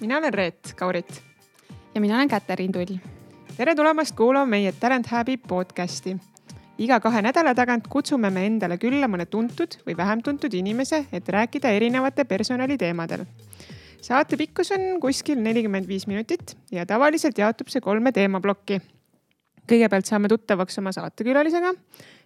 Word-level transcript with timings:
mina 0.00 0.18
olen 0.18 0.34
Reet 0.34 0.72
Kaurit. 0.76 1.22
ja 1.94 2.00
mina 2.00 2.16
olen 2.16 2.28
Käterin 2.28 2.72
Tull. 2.72 2.96
tere 3.56 3.74
tulemast 3.74 4.16
kuulama 4.16 4.46
meie 4.46 4.72
Talent 4.72 5.06
Hubi 5.12 5.36
podcasti. 5.36 6.16
iga 6.78 7.00
kahe 7.00 7.22
nädala 7.22 7.54
tagant 7.54 7.88
kutsume 7.88 8.30
me 8.30 8.46
endale 8.46 8.76
külla 8.78 9.08
mõne 9.08 9.26
tuntud 9.26 9.78
või 9.86 9.96
vähem 9.96 10.22
tuntud 10.22 10.54
inimese, 10.54 11.06
et 11.12 11.28
rääkida 11.28 11.68
erinevate 11.68 12.24
personaliteemadel. 12.24 13.24
saate 14.00 14.36
pikkus 14.36 14.72
on 14.72 15.00
kuskil 15.00 15.40
nelikümmend 15.42 15.88
viis 15.88 16.06
minutit 16.06 16.56
ja 16.70 16.86
tavaliselt 16.86 17.38
jaotub 17.38 17.68
see 17.68 17.80
kolme 17.80 18.12
teemaplokki. 18.12 18.80
kõigepealt 19.68 20.04
saame 20.04 20.28
tuttavaks 20.28 20.78
oma 20.78 20.92
saatekülalisega, 20.92 21.74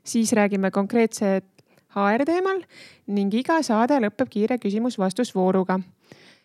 siis 0.04 0.32
räägime 0.32 0.70
konkreetset 0.70 1.44
HR 1.94 2.24
teemal 2.24 2.62
ning 3.06 3.34
iga 3.34 3.62
saade 3.62 3.94
lõpeb 3.98 4.28
kiire 4.28 4.58
küsimus-vastusvooruga 4.58 5.80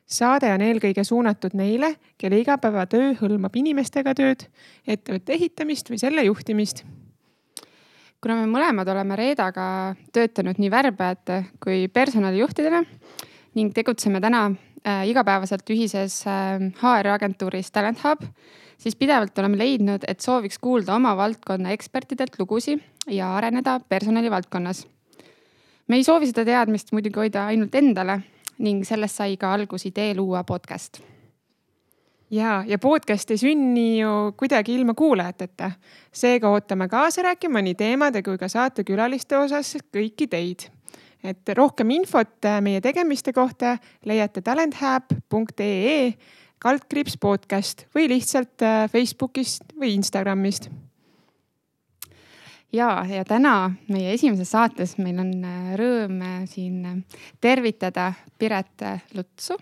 saade 0.05 0.51
on 0.53 0.61
eelkõige 0.61 1.03
suunatud 1.03 1.55
neile, 1.57 1.95
kelle 2.17 2.39
igapäevatöö 2.41 3.13
hõlmab 3.19 3.55
inimestega 3.57 4.13
tööd, 4.17 4.45
ettevõtte 4.87 5.33
ehitamist 5.33 5.89
või 5.89 5.99
selle 6.01 6.25
juhtimist. 6.27 6.85
kuna 8.21 8.35
me 8.35 8.45
mõlemad 8.49 8.89
oleme 8.89 9.15
Reedaga 9.15 9.95
töötanud 10.13 10.57
nii 10.57 10.71
värbajate 10.71 11.43
kui 11.61 11.87
personalijuhtidena 11.87 12.83
ning 13.55 13.73
tegutseme 13.73 14.21
täna 14.21 14.45
äh, 14.85 15.07
igapäevaselt 15.09 15.69
ühises 15.69 16.23
äh, 16.27 16.59
HR-agentuuris 16.81 17.71
Talent 17.71 18.03
Hub, 18.03 18.23
siis 18.77 18.95
pidevalt 18.95 19.37
oleme 19.39 19.57
leidnud, 19.57 20.05
et 20.07 20.21
sooviks 20.21 20.59
kuulda 20.59 20.95
oma 20.95 21.15
valdkonna 21.17 21.71
ekspertidelt 21.71 22.39
lugusid 22.39 22.81
ja 23.07 23.35
areneda 23.35 23.79
personalivaldkonnas. 23.89 24.87
me 25.87 25.95
ei 25.95 26.03
soovi 26.03 26.27
seda 26.27 26.45
teadmist 26.45 26.91
muidugi 26.91 27.19
hoida 27.19 27.45
ainult 27.45 27.75
endale 27.75 28.21
ning 28.57 28.85
sellest 28.87 29.19
sai 29.21 29.37
ka 29.37 29.53
algus 29.53 29.85
idee 29.85 30.13
luua 30.15 30.43
podcast. 30.43 31.01
ja, 32.31 32.63
ja 32.67 32.77
podcast 32.79 33.31
ei 33.31 33.37
sünni 33.37 33.99
ju 33.99 34.31
kuidagi 34.37 34.75
ilma 34.75 34.93
kuulajateta. 34.93 35.71
seega 36.11 36.49
ootame 36.49 36.87
kaasa 36.87 37.21
rääkima 37.21 37.61
nii 37.61 37.75
teemade 37.75 38.23
kui 38.23 38.37
ka 38.37 38.47
saatekülaliste 38.47 39.37
osas 39.37 39.75
kõiki 39.91 40.29
teid. 40.29 40.69
et 41.23 41.49
rohkem 41.57 41.89
infot 41.89 42.49
meie 42.61 42.81
tegemiste 42.81 43.33
kohta 43.33 43.77
leiate 44.05 44.41
talenthab.ee 44.41 46.13
kaldkriips 46.59 47.17
podcast 47.21 47.85
või 47.95 48.09
lihtsalt 48.09 48.61
äh, 48.61 48.89
Facebookist 48.89 49.75
või 49.79 49.95
Instagramist 49.99 50.69
ja, 52.75 53.05
ja 53.09 53.25
täna 53.25 53.71
meie 53.91 54.13
esimeses 54.15 54.51
saates 54.51 54.95
meil 55.01 55.19
on 55.21 55.31
äh, 55.45 55.73
rõõm 55.79 56.21
äh, 56.23 56.39
siin 56.49 56.79
äh, 56.85 57.21
tervitada 57.41 58.11
Piret 58.39 58.83
Lutsu. 59.15 59.57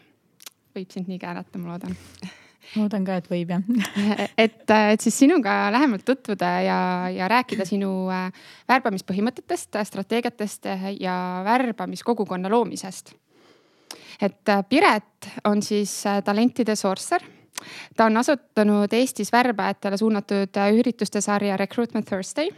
võib 0.73 0.89
sind 0.89 1.09
nii 1.09 1.19
käärata, 1.21 1.59
ma 1.61 1.73
loodan. 1.73 1.93
loodan 2.75 3.05
ka, 3.05 3.19
et 3.21 3.29
võib 3.29 3.53
jah 3.53 3.61
et, 4.45 4.63
et 4.69 5.01
siis 5.01 5.19
sinuga 5.25 5.69
lähemalt 5.73 6.05
tutvuda 6.05 6.53
ja, 6.65 6.79
ja 7.13 7.27
rääkida 7.29 7.67
sinu 7.69 7.91
värbamispõhimõtetest, 8.69 9.77
strateegiatest 9.91 10.71
ja 10.99 11.15
värbamiskogukonna 11.45 12.49
loomisest. 12.49 13.13
et 14.21 14.57
Piret 14.69 15.31
on 15.45 15.61
siis 15.61 16.01
talentide 16.25 16.75
sourcer 16.75 17.23
ta 17.95 18.05
on 18.09 18.17
asutanud 18.17 18.91
Eestis 18.91 19.31
värbajatele 19.31 19.97
suunatud 19.97 20.61
ürituste 20.79 21.21
sarja 21.21 21.57
Recruitment 21.57 22.09
Thursday 22.09 22.49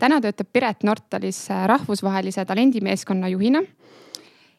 täna 0.00 0.20
töötab 0.22 0.48
Piret 0.52 0.84
Nortalis 0.86 1.44
äh, 1.52 1.66
rahvusvahelise 1.70 2.44
talendimeeskonna 2.48 3.28
juhina. 3.28 3.62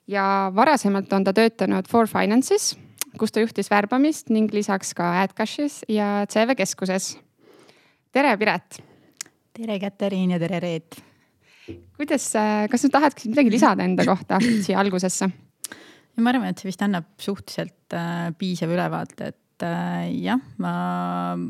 ja 0.07 0.51
varasemalt 0.55 1.13
on 1.13 1.23
ta 1.23 1.33
töötanud 1.33 1.87
For 1.87 2.07
Finance'is, 2.09 2.75
kus 3.19 3.31
ta 3.31 3.43
juhtis 3.43 3.69
värbamist 3.71 4.29
ning 4.29 4.51
lisaks 4.53 4.93
ka 4.97 5.11
AdCash'is 5.23 5.83
ja 5.89 6.25
CV 6.29 6.55
keskuses. 6.57 7.17
tere, 8.11 8.37
Piret. 8.37 8.81
tere, 9.53 9.79
Katariin 9.79 10.31
ja 10.31 10.39
tere, 10.39 10.59
Reet. 10.59 11.01
kuidas, 11.97 12.35
äh, 12.35 12.67
kas 12.69 12.81
sa 12.81 12.89
tahad 12.89 13.17
midagi 13.25 13.51
lisada 13.51 13.83
enda 13.83 14.05
kohta 14.05 14.39
siia 14.65 14.79
algusesse? 14.79 15.29
ma 16.21 16.29
arvan, 16.29 16.51
et 16.51 16.59
see 16.59 16.69
vist 16.69 16.81
annab 16.85 17.07
suhteliselt 17.17 17.93
äh, 17.97 18.31
piisava 18.37 18.75
ülevaate, 18.75 19.31
et 19.31 19.65
äh, 19.65 20.09
jah, 20.21 20.41
ma 20.57 20.73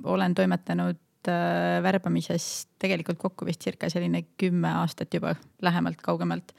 olen 0.03 0.35
toimetanud 0.37 0.99
äh, 1.29 1.81
värbamisest 1.83 2.69
tegelikult 2.81 3.19
kokku 3.21 3.45
vist 3.45 3.61
circa 3.61 3.89
selline 3.89 4.23
kümme 4.39 4.71
aastat 4.81 5.13
juba 5.13 5.35
lähemalt, 5.61 6.01
kaugemalt 6.01 6.55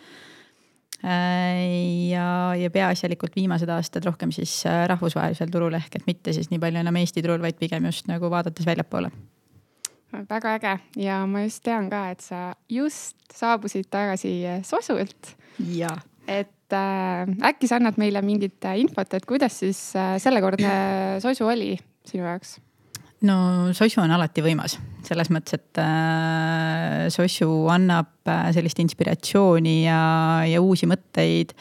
äh,. 1.03 2.09
ja, 2.13 2.55
ja 2.59 2.71
peaasjalikult 2.71 3.37
viimased 3.37 3.69
aastad 3.69 4.07
rohkem 4.07 4.33
siis 4.35 4.61
äh, 4.67 4.85
rahvusvahelisel 4.93 5.51
turul 5.51 5.75
ehk 5.79 6.01
et 6.01 6.07
mitte 6.07 6.35
siis 6.37 6.51
nii 6.51 6.63
palju 6.63 6.83
enam 6.85 7.03
Eesti 7.03 7.23
turul, 7.23 7.43
vaid 7.43 7.59
pigem 7.61 7.91
just 7.91 8.11
nagu 8.11 8.31
vaadates 8.31 8.67
väljapoole 8.69 9.11
väga 10.13 10.57
äge 10.59 10.73
ja 11.01 11.23
ma 11.27 11.45
just 11.47 11.63
tean 11.65 11.89
ka, 11.91 12.07
et 12.13 12.21
sa 12.21 12.55
just 12.69 13.17
saabusid 13.33 13.89
tagasi 13.91 14.35
Sosult. 14.67 15.37
jaa. 15.73 15.97
et 16.29 16.73
äh, 16.73 17.49
äkki 17.49 17.69
sa 17.69 17.79
annad 17.81 17.99
meile 18.01 18.23
mingit 18.23 18.65
infot, 18.77 19.15
et 19.15 19.27
kuidas 19.27 19.59
siis 19.59 19.81
äh, 19.97 20.17
sellekordne 20.23 21.21
Sosu 21.21 21.47
oli 21.49 21.77
sinu 22.07 22.25
jaoks? 22.25 22.59
No 23.29 23.37
sosu 23.77 24.03
on 24.03 24.13
alati 24.15 24.45
võimas, 24.45 24.77
selles 25.07 25.31
mõttes, 25.35 25.59
et 25.59 25.81
äh, 25.83 27.07
sosu 27.13 27.49
annab 27.73 28.29
äh, 28.29 28.51
sellist 28.57 28.83
inspiratsiooni 28.83 29.79
ja, 29.85 30.03
ja 30.49 30.63
uusi 30.63 30.89
mõtteid. 30.91 31.55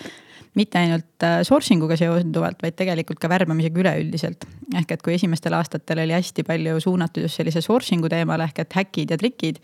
mitte 0.55 0.79
ainult 0.81 1.23
äh, 1.23 1.41
sourcing 1.47 1.83
uga 1.83 1.95
seonduvalt, 1.95 2.59
vaid 2.61 2.75
tegelikult 2.75 3.19
ka 3.19 3.29
värbamisega 3.31 3.79
üleüldiselt. 3.79 4.45
ehk 4.75 4.91
et 4.91 5.01
kui 5.01 5.15
esimestel 5.15 5.53
aastatel 5.53 6.03
oli 6.03 6.13
hästi 6.13 6.43
palju 6.43 6.79
suunatud 6.79 7.23
just 7.23 7.39
sellise 7.39 7.61
sourcing'u 7.61 8.09
teemale 8.09 8.49
ehk 8.49 8.65
et 8.65 8.79
häkid 8.81 9.11
ja 9.11 9.17
trikid 9.17 9.61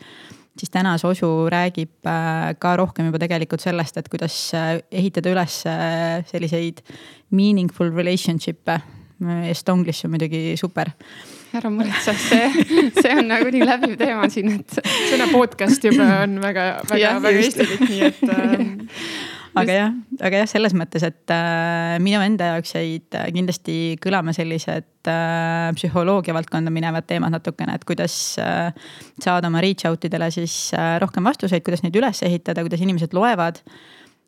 siis 0.59 0.71
täna 0.73 0.97
Sosu 0.97 1.49
räägib 1.49 2.07
äh, 2.07 2.55
ka 2.59 2.75
rohkem 2.77 3.09
juba 3.09 3.21
tegelikult 3.21 3.63
sellest, 3.63 3.97
et 3.97 4.09
kuidas 4.09 4.35
äh, 4.57 4.77
ehitada 4.91 5.31
üles 5.33 5.59
äh, 5.69 6.23
selliseid 6.29 6.81
meaningful 7.31 7.91
relationship'e. 7.93 8.79
Estonglish 9.50 10.05
on 10.05 10.13
muidugi 10.13 10.57
super. 10.59 10.91
Ära 11.57 11.72
muretse, 11.72 12.13
see, 12.19 12.66
see 13.00 13.13
on 13.16 13.31
nagunii 13.31 13.63
läbiv 13.66 13.95
teema 14.00 14.28
siin, 14.29 14.59
et. 14.59 14.78
sõna 15.09 15.29
podcast 15.31 15.88
juba 15.88 16.05
on 16.25 16.38
väga, 16.44 16.67
väga, 16.89 17.16
väga 17.23 17.41
eestilik, 17.45 17.83
nii 17.88 18.06
et 18.09 18.22
äh, 18.35 18.94
aga 19.57 19.77
jah, 19.77 19.95
aga 20.27 20.41
jah, 20.44 20.50
selles 20.51 20.75
mõttes, 20.77 21.06
et 21.07 21.33
äh, 21.33 21.95
minu 22.03 22.22
enda 22.23 22.51
jaoks 22.53 22.75
jäid 22.75 23.17
äh, 23.17 23.29
kindlasti 23.33 23.77
kõlama 24.03 24.35
sellised 24.35 25.09
äh, 25.09 25.72
psühholoogia 25.77 26.35
valdkonda 26.38 26.73
minevad 26.73 27.07
teemad 27.09 27.33
natukene, 27.33 27.77
et 27.77 27.85
kuidas 27.88 28.16
äh, 28.44 28.69
saada 29.23 29.50
oma 29.50 29.63
reach 29.63 29.88
out 29.89 30.06
idele 30.07 30.29
siis 30.35 30.73
äh, 30.77 30.97
rohkem 31.03 31.25
vastuseid, 31.27 31.66
kuidas 31.66 31.85
neid 31.85 31.97
üles 31.97 32.22
ehitada, 32.27 32.66
kuidas 32.66 32.83
inimesed 32.85 33.16
loevad 33.17 33.63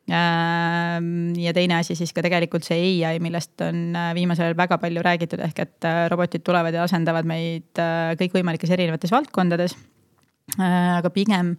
ja 0.09 1.53
teine 1.53 1.77
asi 1.79 1.95
siis 1.97 2.13
ka 2.15 2.23
tegelikult 2.25 2.65
see 2.65 2.79
ai, 3.07 3.19
millest 3.23 3.61
on 3.65 3.93
äh, 3.97 4.09
viimasel 4.17 4.49
ajal 4.49 4.57
väga 4.57 4.79
palju 4.81 5.03
räägitud, 5.05 5.43
ehk 5.45 5.61
et 5.65 5.87
äh, 5.87 6.01
robotid 6.11 6.43
tulevad 6.45 6.75
ja 6.75 6.85
asendavad 6.87 7.27
meid 7.29 7.81
äh, 7.81 8.15
kõikvõimalikes 8.19 8.73
erinevates 8.75 9.13
valdkondades. 9.13 9.77
aga 10.57 11.09
pigem 11.13 11.53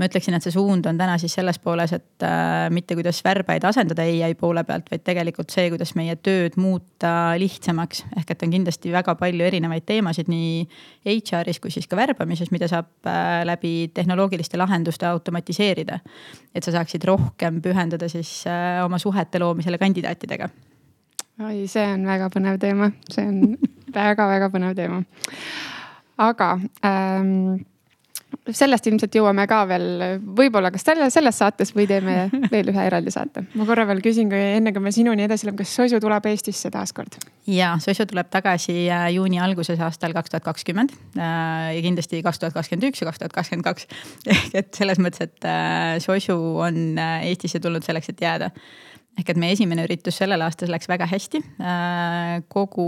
ma 0.00 0.08
ütleksin, 0.08 0.34
et 0.34 0.44
see 0.44 0.54
suund 0.54 0.86
on 0.88 0.98
täna 0.98 1.18
siis 1.20 1.34
selles 1.36 1.58
pooles, 1.62 1.92
et 1.94 2.24
äh, 2.24 2.66
mitte 2.72 2.96
kuidas 2.96 3.20
värbajaid 3.24 3.64
asendada 3.68 4.04
ai 4.08 4.34
poole 4.38 4.64
pealt, 4.64 4.88
vaid 4.90 5.04
tegelikult 5.04 5.52
see, 5.52 5.68
kuidas 5.72 5.92
meie 5.98 6.16
tööd 6.16 6.56
muuta 6.60 7.34
lihtsamaks. 7.40 8.04
ehk 8.16 8.32
et 8.32 8.44
on 8.46 8.54
kindlasti 8.56 8.92
väga 8.92 9.14
palju 9.20 9.46
erinevaid 9.46 9.84
teemasid 9.86 10.30
nii 10.32 10.64
HR-is 11.04 11.60
kui 11.60 11.70
siis 11.74 11.88
ka 11.88 11.98
värbamises, 12.00 12.50
mida 12.54 12.68
saab 12.72 12.88
äh, 13.06 13.42
läbi 13.48 13.90
tehnoloogiliste 13.94 14.60
lahenduste 14.60 15.06
automatiseerida. 15.06 15.98
et 16.54 16.64
sa 16.64 16.72
saaksid 16.72 17.04
rohkem 17.04 17.60
pühendada 17.62 18.08
siis 18.08 18.46
äh, 18.46 18.84
oma 18.84 18.98
suhete 18.98 19.38
loomisele 19.38 19.78
kandidaatidega. 19.78 20.48
oi, 21.44 21.66
see 21.66 21.84
on 21.84 22.06
väga 22.08 22.30
põnev 22.32 22.56
teema, 22.58 22.90
see 23.10 23.28
on 23.28 23.58
väga-väga 24.00 24.48
põnev 24.48 24.74
teema. 24.78 25.02
aga 26.16 26.54
ähm, 26.80 27.60
sellest 28.50 28.86
ilmselt 28.90 29.14
jõuame 29.16 29.46
ka 29.50 29.62
veel 29.70 29.86
võib-olla 30.36 30.70
kas 30.74 30.84
selle, 30.86 31.08
selles 31.14 31.38
saates 31.38 31.72
või 31.76 31.86
teeme 31.90 32.16
veel 32.52 32.72
ühe 32.72 32.86
eraldi 32.88 33.12
saate. 33.14 33.44
ma 33.58 33.66
korra 33.68 33.86
veel 33.88 34.02
küsin, 34.04 34.30
kui 34.32 34.40
enne 34.58 34.74
kui 34.74 34.84
me 34.84 34.92
sinuni 34.94 35.26
edasi 35.26 35.48
läheme, 35.48 35.62
kas 35.62 35.74
Soisu 35.76 36.00
tuleb 36.02 36.28
Eestisse 36.30 36.70
taaskord? 36.74 37.18
ja, 37.50 37.74
Soisu 37.82 38.06
tuleb 38.10 38.30
tagasi 38.32 38.76
äh, 38.86 39.08
juuni 39.16 39.40
alguses 39.42 39.80
aastal 39.80 40.14
kaks 40.16 40.34
tuhat 40.34 40.46
kakskümmend 40.46 40.94
äh, 41.16 41.72
ja 41.76 41.82
kindlasti 41.84 42.22
kaks 42.26 42.42
tuhat 42.42 42.56
kakskümmend 42.56 42.90
üks 42.90 43.02
ja 43.02 43.10
kaks 43.10 43.22
tuhat 43.22 43.36
kakskümmend 43.36 43.66
kaks. 43.66 43.88
ehk 44.34 44.56
et 44.62 44.72
selles 44.78 45.02
mõttes, 45.02 45.28
et 45.28 45.48
äh, 45.48 45.98
Soisu 46.04 46.38
on 46.62 46.98
Eestisse 46.98 47.60
tulnud 47.62 47.84
selleks, 47.86 48.12
et 48.12 48.24
jääda 48.26 48.52
ehk 49.18 49.32
et 49.32 49.40
meie 49.40 49.56
esimene 49.56 49.84
üritus 49.86 50.16
sellel 50.20 50.42
aastal 50.44 50.72
läks 50.72 50.88
väga 50.90 51.06
hästi. 51.10 51.42
Äh, 51.60 52.36
kogu, 52.52 52.86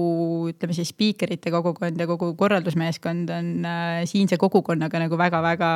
ütleme 0.52 0.76
siis 0.76 0.92
spiikerite 0.94 1.52
kogukond 1.54 2.00
ja 2.00 2.08
kogu 2.10 2.32
korraldusmeeskond 2.38 3.32
on 3.34 3.50
äh, 3.68 4.04
siinse 4.10 4.40
kogukonnaga 4.40 5.04
nagu 5.04 5.20
väga-väga 5.20 5.72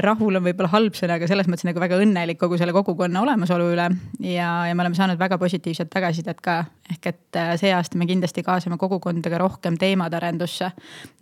rahul 0.00 0.38
on 0.38 0.44
võib-olla 0.44 0.70
halb 0.72 0.94
sõna, 0.96 1.18
aga 1.18 1.26
selles 1.28 1.48
mõttes 1.50 1.66
nagu 1.68 1.80
väga 1.82 1.98
õnnelik 2.00 2.38
kogu 2.40 2.56
selle 2.58 2.72
kogukonna 2.72 3.20
olemasolu 3.20 3.66
üle. 3.74 3.88
ja, 4.24 4.48
ja 4.66 4.74
me 4.74 4.82
oleme 4.82 4.96
saanud 4.96 5.18
väga 5.20 5.36
positiivset 5.38 5.90
tagasisidet 5.92 6.40
ka. 6.40 6.64
ehk 6.90 7.06
et 7.06 7.36
äh, 7.36 7.52
see 7.60 7.72
aasta 7.74 7.98
me 7.98 8.06
kindlasti 8.08 8.42
kaasame 8.42 8.78
kogukondaga 8.80 9.38
rohkem 9.38 9.76
teemade 9.76 10.16
arendusse. 10.16 10.70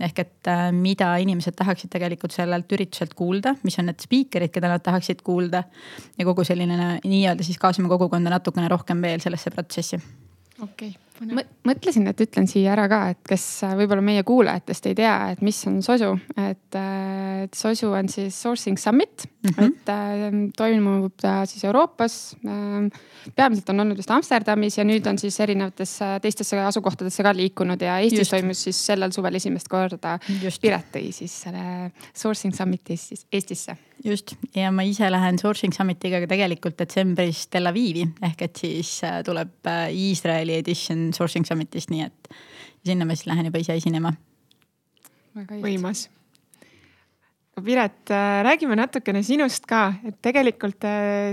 ehk 0.00 0.18
et 0.18 0.46
äh, 0.46 0.70
mida 0.72 1.16
inimesed 1.18 1.58
tahaksid 1.58 1.90
tegelikult 1.90 2.32
sellelt 2.32 2.70
ürituselt 2.72 3.14
kuulda, 3.14 3.56
mis 3.64 3.78
on 3.78 3.90
need 3.90 4.06
spiikerid, 4.06 4.54
keda 4.54 4.70
nad 4.70 4.86
tahaksid 4.86 5.22
kuulda. 5.26 5.64
ja 6.18 6.24
kogu 6.24 6.44
selline 6.44 7.00
nii-öelda 7.04 7.42
siis 7.42 7.58
kaasame 7.58 7.88
kogukonda 7.88 8.30
natukene 8.30 8.68
rohkem 8.68 9.02
veel 9.02 9.20
sellesse 9.20 9.50
protsessi. 9.50 9.98
okei 10.62 10.94
okay 10.94 11.07
mõtlesin, 11.66 12.06
et 12.10 12.20
ütlen 12.22 12.46
siia 12.50 12.72
ära 12.74 12.86
ka, 12.90 13.00
et 13.12 13.20
kes 13.28 13.44
võib-olla 13.78 14.04
meie 14.04 14.24
kuulajatest 14.26 14.88
ei 14.90 14.96
tea, 14.98 15.14
et 15.34 15.42
mis 15.44 15.58
on 15.70 15.80
Sosu, 15.84 16.12
et, 16.38 16.78
et 16.78 17.58
Sosu 17.58 17.90
on 17.94 18.10
siis 18.12 18.36
sourcing 18.38 18.78
summit 18.78 19.26
mm, 19.26 19.50
-hmm. 19.50 19.66
et 19.66 19.92
äh, 19.94 20.38
toimub 20.56 21.12
ta 21.20 21.46
siis 21.46 21.64
Euroopas 21.64 22.36
äh,. 22.46 23.00
peamiselt 23.36 23.68
on 23.70 23.80
olnud 23.80 23.96
vist 23.96 24.10
Amsterdamis 24.10 24.78
ja 24.78 24.84
nüüd 24.84 25.06
on 25.06 25.18
siis 25.18 25.40
erinevatesse 25.40 26.18
teistesse 26.22 26.60
asukohtadesse 26.60 27.22
ka 27.22 27.34
liikunud 27.36 27.80
ja 27.82 27.98
Eestis 27.98 28.18
Just. 28.18 28.30
toimus 28.30 28.62
siis 28.62 28.86
sellel 28.86 29.12
suvel 29.12 29.34
esimest 29.34 29.68
korda. 29.68 30.18
Piret 30.62 30.88
tõi 30.92 31.12
siis 31.12 31.42
selle 31.42 31.92
sourcing 32.14 32.54
summit'i 32.54 32.92
Eestis, 32.92 33.26
Eestisse 33.32 33.76
just 34.04 34.34
ja 34.54 34.70
ma 34.74 34.84
ise 34.86 35.08
lähen 35.10 35.38
Sourcing 35.40 35.74
Summitiga 35.74 36.20
tegelikult 36.30 36.78
detsembris 36.78 37.46
Tel 37.52 37.68
Avivi 37.70 38.04
ehk 38.24 38.44
et 38.46 38.60
siis 38.62 38.92
äh, 39.06 39.20
tuleb 39.26 39.66
äh, 39.66 39.88
Iisraeli 39.94 40.58
edition 40.58 41.07
Sourcing 41.16 41.46
Summitist, 41.48 41.92
nii 41.92 42.06
et 42.06 42.30
sinna 42.86 43.06
ma 43.08 43.16
siis 43.16 43.28
lähen 43.30 43.50
juba 43.50 43.62
ise 43.62 43.76
esinema. 43.78 44.14
võimas. 45.62 46.08
Piret, 47.58 48.10
äh, 48.14 48.40
räägime 48.46 48.76
natukene 48.78 49.24
sinust 49.26 49.66
ka, 49.66 49.88
et 50.06 50.20
tegelikult 50.22 50.84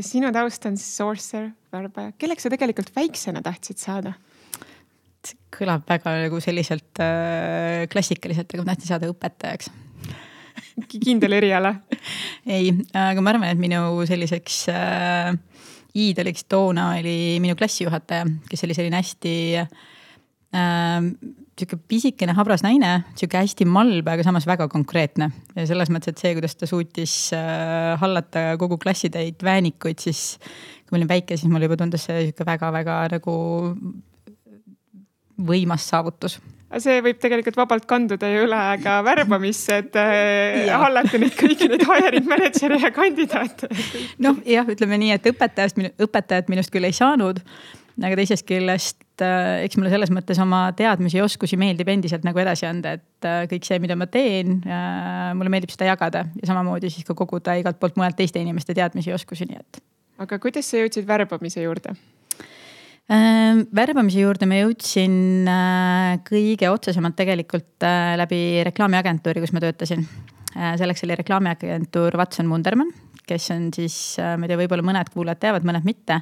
sinu 0.06 0.32
taust 0.34 0.66
on 0.66 0.78
sourcer, 0.82 1.52
värbaja. 1.74 2.16
kelleks 2.18 2.48
sa 2.48 2.50
tegelikult 2.50 2.90
väiksena 2.96 3.44
tahtsid 3.46 3.82
saada? 3.82 4.16
kõlab 5.56 5.86
väga 5.90 6.12
nagu 6.26 6.38
selliselt 6.44 7.02
äh, 7.02 7.86
klassikaliselt, 7.90 8.52
aga 8.54 8.62
ma 8.62 8.74
tahtsin 8.74 8.92
saada 8.92 9.10
õpetajaks 9.10 9.72
kindel 11.02 11.38
eriala? 11.38 11.74
ei, 12.56 12.72
aga 12.98 13.24
ma 13.24 13.34
arvan, 13.34 13.50
et 13.52 13.62
minu 13.62 13.82
selliseks 14.08 14.66
äh, 14.74 15.36
iidoliks 15.96 16.46
toona 16.52 16.92
oli 17.00 17.40
minu 17.44 17.56
klassijuhataja, 17.60 18.28
kes 18.50 18.66
oli 18.68 18.76
selline 18.78 19.00
hästi 19.00 19.34
äh, 19.60 21.10
sihuke 21.56 21.80
pisikene 21.88 22.36
habras 22.36 22.64
naine, 22.66 22.92
sihuke 23.16 23.40
hästi 23.40 23.68
malbe, 23.70 24.12
aga 24.12 24.26
samas 24.28 24.48
väga 24.48 24.68
konkreetne. 24.72 25.30
ja 25.56 25.68
selles 25.68 25.92
mõttes, 25.94 26.12
et 26.12 26.22
see, 26.22 26.34
kuidas 26.38 26.58
ta 26.60 26.70
suutis 26.70 27.16
äh, 27.36 27.94
hallata 28.02 28.56
kogu 28.62 28.78
klassitäit 28.82 29.44
väänikuid, 29.44 30.04
siis 30.04 30.36
kui 30.86 30.96
ma 30.96 31.02
olin 31.02 31.14
väike, 31.16 31.38
siis 31.38 31.52
mulle 31.52 31.70
juba 31.70 31.80
tundus 31.80 32.08
see 32.10 32.28
sihuke 32.28 32.48
väga-väga 32.48 33.00
nagu 33.16 33.38
võimas 35.46 35.88
saavutus 35.92 36.40
see 36.82 37.00
võib 37.06 37.20
tegelikult 37.22 37.58
vabalt 37.60 37.86
kanduda 37.90 38.30
ju 38.32 38.46
üle 38.48 38.60
ka 38.84 38.98
värbamisse, 39.10 39.80
et 39.84 39.98
äh, 40.00 40.66
hallata 40.72 41.22
neid 41.22 41.38
kõiki 41.38 41.70
neid 41.72 41.86
hiring 41.88 42.28
manager'e 42.30 42.82
ja 42.82 42.92
kandidaate. 42.96 43.70
noh, 44.24 44.42
jah, 44.50 44.68
ütleme 44.72 45.00
nii, 45.02 45.16
et 45.18 45.32
õpetajast, 45.32 45.82
õpetajat 46.08 46.52
minust 46.52 46.74
küll 46.74 46.88
ei 46.88 46.96
saanud. 46.96 47.42
aga 48.02 48.18
teisest 48.20 48.48
küljest 48.50 49.24
äh, 49.24 49.64
eks 49.64 49.78
mulle 49.80 49.94
selles 49.94 50.12
mõttes 50.12 50.42
oma 50.42 50.68
teadmisi 50.76 51.22
ja 51.22 51.28
oskusi 51.28 51.60
meeldib 51.60 51.90
endiselt 51.94 52.26
nagu 52.28 52.42
edasi 52.42 52.68
anda, 52.68 52.98
et 52.98 53.30
äh, 53.30 53.46
kõik 53.52 53.68
see, 53.68 53.80
mida 53.84 53.96
ma 53.96 54.10
teen, 54.12 54.60
mulle 55.38 55.54
meeldib 55.54 55.72
seda 55.72 55.94
jagada 55.94 56.26
ja 56.42 56.50
samamoodi 56.50 56.92
siis 56.92 57.08
ka 57.08 57.16
koguda 57.16 57.56
igalt 57.62 57.80
poolt 57.80 57.96
mujalt 58.02 58.18
teiste 58.20 58.42
inimeste 58.42 58.76
teadmisi 58.76 59.14
ja 59.14 59.22
oskusi, 59.22 59.48
nii 59.48 59.62
et. 59.62 59.82
aga 60.26 60.42
kuidas 60.44 60.68
sa 60.72 60.82
jõudsid 60.82 61.08
värbamise 61.08 61.64
juurde? 61.64 61.96
Ehm, 63.06 63.68
värbamise 63.70 64.24
juurde 64.24 64.48
ma 64.50 64.58
jõudsin 64.58 65.46
äh, 65.46 66.16
kõige 66.26 66.72
otsesemalt 66.74 67.14
tegelikult 67.20 67.86
äh, 67.86 68.16
läbi 68.18 68.64
reklaamiagentuuri, 68.66 69.44
kus 69.44 69.54
ma 69.54 69.62
töötasin. 69.62 70.02
Äh, 70.56 70.72
selleks 70.82 71.06
oli 71.06 71.18
reklaamiagentuur 71.20 72.18
Watson 72.18 72.50
Wunderman, 72.50 72.90
kes 73.30 73.52
on 73.54 73.68
siis, 73.76 73.98
ma 74.18 74.48
ei 74.48 74.50
tea, 74.50 74.58
võib-olla 74.58 74.86
mõned 74.86 75.12
kuulajad 75.14 75.42
teavad, 75.44 75.68
mõned 75.68 75.86
mitte. 75.86 76.22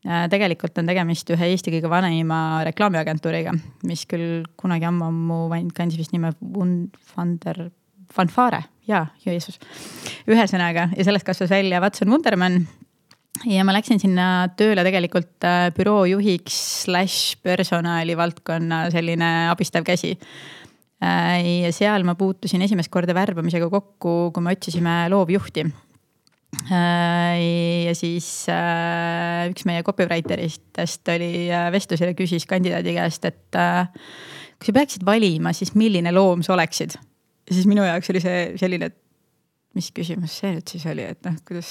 tegelikult 0.00 0.78
on 0.80 0.86
tegemist 0.88 1.28
ühe 1.28 1.50
Eesti 1.52 1.74
kõige 1.74 1.88
vanima 1.92 2.64
reklaamiagentuuriga, 2.64 3.52
mis 3.84 4.06
küll 4.08 4.46
kunagi 4.56 4.86
ammu-ammu 4.88 5.42
kandis 5.76 5.98
vist 6.00 6.14
nime 6.14 6.32
Vander, 7.12 7.66
Fanfare, 8.08 8.62
jaa, 8.88 9.06
Jeesus. 9.26 9.60
ühesõnaga 10.24 10.88
ja 10.96 11.04
sellest 11.04 11.28
kasvas 11.28 11.52
välja 11.52 11.82
Watson 11.84 12.08
Wunderman 12.08 12.62
ja 13.48 13.64
ma 13.66 13.74
läksin 13.74 14.00
sinna 14.02 14.50
tööle 14.58 14.84
tegelikult 14.86 15.46
äh, 15.46 15.68
büroo 15.76 16.04
juhiks 16.10 16.56
slaš 16.84 17.36
personalivaldkonna 17.44 18.86
selline 18.94 19.30
abistav 19.52 19.86
käsi. 19.86 20.16
Äh, 21.00 21.62
ja 21.64 21.70
seal 21.72 22.04
ma 22.04 22.16
puutusin 22.18 22.62
esimest 22.66 22.92
korda 22.92 23.16
värbamisega 23.16 23.70
kokku, 23.72 24.32
kui 24.34 24.44
me 24.44 24.56
otsisime 24.56 24.96
loovjuhti. 25.12 25.66
Äh, 26.74 27.36
ja 27.86 27.94
siis 27.94 28.28
üks 28.50 29.66
meie 29.68 29.84
copywriter 29.86 30.42
itest 30.42 31.08
oli 31.14 31.46
vestlusel 31.72 32.10
ja 32.12 32.18
küsis 32.18 32.48
kandidaadi 32.50 32.96
käest, 32.98 33.30
et 33.30 33.60
kui 34.58 34.68
sa 34.68 34.76
peaksid 34.76 35.06
valima, 35.06 35.54
siis 35.56 35.76
milline 35.78 36.12
loom 36.12 36.42
sa 36.44 36.56
oleksid? 36.58 36.98
ja 37.50 37.54
siis 37.56 37.66
minu 37.66 37.82
jaoks 37.82 38.10
oli 38.12 38.20
see 38.22 38.42
selline, 38.60 38.90
et 38.90 38.98
mis 39.74 39.90
küsimus 39.94 40.36
see 40.40 40.54
nüüd 40.54 40.70
siis 40.70 40.86
oli, 40.90 41.06
et 41.14 41.22
noh, 41.26 41.38
kuidas, 41.46 41.70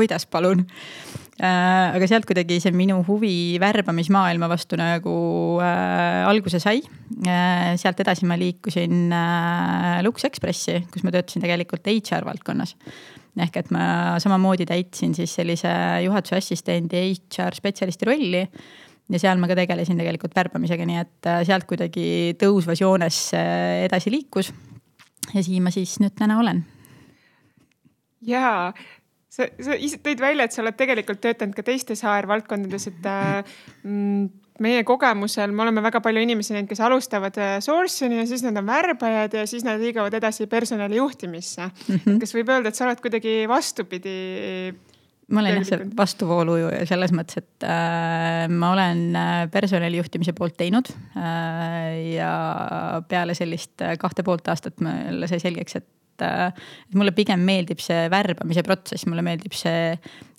kuidas 0.00 0.26
palun 0.26 0.64
äh,. 1.40 1.94
aga 1.96 2.08
sealt 2.08 2.26
kuidagi 2.28 2.60
see 2.62 2.72
minu 2.76 3.00
huvi 3.06 3.58
värbamismaailma 3.60 4.48
vastu 4.50 4.78
nagu 4.80 5.14
äh, 5.64 6.26
alguse 6.28 6.60
sai 6.62 6.80
äh,. 6.80 7.76
sealt 7.80 8.00
edasi 8.04 8.28
ma 8.28 8.38
liikusin 8.40 9.12
äh, 9.12 10.00
Lux 10.06 10.24
Expressi, 10.28 10.80
kus 10.92 11.04
ma 11.04 11.12
töötasin 11.14 11.44
tegelikult 11.44 11.88
HR 11.90 12.28
valdkonnas. 12.28 12.76
ehk 13.40 13.56
et 13.56 13.70
ma 13.72 14.18
samamoodi 14.20 14.66
täitsin 14.68 15.14
siis 15.16 15.32
sellise 15.38 15.70
juhatuse 16.04 16.40
assistendi 16.40 17.04
HR 17.12 17.56
spetsialisti 17.56 18.08
rolli 18.08 18.42
ja 19.10 19.20
seal 19.22 19.40
ma 19.42 19.48
ka 19.50 19.56
tegelesin 19.58 19.98
tegelikult 19.98 20.34
värbamisega, 20.36 20.86
nii 20.86 21.00
et 21.02 21.30
äh, 21.30 21.40
sealt 21.48 21.68
kuidagi 21.70 22.36
tõusvas 22.40 22.82
joones 22.82 23.22
edasi 23.36 24.12
liikus. 24.12 24.52
ja 25.34 25.42
siin 25.44 25.62
ma 25.62 25.72
siis 25.74 25.98
nüüd 26.02 26.16
täna 26.18 26.40
olen. 26.42 26.64
jaa, 28.26 28.72
sa, 29.30 29.46
sa 29.62 29.78
ise 29.78 30.00
tõid 30.02 30.20
välja, 30.22 30.46
et 30.46 30.54
sa 30.54 30.62
oled 30.64 30.76
tegelikult 30.78 31.22
töötanud 31.22 31.56
ka 31.56 31.64
teistes 31.66 32.02
HR 32.06 32.28
valdkondades, 32.30 32.88
et 32.90 33.08
äh, 33.08 33.56
mm, 33.86 34.28
meie 34.64 34.82
kogemusel 34.86 35.54
me 35.54 35.64
oleme 35.64 35.82
väga 35.84 36.02
palju 36.04 36.22
inimesi 36.24 36.54
näinud, 36.54 36.68
kes 36.70 36.82
alustavad 36.84 37.38
äh, 37.40 37.56
source'ini 37.64 38.20
ja 38.20 38.26
siis 38.28 38.44
nad 38.46 38.58
on 38.60 38.68
värbajad 38.68 39.38
ja 39.40 39.46
siis 39.48 39.64
nad 39.66 39.80
liiguvad 39.80 40.14
edasi 40.18 40.48
personali 40.50 40.98
juhtimisse 41.00 41.66
mm. 41.66 41.96
-hmm. 41.96 42.20
kas 42.22 42.36
võib 42.36 42.52
öelda, 42.52 42.72
et 42.72 42.78
sa 42.78 42.88
oled 42.88 43.00
kuidagi 43.00 43.44
vastupidi? 43.48 44.16
ma 45.30 45.40
olen 45.40 45.60
jah 45.60 45.66
see 45.68 45.86
vastuvoolujuja 45.96 46.82
selles 46.90 47.14
mõttes, 47.14 47.38
et 47.38 47.64
äh, 47.64 48.50
ma 48.50 48.72
olen 48.74 49.04
äh, 49.16 49.46
personali 49.50 50.02
juhtimise 50.02 50.34
poolt 50.34 50.58
teinud 50.58 50.90
äh,. 51.16 52.16
ja 52.16 52.34
peale 53.08 53.34
sellist 53.38 53.86
kahte 53.98 54.26
poolt 54.26 54.48
aastat 54.48 54.82
mulle 54.82 55.30
sai 55.30 55.40
selgeks, 55.40 55.76
et 55.76 55.88
et, 56.20 56.64
et 56.90 56.98
mulle 56.98 57.14
pigem 57.16 57.42
meeldib 57.46 57.80
see 57.82 58.08
värbamise 58.12 58.64
protsess, 58.66 59.08
mulle 59.08 59.24
meeldib 59.26 59.56
see 59.56 59.96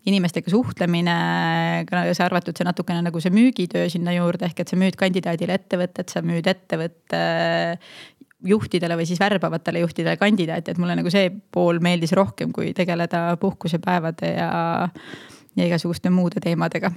inimestega 0.09 0.49
suhtlemine, 0.49 1.15
kaasa 1.89 2.25
arvatud 2.25 2.57
see 2.57 2.65
natukene 2.65 3.03
nagu 3.05 3.21
see 3.21 3.33
müügitöö 3.33 3.89
sinna 3.91 4.15
juurde, 4.15 4.47
ehk 4.49 4.63
et 4.63 4.71
sa 4.71 4.79
müüd 4.79 4.97
kandidaadile 4.97 5.59
ettevõtet, 5.59 6.09
sa 6.09 6.23
müüd 6.25 6.49
ettevõtte 6.49 7.21
juhtidele 8.49 8.97
või 8.97 9.05
siis 9.05 9.21
värbavatele 9.21 9.83
juhtidele 9.83 10.17
kandidaati, 10.17 10.73
et 10.73 10.81
mulle 10.81 10.97
nagu 10.97 11.13
see 11.13 11.29
pool 11.53 11.77
meeldis 11.83 12.15
rohkem, 12.17 12.49
kui 12.55 12.73
tegeleda 12.77 13.35
puhkusepäevade 13.41 14.33
ja, 14.33 14.51
ja 15.55 15.67
igasuguste 15.69 16.09
muude 16.09 16.41
teemadega 16.41 16.89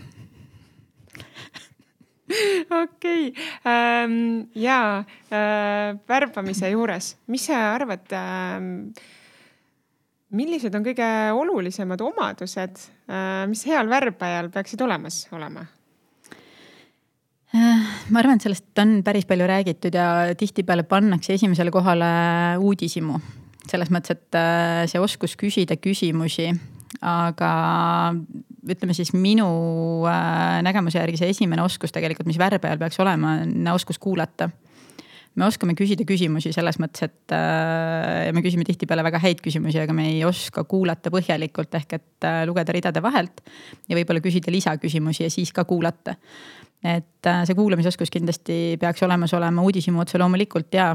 okei 2.82 3.28
okay. 3.28 3.44
ähm,, 3.68 4.48
ja 4.56 5.04
äh, 5.28 5.96
värbamise 6.08 6.70
juures, 6.72 7.14
mis 7.28 7.50
sa 7.50 7.74
arvad 7.74 8.12
ähm,? 8.16 8.70
millised 10.34 10.74
on 10.74 10.82
kõige 10.86 11.06
olulisemad 11.36 12.00
omadused 12.02 12.80
äh,, 13.06 13.44
mis 13.50 13.64
heal 13.68 13.90
värbajal 13.92 14.48
peaksid 14.54 14.82
olemas 14.86 15.24
olema? 15.36 15.66
Äh, 17.54 17.84
ma 18.10 18.22
arvan, 18.22 18.40
et 18.40 18.48
sellest 18.48 18.82
on 18.82 18.96
päris 19.06 19.28
palju 19.28 19.46
räägitud 19.46 19.94
ja 19.94 20.34
tihtipeale 20.38 20.88
pannakse 20.88 21.36
esimesele 21.36 21.70
kohale 21.74 22.10
uudishimu. 22.58 23.20
selles 23.64 23.88
mõttes, 23.88 24.12
et 24.12 24.36
see 24.92 25.00
oskus 25.00 25.38
küsida 25.40 25.78
küsimusi, 25.80 26.50
aga 27.00 27.52
ütleme 28.70 28.94
siis 28.96 29.12
minu 29.16 29.46
äh, 30.08 30.60
nägemuse 30.64 31.00
järgi 31.00 31.20
see 31.20 31.32
esimene 31.34 31.64
oskus 31.64 31.92
tegelikult, 31.94 32.28
mis 32.28 32.40
värbajal 32.40 32.80
peaks 32.80 33.00
olema, 33.02 33.38
on 33.44 33.72
oskus 33.74 33.98
kuulata. 33.98 34.50
me 35.34 35.46
oskame 35.48 35.74
küsida 35.74 36.04
küsimusi 36.06 36.52
selles 36.54 36.78
mõttes, 36.78 37.08
et 37.08 37.34
äh, 37.34 38.30
me 38.32 38.42
küsime 38.44 38.64
tihtipeale 38.64 39.04
väga 39.04 39.18
häid 39.22 39.42
küsimusi, 39.44 39.80
aga 39.82 39.96
me 39.96 40.08
ei 40.12 40.22
oska 40.24 40.64
kuulata 40.64 41.10
põhjalikult 41.10 41.74
ehk 41.74 41.96
et 41.98 42.28
äh, 42.28 42.44
lugeda 42.46 42.72
ridade 42.72 43.02
vahelt. 43.02 43.42
ja 43.88 43.98
võib-olla 43.98 44.22
küsida 44.24 44.52
lisaküsimusi 44.54 45.26
ja 45.26 45.30
siis 45.30 45.52
ka 45.52 45.64
kuulata. 45.64 46.16
et 46.84 47.26
äh, 47.26 47.44
see 47.44 47.58
kuulamisoskus 47.58 48.10
kindlasti 48.10 48.78
peaks 48.80 49.02
olemas 49.02 49.34
olema, 49.34 49.62
uudishimu 49.62 50.00
otse 50.00 50.18
loomulikult 50.18 50.72
ja 50.74 50.92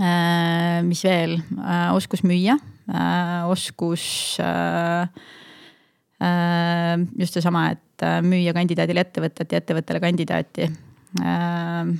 äh, 0.00 0.82
mis 0.82 1.04
veel 1.04 1.38
äh,, 1.38 1.94
oskus 1.94 2.24
müüa 2.26 2.58
äh,, 2.90 3.48
oskus 3.50 4.38
äh, 4.42 5.08
just 7.18 7.34
seesama, 7.34 7.68
et 7.74 8.04
äh, 8.06 8.20
müüa 8.24 8.54
kandidaadile 8.56 9.02
ettevõtet 9.04 9.52
ja 9.52 9.60
ettevõttele 9.60 10.00
kandidaati 10.00 10.68
äh, 11.20 11.94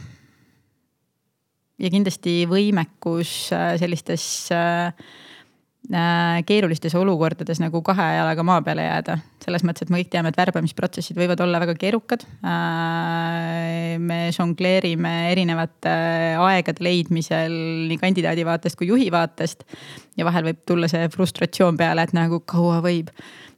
ja 1.81 1.91
kindlasti 1.93 2.43
võimekus 2.51 3.53
äh, 3.55 3.75
sellistes 3.81 4.25
äh, 4.55 4.93
äh, 5.91 6.41
keerulistes 6.47 6.95
olukordades 6.99 7.61
nagu 7.63 7.83
kahe 7.87 8.09
jalaga 8.19 8.45
maa 8.47 8.63
peale 8.67 8.87
jääda. 8.87 9.19
selles 9.45 9.65
mõttes, 9.67 9.85
et 9.85 9.91
me 9.93 9.99
kõik 10.01 10.09
teame, 10.13 10.31
et 10.33 10.39
värbamisprotsessid 10.41 11.19
võivad 11.21 11.41
olla 11.45 11.61
väga 11.61 11.75
keerukad. 11.77 12.23
me 13.99 14.21
žongleerime 14.33 15.13
erinevate 15.33 15.93
aegade 16.41 16.81
leidmisel 16.81 17.53
nii 17.91 17.99
kandidaadi 18.01 18.47
vaatest 18.47 18.79
kui 18.79 18.89
juhi 18.89 19.11
vaatest. 19.13 19.67
ja 20.17 20.25
vahel 20.25 20.45
võib 20.49 20.65
tulla 20.67 20.89
see 20.89 21.09
frustratsioon 21.09 21.77
peale, 21.77 22.03
et 22.03 22.17
nagu 22.17 22.41
kaua 22.41 22.81
võib 22.81 23.11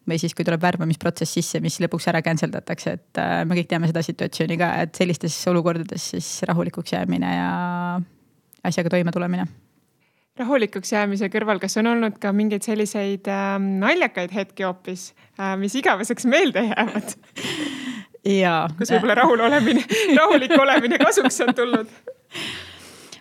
või 0.06 0.18
siis, 0.22 0.34
kui 0.36 0.46
tuleb 0.46 0.62
värbamisprotsess 0.62 1.38
sisse, 1.38 1.60
mis 1.64 1.78
lõpuks 1.82 2.08
ära 2.10 2.22
cancel 2.24 2.52
datakse, 2.52 2.96
et 2.98 3.20
äh, 3.20 3.42
me 3.48 3.58
kõik 3.58 3.70
teame 3.70 3.90
seda 3.90 4.02
situatsiooni 4.06 4.58
ka, 4.60 4.72
et 4.86 4.98
sellistes 4.98 5.36
olukordades 5.50 6.10
siis 6.14 6.28
rahulikuks 6.48 6.94
jäämine 6.94 7.32
ja 7.36 7.48
asjaga 8.66 8.94
toimetulemine. 8.96 9.46
rahulikuks 10.36 10.92
jäämise 10.92 11.30
kõrval, 11.32 11.60
kas 11.62 11.76
on 11.80 11.90
olnud 11.94 12.20
ka 12.22 12.32
mingeid 12.36 12.66
selliseid 12.66 13.28
äh, 13.32 13.56
naljakaid 13.58 14.34
hetki 14.34 14.66
hoopis 14.68 15.12
äh,, 15.40 15.56
mis 15.58 15.74
igaveseks 15.74 16.26
meelde 16.26 16.68
jäävad? 16.70 17.16
kus 18.78 18.90
võib-olla 18.90 19.14
rahul 19.14 19.40
olemine, 19.46 19.84
rahulik 20.16 20.56
olemine 20.58 20.98
kasuks 20.98 21.40
on 21.46 21.54
tulnud 21.54 21.90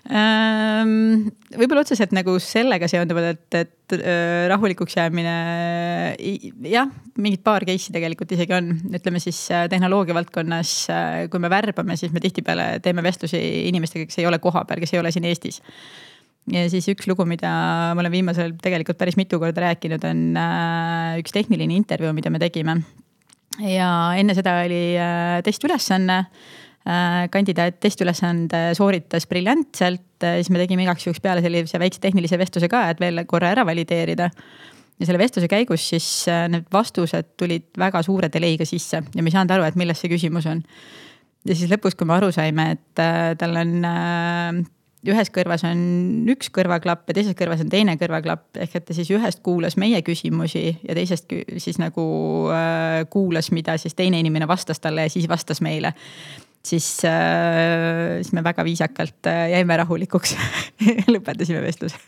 võib-olla 0.05 1.81
otseselt 1.81 2.11
nagu 2.13 2.35
sellega 2.43 2.85
seonduvalt, 2.89 3.25
et, 3.57 3.57
et 3.57 3.95
äh, 3.97 4.45
rahulikuks 4.51 4.97
jäämine, 4.99 5.35
jah, 6.69 6.91
mingid 7.17 7.41
paar 7.45 7.65
case'i 7.65 7.93
tegelikult 7.95 8.35
isegi 8.35 8.53
on, 8.53 8.69
ütleme 8.93 9.21
siis 9.23 9.39
äh, 9.49 9.65
tehnoloogia 9.71 10.17
valdkonnas, 10.17 10.73
äh, 10.93 11.21
kui 11.31 11.41
me 11.41 11.49
värbame, 11.49 11.97
siis 11.97 12.13
me 12.13 12.21
tihtipeale 12.21 12.67
teeme 12.85 13.01
vestlusi 13.05 13.39
inimestega, 13.71 14.05
kes 14.09 14.21
ei 14.21 14.27
ole 14.29 14.37
kohapeal, 14.43 14.83
kes 14.83 14.93
ei 14.93 15.01
ole 15.01 15.13
siin 15.15 15.25
Eestis. 15.29 15.61
Ja 16.53 16.67
siis 16.69 16.85
üks 16.91 17.07
lugu, 17.09 17.25
mida 17.25 17.49
ma 17.97 18.03
olen 18.03 18.13
viimasel 18.13 18.53
tegelikult 18.61 18.99
päris 18.99 19.17
mitu 19.17 19.39
korda 19.41 19.63
rääkinud, 19.63 20.03
on 20.05 20.37
üks 21.17 21.33
tehniline 21.33 21.73
intervjuu, 21.73 22.13
mida 22.13 22.29
me 22.29 22.37
tegime. 22.43 22.83
ja 23.57 23.89
enne 24.19 24.35
seda 24.37 24.59
oli 24.61 24.83
testülesanne 25.47 26.19
Äh, 26.21 26.64
kandidaat 27.33 27.79
testiülesande 27.81 28.59
sooritas 28.77 29.25
briljantselt, 29.27 30.21
äh, 30.23 30.37
siis 30.37 30.51
me 30.53 30.61
tegime 30.61 30.85
igaks 30.85 31.07
juhuks 31.07 31.21
peale 31.23 31.41
sellise 31.41 31.81
väikse 31.81 32.03
tehnilise 32.03 32.37
vestluse 32.37 32.69
ka, 32.69 32.83
et 32.93 33.01
veel 33.01 33.23
korra 33.25 33.49
ära 33.55 33.65
valideerida. 33.65 34.29
ja 34.99 35.05
selle 35.05 35.19
vestluse 35.19 35.49
käigus 35.51 35.89
siis 35.89 36.27
äh, 36.31 36.45
need 36.47 36.69
vastused 36.71 37.33
tulid 37.37 37.65
väga 37.77 38.03
suure 38.05 38.29
delay'ga 38.31 38.65
sisse 38.65 39.01
ja 39.01 39.23
me 39.23 39.27
ei 39.27 39.33
saanud 39.33 39.51
aru, 39.51 39.65
et 39.67 39.75
milles 39.75 39.99
see 39.99 40.13
küsimus 40.13 40.45
on. 40.45 40.63
ja 41.45 41.55
siis 41.55 41.71
lõpus, 41.71 41.97
kui 41.97 42.07
me 42.07 42.15
aru 42.19 42.31
saime, 42.31 42.71
et 42.77 43.03
tal 43.39 43.57
on 43.59 43.75
ühes 45.05 45.29
kõrvas 45.33 45.63
on 45.67 45.81
üks 46.33 46.49
kõrvaklapp 46.53 47.09
ja 47.09 47.17
teises 47.17 47.35
kõrvas 47.37 47.61
on 47.61 47.69
teine 47.69 47.95
kõrvaklapp, 47.99 48.47
ehk 48.61 48.79
et 48.79 48.87
ta 48.87 48.95
siis 48.97 49.09
ühest 49.13 49.41
kuulas 49.45 49.77
meie 49.81 50.01
küsimusi 50.05 50.63
ja 50.81 50.95
teisest 50.97 51.33
siis 51.61 51.79
nagu 51.81 52.05
äh, 52.53 53.03
kuulas, 53.13 53.51
mida 53.55 53.77
siis 53.81 53.97
teine 53.97 54.19
inimene 54.21 54.47
vastas 54.49 54.81
talle 54.81 55.05
ja 55.05 55.13
siis 55.13 55.29
vastas 55.29 55.61
meile 55.65 55.93
siis 56.67 56.87
äh,, 57.07 58.19
siis 58.21 58.33
me 58.35 58.43
väga 58.45 58.65
viisakalt 58.67 59.29
äh, 59.31 59.49
jäime 59.55 59.77
rahulikuks 59.81 60.35
lõpetasime 61.13 61.61
vestluse 61.63 61.99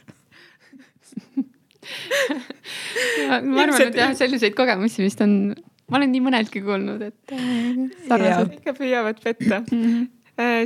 ma 3.48 3.64
arvan, 3.64 3.82
et 3.88 3.98
jah, 3.98 4.14
selliseid 4.18 4.58
kogemusi 4.58 5.06
vist 5.06 5.24
on, 5.24 5.56
ma 5.88 6.02
olen 6.02 6.14
nii 6.14 6.24
mõneltki 6.28 6.64
kuulnud, 6.66 7.08
et 7.10 7.36
äh,. 7.38 8.44
ikka 8.60 8.76
püüavad 8.78 9.24
petta 9.24 9.64
mm. 9.64 9.82
-hmm. 9.82 10.14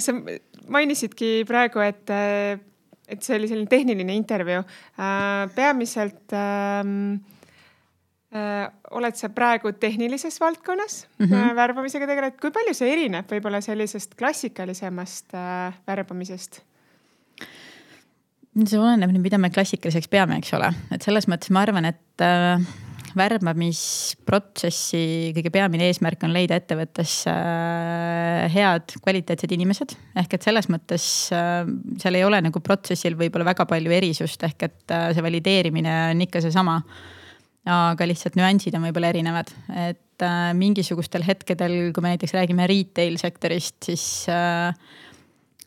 Sa 0.04 0.12
mainisidki 0.68 1.46
praegu, 1.48 1.80
et, 1.80 2.10
et 3.08 3.22
see 3.24 3.38
oli 3.38 3.48
selline 3.48 3.70
tehniline 3.72 4.18
intervjuu. 4.20 4.66
Äh, 5.00 5.46
peamiselt 5.56 6.36
ähm, 6.36 7.22
Äh, 7.24 7.31
oled 8.32 9.18
sa 9.20 9.28
praegu 9.30 9.74
tehnilises 9.76 10.40
valdkonnas 10.40 11.08
mm 11.20 11.26
-hmm. 11.26 11.56
värbamisega 11.56 12.08
tegeled, 12.08 12.38
kui 12.42 12.52
palju 12.52 12.74
see 12.74 12.94
erineb 12.94 13.32
võib-olla 13.32 13.60
sellisest 13.62 14.16
klassikalisemast 14.16 15.34
äh, 15.36 15.74
värbamisest? 15.88 16.62
see 18.66 18.80
oleneb 18.80 19.12
nüüd, 19.12 19.22
mida 19.22 19.38
me 19.38 19.50
klassikaliseks 19.50 20.08
peame, 20.08 20.38
eks 20.38 20.54
ole, 20.54 20.72
et 20.92 21.02
selles 21.02 21.28
mõttes 21.28 21.52
ma 21.52 21.62
arvan, 21.62 21.86
et 21.86 22.24
äh, 22.24 22.64
värbamisprotsessi 23.18 25.32
kõige 25.36 25.52
peamine 25.54 25.86
eesmärk 25.90 26.24
on 26.26 26.34
leida 26.36 26.56
ettevõttes 26.60 27.14
äh, 27.30 27.36
head 28.54 28.96
kvaliteetsed 29.04 29.52
inimesed. 29.56 29.90
ehk 30.16 30.34
et 30.36 30.44
selles 30.48 30.68
mõttes 30.72 31.06
äh, 31.36 31.66
seal 32.02 32.16
ei 32.20 32.26
ole 32.28 32.40
nagu 32.44 32.60
protsessil 32.64 33.16
võib-olla 33.20 33.46
väga 33.52 33.64
palju 33.70 33.92
erisust, 33.92 34.44
ehk 34.48 34.60
et 34.70 34.86
äh, 34.92 35.14
see 35.16 35.26
valideerimine 35.26 35.94
on 36.12 36.18
ikka 36.28 36.38
seesama 36.44 36.76
aga 37.70 38.08
lihtsalt 38.10 38.38
nüansid 38.40 38.76
on 38.78 38.88
võib-olla 38.88 39.12
erinevad, 39.14 39.52
et 39.70 40.26
äh, 40.26 40.50
mingisugustel 40.58 41.26
hetkedel, 41.26 41.78
kui 41.94 42.04
me 42.04 42.16
näiteks 42.16 42.34
räägime 42.38 42.66
retail 42.70 43.20
sektorist, 43.22 43.78
siis 43.86 44.06
äh, 44.34 44.74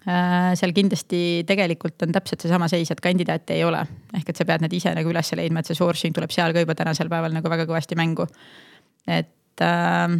äh, 0.08 0.50
seal 0.58 0.74
kindlasti 0.74 1.44
tegelikult 1.46 2.02
on 2.06 2.14
täpselt 2.16 2.42
seesama 2.42 2.68
seis, 2.72 2.90
et 2.90 3.02
kandidaate 3.04 3.54
ei 3.54 3.64
ole. 3.68 3.84
ehk 4.18 4.32
et 4.32 4.42
sa 4.42 4.46
pead 4.48 4.66
need 4.66 4.74
ise 4.74 4.94
nagu 4.96 5.14
üles 5.14 5.34
leidma, 5.38 5.62
et 5.62 5.70
see 5.70 5.78
sourcing 5.78 6.16
tuleb 6.16 6.34
seal 6.34 6.56
ka 6.56 6.64
juba 6.66 6.74
tänasel 6.78 7.12
päeval 7.12 7.36
nagu 7.36 7.52
väga 7.52 7.68
kõvasti 7.70 7.98
mängu. 8.00 8.26
et 9.06 9.62
äh, 9.62 10.18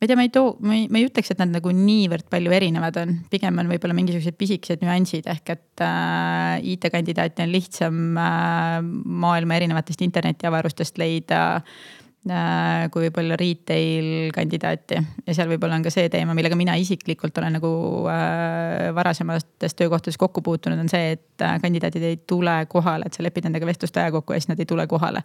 ma 0.00 0.06
ei 0.06 0.08
tea, 0.08 0.16
ma 0.16 0.22
ei 0.22 0.30
too, 0.30 0.56
ma 0.64 0.74
ei, 0.74 0.86
ma 0.88 0.96
ei 0.96 1.04
ütleks, 1.10 1.28
et 1.34 1.40
nad 1.42 1.50
nagu 1.52 1.70
niivõrd 1.76 2.24
palju 2.32 2.54
erinevad 2.56 2.96
on, 3.02 3.18
pigem 3.28 3.58
on 3.60 3.68
võib-olla 3.68 3.92
mingisugused 3.98 4.38
pisikesed 4.40 4.80
nüansid 4.80 5.26
ehk 5.28 5.52
et 5.52 5.82
äh, 5.84 6.56
IT-kandidaati 6.72 7.44
on 7.44 7.50
lihtsam 7.52 7.98
äh, 8.16 8.78
maailma 8.80 9.58
erinevatest 9.60 10.00
internetiavarustest 10.06 10.96
leida 11.02 11.42
äh, 11.60 12.86
kui 12.94 13.04
võib-olla 13.10 13.36
retail 13.36 14.30
kandidaati. 14.32 15.02
Ja 15.26 15.36
seal 15.36 15.52
võib-olla 15.52 15.76
on 15.76 15.84
ka 15.84 15.92
see 15.92 16.08
teema, 16.08 16.32
millega 16.38 16.56
mina 16.56 16.78
isiklikult 16.80 17.36
olen 17.42 17.58
nagu 17.58 17.72
äh, 18.08 18.88
varasemates 18.96 19.76
töökohtades 19.76 20.16
kokku 20.16 20.40
puutunud, 20.40 20.80
on 20.80 20.88
see, 20.88 21.18
et 21.18 21.44
äh, 21.44 21.58
kandidaadid 21.60 22.06
ei 22.08 22.22
tule 22.24 22.62
kohale, 22.72 23.04
et 23.04 23.20
sa 23.20 23.26
lepid 23.26 23.50
nendega 23.50 23.68
vestlust 23.68 24.00
aja 24.00 24.16
kokku 24.16 24.32
ja 24.32 24.40
siis 24.40 24.48
nad 24.48 24.64
ei 24.64 24.70
tule 24.72 24.88
kohale. 24.88 25.20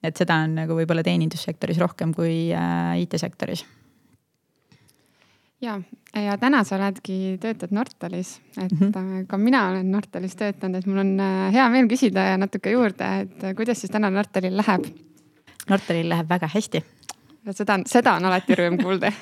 et 0.00 0.16
seda 0.16 0.40
on 0.46 0.62
nagu 0.62 0.76
võib-olla 0.78 1.04
teenindussektoris 1.04 1.76
rohkem 1.82 2.16
kui 2.16 2.48
äh, 2.56 3.02
IT-sektoris 3.02 3.66
ja, 5.60 5.80
ja 6.14 6.36
täna 6.38 6.62
sa 6.64 6.76
oledki, 6.76 7.38
töötad 7.40 7.72
Nortalis, 7.74 8.40
et 8.56 8.72
mm 8.72 8.78
-hmm. 8.92 9.26
ka 9.26 9.38
mina 9.38 9.68
olen 9.68 9.90
Nortalis 9.90 10.36
töötanud, 10.36 10.78
et 10.78 10.86
mul 10.86 10.98
on 10.98 11.20
äh, 11.20 11.52
hea 11.52 11.68
meel 11.68 11.88
küsida 11.88 12.36
natuke 12.38 12.70
juurde, 12.70 13.20
et 13.20 13.44
äh, 13.44 13.54
kuidas 13.54 13.80
siis 13.80 13.90
täna 13.90 14.10
Nortalil 14.10 14.56
läheb? 14.56 14.86
Nortalil 15.70 16.08
läheb 16.08 16.28
väga 16.28 16.48
hästi. 16.54 16.84
seda, 17.50 17.80
seda 17.86 18.14
on 18.14 18.24
alati 18.24 18.54
rõõm 18.54 18.82
kuulda 18.82 19.12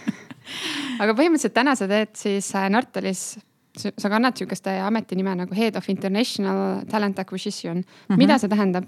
aga 1.02 1.14
põhimõtteliselt 1.14 1.54
täna 1.54 1.74
sa 1.74 1.88
teed 1.88 2.14
siis 2.14 2.52
Nortalis, 2.70 3.38
sa 3.76 4.10
kannad 4.10 4.36
sihukest 4.36 4.66
ametinime 4.66 5.34
nagu 5.34 5.54
Head 5.54 5.76
of 5.76 5.88
International 5.88 6.84
Talent 6.90 7.18
Acquisition 7.18 7.76
mm. 7.76 7.82
-hmm. 7.82 8.16
mida 8.16 8.38
see 8.38 8.48
tähendab? 8.48 8.86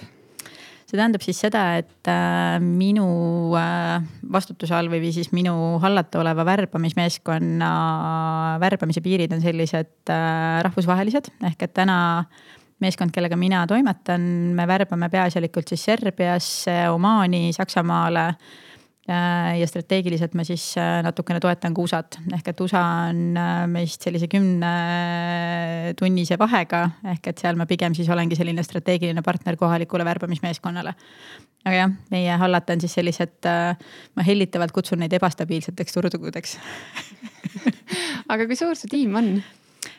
See 0.89 0.97
tähendab 0.97 1.25
siis 1.25 1.41
seda, 1.45 1.63
et 1.83 2.09
äh, 2.09 2.57
minu 2.65 3.09
äh, 3.61 3.99
vastutuse 4.33 4.73
all 4.77 4.89
või 4.89 5.11
siis 5.13 5.33
minu 5.37 5.55
hallata 5.83 6.23
oleva 6.23 6.47
värbamismeeskonna 6.49 7.73
värbamise 8.63 9.03
piirid 9.05 9.35
on 9.37 9.45
sellised 9.45 10.13
äh, 10.13 10.63
rahvusvahelised, 10.65 11.29
ehk 11.51 11.67
et 11.69 11.75
täna 11.77 11.99
meeskond, 12.81 13.13
kellega 13.13 13.37
mina 13.37 13.67
toimetan, 13.69 14.23
me 14.57 14.65
värbame 14.71 15.11
peaasjalikult 15.13 15.69
siis 15.69 15.85
Serbiasse, 15.91 16.79
Omaani, 16.95 17.51
Saksamaale 17.53 18.31
Äh, 18.31 18.67
ja 19.09 19.69
strateegiliselt 19.69 20.35
ma 20.37 20.45
siis 20.45 20.75
äh, 20.77 20.99
natukene 21.05 21.41
toetan 21.41 21.75
ka 21.75 21.83
USA-t, 21.83 22.19
ehk 22.37 22.51
et 22.53 22.61
USA 22.61 22.83
on 23.09 23.39
äh, 23.41 23.63
meist 23.71 24.05
sellise 24.05 24.29
kümnetunnise 24.29 26.37
vahega, 26.41 26.83
ehk 27.15 27.31
et 27.33 27.41
seal 27.41 27.57
ma 27.57 27.67
pigem 27.71 27.97
siis 27.97 28.11
olengi 28.13 28.37
selline 28.37 28.65
strateegiline 28.67 29.25
partner 29.25 29.57
kohalikule 29.57 30.05
värbamismeeskonnale. 30.05 30.93
aga 31.65 31.77
jah, 31.77 31.95
meie 32.13 32.37
hallata 32.41 32.77
on 32.77 32.85
siis 32.85 32.95
sellised, 32.99 33.49
ma 33.49 34.27
hellitavalt 34.27 34.73
kutsun 34.77 35.01
neid 35.03 35.17
ebastabiilseteks 35.17 35.97
turdugudeks 35.97 36.59
aga 38.33 38.47
kui 38.47 38.59
suur 38.59 38.77
su 38.77 38.91
tiim 38.93 39.17
on? 39.17 39.39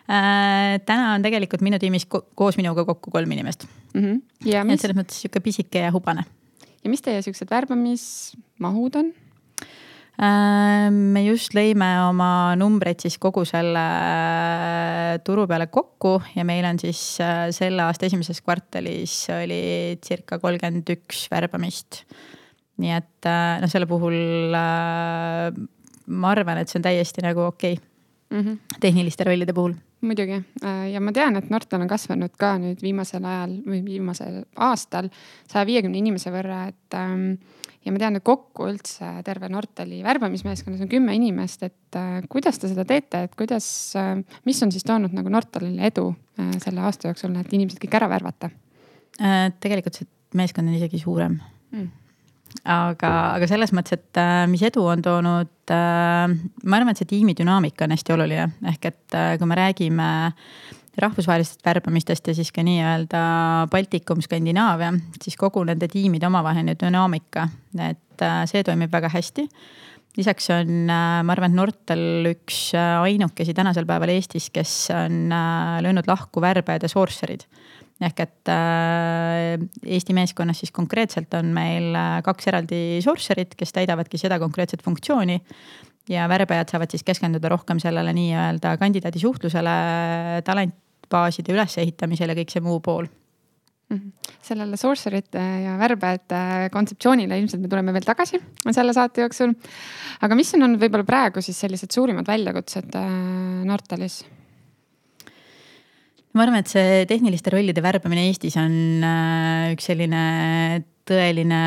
äh,. 0.10 0.78
täna 0.86 1.16
on 1.16 1.25
tegelikult 1.25 1.66
minu 1.66 1.82
tiimis 1.82 2.06
ko 2.06 2.28
koos 2.36 2.62
minuga 2.62 2.86
kokku 2.86 3.12
kolm 3.12 3.32
inimest 3.32 3.66
mm. 3.94 4.04
-hmm. 4.04 4.22
ja 4.54 4.63
mis... 4.63 4.82
selles 4.82 4.98
mõttes 4.98 5.24
sihuke 5.24 5.39
pisike 5.39 5.86
ja 5.86 5.92
hubane. 5.96 6.25
ja 6.84 6.89
mis 6.89 7.01
teie 7.01 7.22
siuksed 7.25 7.50
värbamismahud 8.60 8.96
on? 8.96 9.13
Äh, 10.20 10.92
me 10.92 11.24
just 11.24 11.54
lõime 11.56 11.88
oma 12.10 12.54
numbreid 12.60 13.00
siis 13.00 13.18
kogu 13.18 13.46
selle 13.48 13.80
äh, 13.80 15.20
turu 15.24 15.48
peale 15.48 15.70
kokku 15.72 16.20
ja 16.36 16.44
meil 16.44 16.66
on 16.68 16.80
siis 16.80 17.20
äh, 17.24 17.51
selle 17.56 17.86
aasta 17.86 18.06
esimeses 18.06 18.42
kvartalis 18.42 19.30
oli 19.32 19.98
circa 20.04 20.39
kolmkümmend 20.39 20.92
üks 20.92 21.30
värbamist. 21.32 22.04
nii 22.80 22.92
et 22.96 23.28
noh, 23.60 23.68
selle 23.68 23.88
puhul 23.88 24.16
ma 24.56 26.30
arvan, 26.32 26.62
et 26.62 26.70
see 26.72 26.80
on 26.80 26.84
täiesti 26.84 27.24
nagu 27.24 27.42
okei 27.48 27.74
okay. 27.75 27.86
mm 28.32 28.44
-hmm. 28.44 28.78
tehniliste 28.80 29.24
rollide 29.24 29.54
puhul 29.54 29.74
muidugi 30.01 30.44
ja 30.92 31.00
ma 31.01 31.12
tean, 31.12 31.36
et 31.36 31.50
Nortal 31.50 31.82
on 31.82 31.88
kasvanud 31.88 32.36
ka 32.39 32.58
nüüd 32.58 32.82
viimasel 32.82 33.24
ajal 33.24 33.58
või 33.68 33.84
viimasel 33.84 34.44
aastal 34.56 35.10
saja 35.48 35.66
viiekümne 35.66 35.98
inimese 35.98 36.32
võrra, 36.32 36.68
et 36.72 36.96
ähm, 36.96 37.34
ja 37.89 37.93
ma 37.96 38.01
tean, 38.01 38.19
et 38.19 38.25
kokku 38.25 38.69
üldse 38.69 39.10
terve 39.25 39.50
Nortali 39.51 40.03
värbamismeeskonnas 40.05 40.86
on 40.86 40.91
kümme 40.91 41.15
inimest, 41.17 41.65
et 41.65 41.98
äh, 41.98 42.19
kuidas 42.29 42.62
te 42.62 42.69
seda 42.72 42.86
teete, 42.88 43.25
et 43.25 43.38
kuidas 43.39 43.67
äh,, 43.98 44.15
mis 44.46 44.62
on 44.65 44.74
siis 44.74 44.86
toonud 44.88 45.15
nagu 45.17 45.31
Nortalile 45.34 45.89
edu 45.89 46.12
äh, 46.39 46.53
selle 46.62 46.86
aasta 46.86 47.10
jooksul, 47.10 47.34
et 47.41 47.55
inimesed 47.58 47.81
kõik 47.81 47.98
ära 48.00 48.12
värvata? 48.12 48.51
Tegelikult 49.60 49.98
see 49.98 50.05
meeskond 50.39 50.69
on 50.69 50.77
isegi 50.77 51.01
suurem. 51.01 51.34
Mm. 51.74 51.89
aga, 52.72 53.10
aga 53.36 53.48
selles 53.50 53.74
mõttes, 53.75 54.00
et 54.00 54.19
mis 54.50 54.62
edu 54.65 54.86
on 54.89 55.03
toonud 55.05 55.74
äh,, 55.74 56.38
ma 56.63 56.79
arvan, 56.79 56.93
et 56.93 57.01
see 57.01 57.10
tiimi 57.10 57.36
dünaamika 57.38 57.86
on 57.86 57.93
hästi 57.93 58.15
oluline, 58.15 58.48
ehk 58.72 58.88
et 58.89 59.17
äh, 59.17 59.34
kui 59.41 59.50
me 59.50 59.58
räägime 59.60 60.08
rahvusvahelistest 61.03 61.65
värbamistest 61.65 62.29
ja 62.29 62.36
siis 62.38 62.51
ka 62.56 62.63
nii-öelda 62.65 63.22
Baltikum, 63.72 64.22
Skandinaavia, 64.25 64.94
siis 65.24 65.38
kogu 65.39 65.63
nende 65.68 65.89
tiimide 65.91 66.27
omavaheline 66.29 66.75
dünaamika, 66.79 67.48
et 67.77 68.25
äh, 68.25 68.41
see 68.50 68.63
toimib 68.68 68.91
väga 68.94 69.12
hästi. 69.13 69.48
lisaks 70.18 70.50
on, 70.50 70.72
äh, 70.89 71.20
ma 71.24 71.34
arvan, 71.36 71.51
et 71.51 71.58
Nortal 71.58 72.32
üks 72.32 72.70
äh, 72.75 73.01
ainukesi 73.06 73.53
tänasel 73.53 73.88
päeval 73.89 74.13
Eestis, 74.15 74.50
kes 74.50 74.89
on 74.96 75.34
löönud 75.86 76.08
lahku 76.08 76.41
värbajad 76.41 76.88
ja 76.88 76.91
sourcer'id 76.96 77.46
ehk 78.00 78.20
et 78.24 78.50
Eesti 79.84 80.13
meeskonnas 80.15 80.62
siis 80.62 80.72
konkreetselt 80.72 81.34
on 81.36 81.50
meil 81.51 81.91
kaks 82.24 82.48
eraldi 82.48 83.01
sourcer'it, 83.03 83.58
kes 83.60 83.75
täidavadki 83.75 84.18
seda 84.18 84.38
konkreetset 84.39 84.86
funktsiooni 84.86 85.36
ja 86.10 86.29
värbajad 86.29 86.74
saavad 86.74 86.91
siis 86.91 87.06
keskenduda 87.06 87.51
rohkem 87.53 87.79
sellele 87.82 88.13
nii-öelda 88.18 88.75
kandidaadi 88.82 89.22
suhtlusele, 89.22 89.75
talentbaaside 91.10 91.54
ülesehitamisele, 91.56 92.38
kõik 92.38 92.54
see 92.54 92.62
muu 92.62 92.80
pool. 92.80 93.08
-hmm. 93.89 94.12
sellele 94.42 94.78
sourcer'ite 94.78 95.42
ja 95.63 95.78
värbajate 95.80 96.70
kontseptsioonile 96.72 97.39
ilmselt 97.39 97.62
me 97.62 97.68
tuleme 97.68 97.92
veel 97.92 98.06
tagasi 98.06 98.38
selle 98.72 98.94
saate 98.94 99.22
jooksul. 99.22 99.54
aga 100.22 100.36
mis 100.36 100.54
on 100.54 100.63
olnud 100.63 100.80
võib-olla 100.80 101.04
praegu 101.04 101.42
siis 101.42 101.58
sellised 101.60 101.92
suurimad 101.92 102.28
väljakutsed 102.28 102.94
äh, 102.94 103.66
Nortalis? 103.66 104.25
ma 106.34 106.44
arvan, 106.44 106.60
et 106.60 106.68
see 106.68 107.06
tehniliste 107.10 107.50
rollide 107.50 107.82
värbamine 107.82 108.28
Eestis 108.30 108.58
on 108.58 109.01
äh, 109.01 109.74
üks 109.74 109.89
selline 109.89 110.84
tõeline 111.10 111.63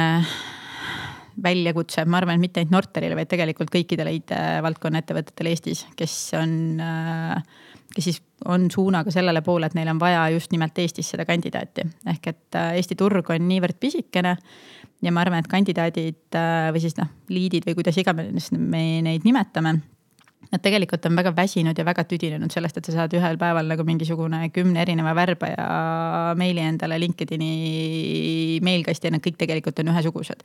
väljakutse, 1.42 2.04
ma 2.06 2.20
arvan, 2.20 2.36
et 2.36 2.44
mitte 2.44 2.60
ainult 2.60 2.76
Nortalile, 2.76 3.16
vaid 3.18 3.26
tegelikult 3.26 3.70
kõikidele 3.72 4.12
IT-valdkonna 4.20 5.02
ettevõtetele 5.02 5.50
Eestis, 5.50 5.86
kes 5.98 6.14
on, 6.38 6.52
kes 7.94 8.04
siis 8.08 8.20
on 8.48 8.70
suunaga 8.70 9.12
sellele 9.14 9.42
poole, 9.44 9.68
et 9.68 9.76
neil 9.78 9.90
on 9.92 10.00
vaja 10.00 10.24
just 10.34 10.52
nimelt 10.52 10.78
Eestis 10.78 11.12
seda 11.12 11.26
kandidaati. 11.28 11.86
ehk 12.14 12.26
et 12.26 12.58
äh, 12.58 12.74
Eesti 12.80 12.98
turg 12.98 13.30
on 13.30 13.48
niivõrd 13.48 13.78
pisikene 13.80 14.36
ja 15.02 15.12
ma 15.12 15.24
arvan, 15.24 15.42
et 15.42 15.50
kandidaadid 15.50 16.38
äh, 16.38 16.68
või 16.74 16.84
siis 16.84 16.96
noh, 16.98 17.10
liidid 17.28 17.66
või 17.68 17.78
kuidas 17.80 17.98
iganes 17.98 18.52
me 18.52 19.02
neid 19.02 19.28
nimetame 19.28 19.80
Nad 20.52 20.60
tegelikult 20.60 21.06
on 21.06 21.14
väga 21.16 21.30
väsinud 21.32 21.78
ja 21.78 21.84
väga 21.86 22.02
tüdinenud 22.04 22.52
sellest, 22.52 22.76
et 22.76 22.84
sa 22.84 22.92
saad 22.92 23.14
ühel 23.16 23.38
päeval 23.40 23.68
nagu 23.70 23.86
mingisugune 23.88 24.50
kümne 24.52 24.82
erineva 24.82 25.14
värbaja 25.16 26.34
meili 26.36 26.60
endale 26.60 26.98
LinkedIn'i 27.00 28.58
meilkasti 28.60 29.08
ja 29.08 29.14
nad 29.14 29.22
kõik 29.24 29.38
tegelikult 29.40 29.80
on 29.80 29.92
ühesugused 29.94 30.42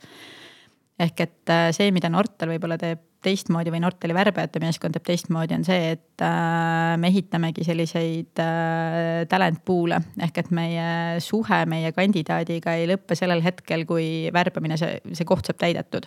ehk 0.98 1.22
et 1.22 1.52
äh, 1.52 1.68
see, 1.74 1.90
mida 1.94 2.10
Nortal 2.12 2.52
võib-olla 2.52 2.78
teeb 2.80 3.04
teistmoodi 3.24 3.72
või 3.74 3.80
Nortali 3.82 4.14
värbajate 4.14 4.60
meeskond 4.62 4.94
teeb 4.94 5.06
teistmoodi, 5.08 5.56
on 5.58 5.64
see, 5.66 5.92
et 5.96 6.24
äh, 6.24 6.94
me 7.00 7.10
ehitamegi 7.10 7.66
selliseid 7.66 8.42
äh, 8.42 9.24
talent 9.30 9.64
pool'e 9.66 9.98
ehk 10.28 10.42
et 10.44 10.50
meie 10.54 10.88
suhe 11.24 11.60
meie 11.70 11.92
kandidaadiga 11.96 12.76
ei 12.78 12.86
lõppe 12.92 13.18
sellel 13.18 13.42
hetkel, 13.44 13.84
kui 13.88 14.08
värbamine, 14.34 14.78
see, 14.80 15.00
see 15.12 15.28
koht 15.28 15.50
saab 15.50 15.58
täidetud. 15.64 16.06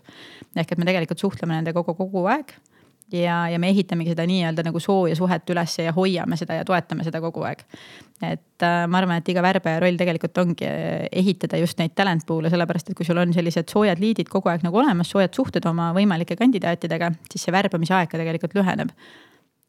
ehk 0.55 0.71
et 0.71 0.79
me 0.79 0.87
tegelikult 0.87 1.23
suhtleme 1.23 1.57
nendega 1.57 1.83
kogu, 1.83 2.07
kogu 2.07 2.27
aeg 2.31 2.55
ja, 3.13 3.37
ja 3.51 3.59
me 3.59 3.71
ehitamegi 3.71 4.13
seda 4.13 4.25
nii-öelda 4.29 4.65
nagu 4.67 4.79
sooja 4.81 5.15
suhet 5.17 5.49
üles 5.53 5.77
ja 5.81 5.93
hoiame 5.95 6.37
seda 6.39 6.59
ja 6.59 6.67
toetame 6.67 7.05
seda 7.07 7.21
kogu 7.23 7.45
aeg. 7.47 7.63
et 8.21 8.65
äh, 8.65 8.83
ma 8.87 9.01
arvan, 9.01 9.21
et 9.21 9.31
iga 9.33 9.43
värbaja 9.43 9.81
roll 9.81 9.97
tegelikult 9.99 10.37
ongi 10.43 10.67
äh, 10.67 11.07
ehitada 11.23 11.59
just 11.61 11.79
neid 11.81 11.95
talent 11.97 12.25
pool'e, 12.27 12.51
sellepärast 12.53 12.91
et 12.91 12.97
kui 12.97 13.07
sul 13.07 13.19
on 13.21 13.33
sellised 13.33 13.71
soojad 13.71 14.01
liidid 14.01 14.29
kogu 14.29 14.51
aeg 14.51 14.65
nagu 14.67 14.77
olemas, 14.83 15.09
soojad 15.11 15.33
suhted 15.35 15.65
oma 15.69 15.91
võimalike 15.97 16.37
kandidaatidega, 16.39 17.11
siis 17.31 17.47
see 17.47 17.55
värbamise 17.55 17.97
aeg 17.97 18.11
ka 18.11 18.21
tegelikult 18.21 18.55
lüheneb 18.57 18.93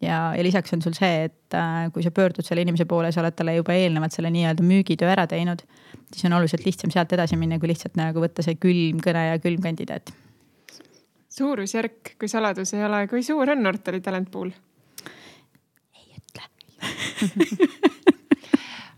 ja, 0.03 0.35
ja 0.37 0.43
lisaks 0.45 0.75
on 0.77 0.83
sul 0.83 0.97
see, 0.97 1.29
et 1.29 1.57
äh, 1.57 1.87
kui 1.95 2.05
sa 2.05 2.13
pöördud 2.15 2.47
selle 2.47 2.65
inimese 2.65 2.87
poole, 2.91 3.13
sa 3.13 3.23
oled 3.23 3.37
talle 3.39 3.57
juba 3.59 3.77
eelnevalt 3.79 4.15
selle 4.15 4.33
nii-öelda 4.35 4.67
müügitöö 4.67 5.11
ära 5.13 5.27
teinud, 5.31 5.63
siis 6.13 6.27
on 6.29 6.37
oluliselt 6.39 6.67
lihtsam 6.67 6.93
sealt 6.95 7.13
edasi 7.17 7.39
minna, 7.41 7.61
kui 7.63 7.71
lihtsalt 7.73 7.97
nagu 8.01 8.23
võtta 8.23 8.45
see 8.45 8.59
külm 8.61 9.01
kõne 9.05 9.31
ja 9.31 9.41
külm 9.43 9.63
kandidaat 9.65 10.13
suurusjärk, 11.33 12.15
kui 12.21 12.29
saladus 12.29 12.75
ei 12.77 12.85
ole, 12.85 13.07
kui 13.11 13.23
suur 13.25 13.51
on 13.55 13.63
Nortali 13.65 14.01
talent 14.05 14.31
pool? 14.33 14.53
ei 15.97 16.19
ütle 16.19 16.45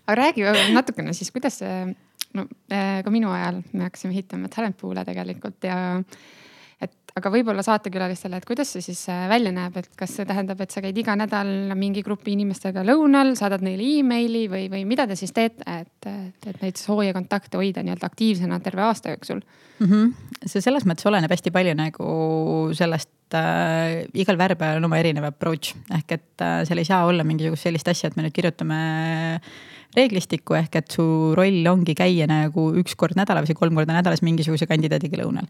aga 0.07 0.17
räägi 0.21 0.47
natukene 0.75 1.15
siis, 1.17 1.31
kuidas 1.35 1.61
see, 1.63 1.95
no 2.35 2.47
äh, 2.73 3.01
ka 3.05 3.13
minu 3.15 3.31
ajal 3.33 3.63
me 3.73 3.89
hakkasime 3.89 4.15
ehitama 4.17 4.51
talent 4.53 4.77
pool'e 4.81 5.05
tegelikult 5.07 5.65
ja 5.69 5.77
aga 7.15 7.31
võib-olla 7.31 7.63
saatekülalistele, 7.63 8.41
et 8.41 8.47
kuidas 8.49 8.73
see 8.75 8.83
siis 8.83 9.05
äh, 9.13 9.27
välja 9.31 9.53
näeb, 9.55 9.77
et 9.79 9.91
kas 9.99 10.17
see 10.17 10.27
tähendab, 10.27 10.59
et 10.65 10.75
sa 10.75 10.83
käid 10.83 10.97
iga 10.99 11.15
nädal 11.19 11.75
mingi 11.79 12.03
grupi 12.07 12.33
inimestega 12.35 12.83
lõunal, 12.87 13.35
saadad 13.39 13.63
neile 13.63 13.87
emaili 14.01 14.49
või, 14.51 14.65
või 14.73 14.83
mida 14.89 15.07
te 15.07 15.17
siis 15.19 15.31
teete, 15.35 15.63
et, 15.71 16.09
et 16.51 16.63
neid 16.63 16.81
sooja 16.81 17.15
kontakte 17.15 17.61
hoida 17.61 17.85
nii-öelda 17.87 18.11
aktiivsena 18.11 18.59
terve 18.65 18.83
aasta 18.83 19.15
jooksul 19.15 19.45
mm? 19.45 19.87
-hmm. 19.87 20.41
see 20.43 20.65
selles 20.65 20.87
mõttes 20.91 21.07
oleneb 21.07 21.31
hästi 21.31 21.55
palju 21.55 21.77
nagu 21.79 22.09
sellest 22.75 23.39
äh,, 23.39 24.03
igal 24.19 24.41
värbajal 24.41 24.83
on 24.83 24.91
oma 24.91 24.99
erinev 24.99 25.31
approach 25.31 25.77
ehk 25.95 26.19
et 26.19 26.43
äh, 26.43 26.65
seal 26.67 26.83
ei 26.83 26.91
saa 26.91 27.07
olla 27.07 27.23
mingisugust 27.23 27.71
sellist 27.71 27.95
asja, 27.95 28.11
et 28.11 28.19
me 28.19 28.27
nüüd 28.27 28.35
kirjutame 28.35 28.81
äh, 29.39 29.55
reeglistikku, 29.97 30.57
ehk 30.59 30.79
et 30.81 30.95
su 30.97 31.05
roll 31.39 31.67
ongi 31.71 31.95
käia 31.99 32.27
nagu 32.31 32.67
üks 32.81 32.97
kord 32.99 33.19
nädalas 33.19 33.49
või 33.51 33.59
kolm 33.59 33.81
korda 33.81 33.97
nädalas 33.97 34.25
mingisuguse 34.27 34.67
kandidaadiga 34.71 35.21
lõunal. 35.23 35.47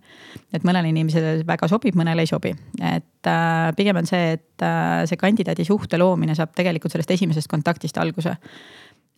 et 0.53 0.65
mõnele 0.65 0.91
inimesele 0.93 1.45
väga 1.47 1.69
sobib, 1.69 1.97
mõnele 1.99 2.25
ei 2.25 2.31
sobi, 2.31 2.55
et 2.81 3.31
äh, 3.31 3.73
pigem 3.77 4.01
on 4.03 4.07
see, 4.07 4.37
et 4.39 4.65
äh, 4.65 5.05
see 5.09 5.21
kandidaadi 5.21 5.65
suhte 5.65 5.99
loomine 5.99 6.37
saab 6.37 6.55
tegelikult 6.57 6.93
sellest 6.93 7.15
esimesest 7.17 7.51
kontaktist 7.51 7.99
alguse 7.99 8.37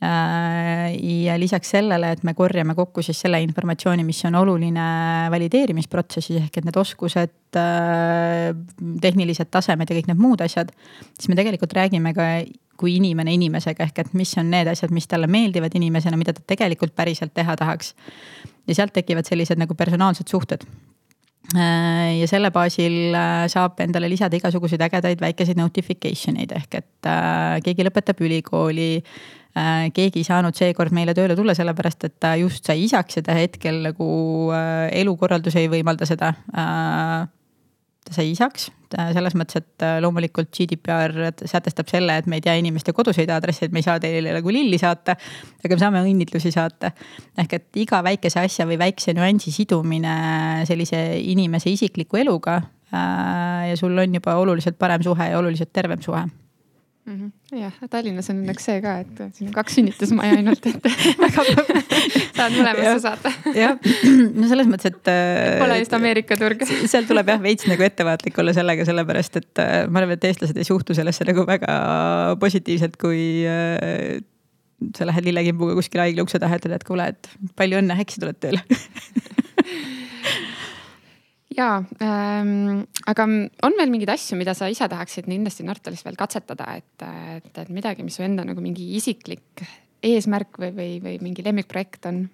ja 0.01 1.39
lisaks 1.41 1.71
sellele, 1.73 2.11
et 2.13 2.25
me 2.25 2.35
korjame 2.37 2.75
kokku 2.77 3.03
siis 3.03 3.21
selle 3.25 3.41
informatsiooni, 3.41 4.05
mis 4.05 4.19
on 4.29 4.35
oluline 4.37 4.85
valideerimisprotsessis 5.33 6.43
ehk 6.43 6.59
et 6.61 6.67
need 6.69 6.77
oskused, 6.77 7.33
äh, 7.57 8.51
tehnilised 9.01 9.49
tasemed 9.51 9.89
ja 9.89 9.97
kõik 9.97 10.11
need 10.11 10.21
muud 10.21 10.45
asjad. 10.45 10.73
siis 11.17 11.29
me 11.29 11.39
tegelikult 11.39 11.73
räägime 11.73 12.13
ka 12.15 12.45
kui 12.77 12.99
inimene 12.99 13.33
inimesega, 13.33 13.87
ehk 13.89 14.03
et 14.05 14.13
mis 14.13 14.35
on 14.37 14.51
need 14.53 14.69
asjad, 14.69 14.93
mis 14.93 15.09
talle 15.09 15.27
meeldivad 15.27 15.73
inimesena, 15.75 16.17
mida 16.21 16.35
ta 16.37 16.45
tegelikult 16.47 16.93
päriselt 16.95 17.33
teha 17.33 17.57
tahaks. 17.57 17.95
ja 18.67 18.75
sealt 18.75 18.93
tekivad 18.93 19.25
sellised 19.25 19.57
nagu 19.57 19.75
personaalsed 19.75 20.29
suhted 20.29 20.67
äh, 21.57 22.21
ja 22.21 22.29
selle 22.29 22.51
baasil 22.51 23.17
äh, 23.17 23.49
saab 23.49 23.81
endale 23.81 24.11
lisada 24.13 24.37
igasuguseid 24.37 24.83
ägedaid 24.91 25.25
väikeseid 25.25 25.57
notification 25.57 26.37
eid 26.37 26.53
ehk 26.53 26.75
et 26.83 27.09
äh, 27.09 27.65
keegi 27.65 27.89
lõpetab 27.89 28.21
ülikooli 28.21 28.93
äh,. 29.01 29.46
Keegi 29.97 30.21
ei 30.21 30.27
saanud 30.27 30.57
seekord 30.59 30.93
meile 30.93 31.15
tööle 31.17 31.37
tulla, 31.39 31.55
sellepärast 31.57 32.05
et 32.05 32.17
ta 32.21 32.35
just 32.37 32.67
sai 32.69 32.83
isaks 32.85 33.17
ja 33.17 33.23
ta 33.25 33.37
hetkel 33.39 33.81
nagu 33.87 34.09
äh, 34.53 34.91
elukorraldus 35.01 35.57
ei 35.57 35.71
võimalda 35.73 36.09
seda 36.09 36.35
äh, 36.53 37.25
ta 38.07 38.15
sai 38.15 38.31
isaks, 38.31 38.69
selles 38.95 39.35
mõttes, 39.39 39.59
et 39.61 39.85
äh, 39.85 39.97
loomulikult 40.03 40.53
GDPR 40.55 41.15
sätestab 41.43 41.91
selle, 41.91 42.19
et 42.21 42.29
me 42.31 42.39
ei 42.39 42.45
tea 42.45 42.55
inimeste 42.61 42.95
koduseid 42.97 43.31
aadresse, 43.35 43.67
et 43.67 43.75
me 43.75 43.83
ei 43.83 43.87
saa 43.87 43.99
teile 44.03 44.35
nagu 44.37 44.55
lilli 44.55 44.79
saata. 44.79 45.17
aga 45.65 45.75
me 45.75 45.83
saame 45.83 46.05
õnnitlusi 46.05 46.53
saata. 46.55 46.93
ehk 47.39 47.59
et 47.59 47.83
iga 47.83 48.03
väikese 48.07 48.45
asja 48.45 48.67
või 48.69 48.79
väikse 48.79 49.15
nüansi 49.17 49.53
sidumine 49.55 50.17
sellise 50.69 51.03
inimese 51.19 51.71
isikliku 51.75 52.23
eluga. 52.23 52.61
Äh, 52.95 53.71
ja 53.73 53.77
sul 53.77 53.99
on 53.99 54.15
juba 54.15 54.37
oluliselt 54.39 54.79
parem 54.79 55.03
suhe 55.03 55.33
ja 55.33 55.39
oluliselt 55.39 55.73
tervem 55.75 56.03
suhe 56.03 56.23
mm. 57.07 57.15
-hmm. 57.15 57.61
jah, 57.61 57.73
Tallinnas 57.91 58.31
on 58.33 58.43
õnneks 58.43 58.67
see 58.69 58.81
ka, 58.85 58.97
et 59.05 59.23
siin 59.37 59.51
on 59.51 59.55
kaks 59.57 59.79
sünnitusmaja 59.79 60.39
ainult, 60.41 60.67
et 60.71 60.89
väga 61.25 61.45
saad 61.47 62.57
mõlemasse 62.57 63.01
saada. 63.05 63.33
jah, 63.57 63.77
no 64.41 64.51
selles 64.51 64.71
mõttes, 64.71 64.93
et. 64.93 65.13
Pole 65.63 65.81
just 65.81 65.97
Ameerika 65.97 66.39
turg. 66.41 66.65
seal 66.67 67.09
tuleb 67.09 67.35
jah 67.35 67.43
veits 67.43 67.69
nagu 67.71 67.87
ettevaatlik 67.87 68.39
olla 68.43 68.55
sellega, 68.57 68.87
sellepärast 68.89 69.43
et 69.43 69.65
ma 69.91 70.03
arvan, 70.03 70.17
et 70.17 70.31
eestlased 70.31 70.57
ei 70.57 70.69
suhtu 70.69 70.97
sellesse 70.99 71.27
nagu 71.29 71.47
väga 71.49 71.77
positiivselt, 72.43 72.99
kui 73.01 73.45
sa 74.97 75.07
lähed 75.09 75.25
lillekimbuga 75.25 75.77
kuskile 75.79 76.05
haigla 76.05 76.27
ukse 76.27 76.41
taha, 76.43 76.59
ütled, 76.61 76.75
et 76.77 76.85
kuule, 76.85 77.07
et 77.15 77.31
palju 77.57 77.81
õnne, 77.81 77.97
äkki 78.03 78.19
sa 78.19 78.27
tuled 78.27 78.43
tööle 78.43 78.61
ja 81.57 81.71
ähm,, 82.03 82.85
aga 83.09 83.27
on 83.27 83.77
veel 83.79 83.93
mingeid 83.93 84.13
asju, 84.17 84.39
mida 84.39 84.55
sa 84.57 84.69
ise 84.73 84.89
tahaksid 84.93 85.29
kindlasti 85.31 85.67
Nortalis 85.67 86.05
veel 86.07 86.19
katsetada, 86.19 86.77
et, 86.77 87.07
et, 87.41 87.53
et 87.65 87.75
midagi, 87.75 88.05
mis 88.07 88.17
su 88.19 88.25
enda 88.27 88.45
nagu 88.47 88.63
mingi 88.65 88.93
isiklik 88.99 89.65
eesmärk 90.07 90.61
või, 90.61 90.73
või, 90.77 90.91
või 91.05 91.21
mingi 91.25 91.45
lemmikprojekt 91.47 92.11
on? 92.11 92.27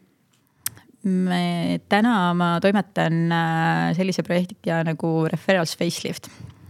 me 1.03 1.81
täna 1.91 2.31
ma 2.39 2.55
toimetan 2.63 3.25
äh, 3.35 3.91
sellise 3.97 4.23
projektiga 4.27 4.83
nagu 4.87 5.13
Referrals 5.31 5.75
Facelift 5.79 6.29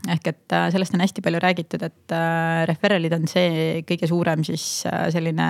ehk 0.08 0.30
et 0.32 0.54
äh, 0.56 0.68
sellest 0.74 0.96
on 0.96 1.04
hästi 1.04 1.22
palju 1.22 1.40
räägitud, 1.42 1.84
et 1.84 2.14
äh, 2.16 2.64
referral'id 2.70 3.12
on 3.14 3.28
see 3.30 3.82
kõige 3.86 4.08
suurem 4.10 4.42
siis 4.46 4.64
selline 5.14 5.48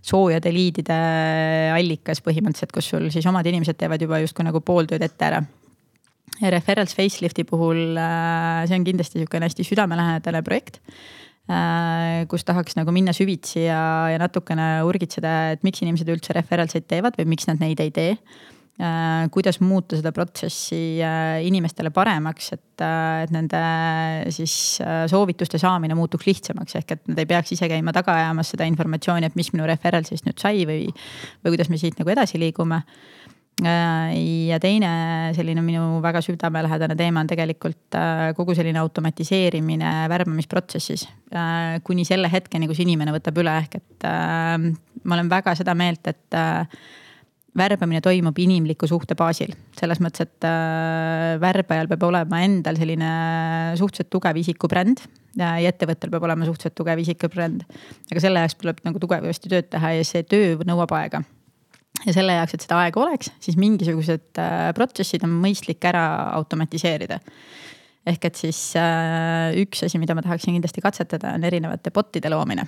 soojade 0.00 0.52
liidide 0.54 0.96
allikas 1.74 2.22
põhimõtteliselt, 2.24 2.72
kus 2.72 2.88
sul 2.94 3.10
siis 3.12 3.26
omad 3.28 3.46
inimesed 3.50 3.76
teevad 3.76 4.00
juba 4.00 4.22
justkui 4.22 4.46
nagu 4.46 4.62
pool 4.64 4.88
tööd 4.88 5.04
ette 5.04 5.26
ära. 5.26 5.42
Ja 6.40 6.52
Referrals 6.52 6.94
Facelifti 6.96 7.44
puhul 7.48 7.96
see 7.96 8.76
on 8.78 8.86
kindlasti 8.86 9.20
niisugune 9.20 9.48
hästi 9.48 9.66
südamelähedane 9.66 10.44
projekt 10.46 10.80
kus 12.30 12.44
tahaks 12.46 12.76
nagu 12.78 12.92
minna 12.94 13.10
süvitsi 13.16 13.64
ja, 13.64 13.80
ja 14.12 14.20
natukene 14.22 14.84
urgitseda, 14.86 15.32
et 15.56 15.64
miks 15.66 15.82
inimesed 15.82 16.08
üldse 16.12 16.36
referralseid 16.36 16.86
teevad 16.86 17.16
või 17.18 17.32
miks 17.32 17.48
nad 17.50 17.58
neid 17.58 17.80
ei 17.82 17.90
tee. 17.90 18.12
Äh, 18.80 19.26
kuidas 19.28 19.58
muuta 19.60 19.98
seda 19.98 20.08
protsessi 20.16 21.02
äh, 21.04 21.42
inimestele 21.44 21.90
paremaks, 21.92 22.46
et, 22.54 22.80
äh, 22.80 23.24
et 23.26 23.32
nende 23.34 23.60
siis 24.32 24.54
soovituste 25.12 25.60
saamine 25.60 25.92
muutuks 25.98 26.24
lihtsamaks, 26.24 26.78
ehk 26.78 26.94
et 26.94 27.10
nad 27.10 27.20
ei 27.20 27.28
peaks 27.28 27.52
ise 27.52 27.68
käima 27.68 27.92
taga 27.92 28.14
ajamas 28.22 28.54
seda 28.54 28.64
informatsiooni, 28.70 29.28
et 29.28 29.36
mis 29.36 29.52
minu 29.52 29.68
referral 29.68 30.08
siis 30.08 30.24
nüüd 30.24 30.40
sai 30.40 30.64
või, 30.70 30.86
või 31.42 31.52
kuidas 31.52 31.68
me 31.68 31.80
siit 31.82 32.00
nagu 32.00 32.14
edasi 32.14 32.40
liigume 32.40 32.80
ja 33.60 34.56
teine 34.62 34.90
selline 35.36 35.60
minu 35.60 35.98
väga 36.00 36.22
südamelähedane 36.24 36.94
teema 36.96 37.20
on 37.20 37.28
tegelikult 37.28 37.98
kogu 38.38 38.54
selline 38.56 38.80
automatiseerimine 38.80 39.90
värbamisprotsessis. 40.08 41.08
kuni 41.84 42.06
selle 42.08 42.30
hetkeni, 42.32 42.70
kus 42.70 42.80
inimene 42.80 43.12
võtab 43.12 43.42
üle, 43.42 43.58
ehk 43.64 43.76
et 43.82 44.08
ma 44.08 45.18
olen 45.18 45.28
väga 45.28 45.54
seda 45.58 45.74
meelt, 45.76 46.08
et 46.08 46.40
värbamine 47.56 48.00
toimub 48.00 48.38
inimliku 48.38 48.88
suhte 48.88 49.16
baasil, 49.18 49.52
selles 49.78 50.00
mõttes, 50.02 50.28
et 50.28 50.46
äh, 50.46 51.34
värbajal 51.42 51.90
peab 51.90 52.06
olema 52.06 52.42
endal 52.46 52.78
selline 52.78 53.10
suhteliselt 53.80 54.10
tugev 54.12 54.38
isikubränd 54.40 55.02
ja 55.38 55.56
ettevõttel 55.70 56.12
peab 56.12 56.26
olema 56.28 56.46
suhteliselt 56.46 56.76
tugev 56.78 57.02
isikubränd. 57.02 57.66
aga 58.10 58.22
selle 58.22 58.44
jaoks 58.44 58.58
tuleb 58.60 58.82
nagu 58.86 59.02
tugevasti 59.02 59.50
tööd 59.50 59.70
teha 59.70 59.94
ja 59.98 60.06
see 60.06 60.22
töö 60.22 60.56
nõuab 60.66 60.94
aega. 61.00 61.24
Ja 62.06 62.14
selle 62.16 62.36
jaoks, 62.36 62.56
et 62.56 62.66
seda 62.66 62.82
aega 62.84 63.02
oleks, 63.02 63.32
siis 63.42 63.58
mingisugused 63.60 64.40
äh, 64.40 64.70
protsessid 64.76 65.24
on 65.26 65.34
mõistlik 65.42 65.84
ära 65.90 66.04
automatiseerida. 66.38 67.20
Ehk 68.10 68.30
et 68.30 68.38
siis 68.40 68.60
äh, 68.80 69.50
üks 69.60 69.84
asi, 69.86 70.00
mida 70.00 70.16
ma 70.16 70.24
tahaksin 70.24 70.56
kindlasti 70.56 70.84
katsetada, 70.84 71.34
on 71.36 71.44
erinevate 71.44 71.92
bot'ide 71.94 72.32
loomine 72.32 72.66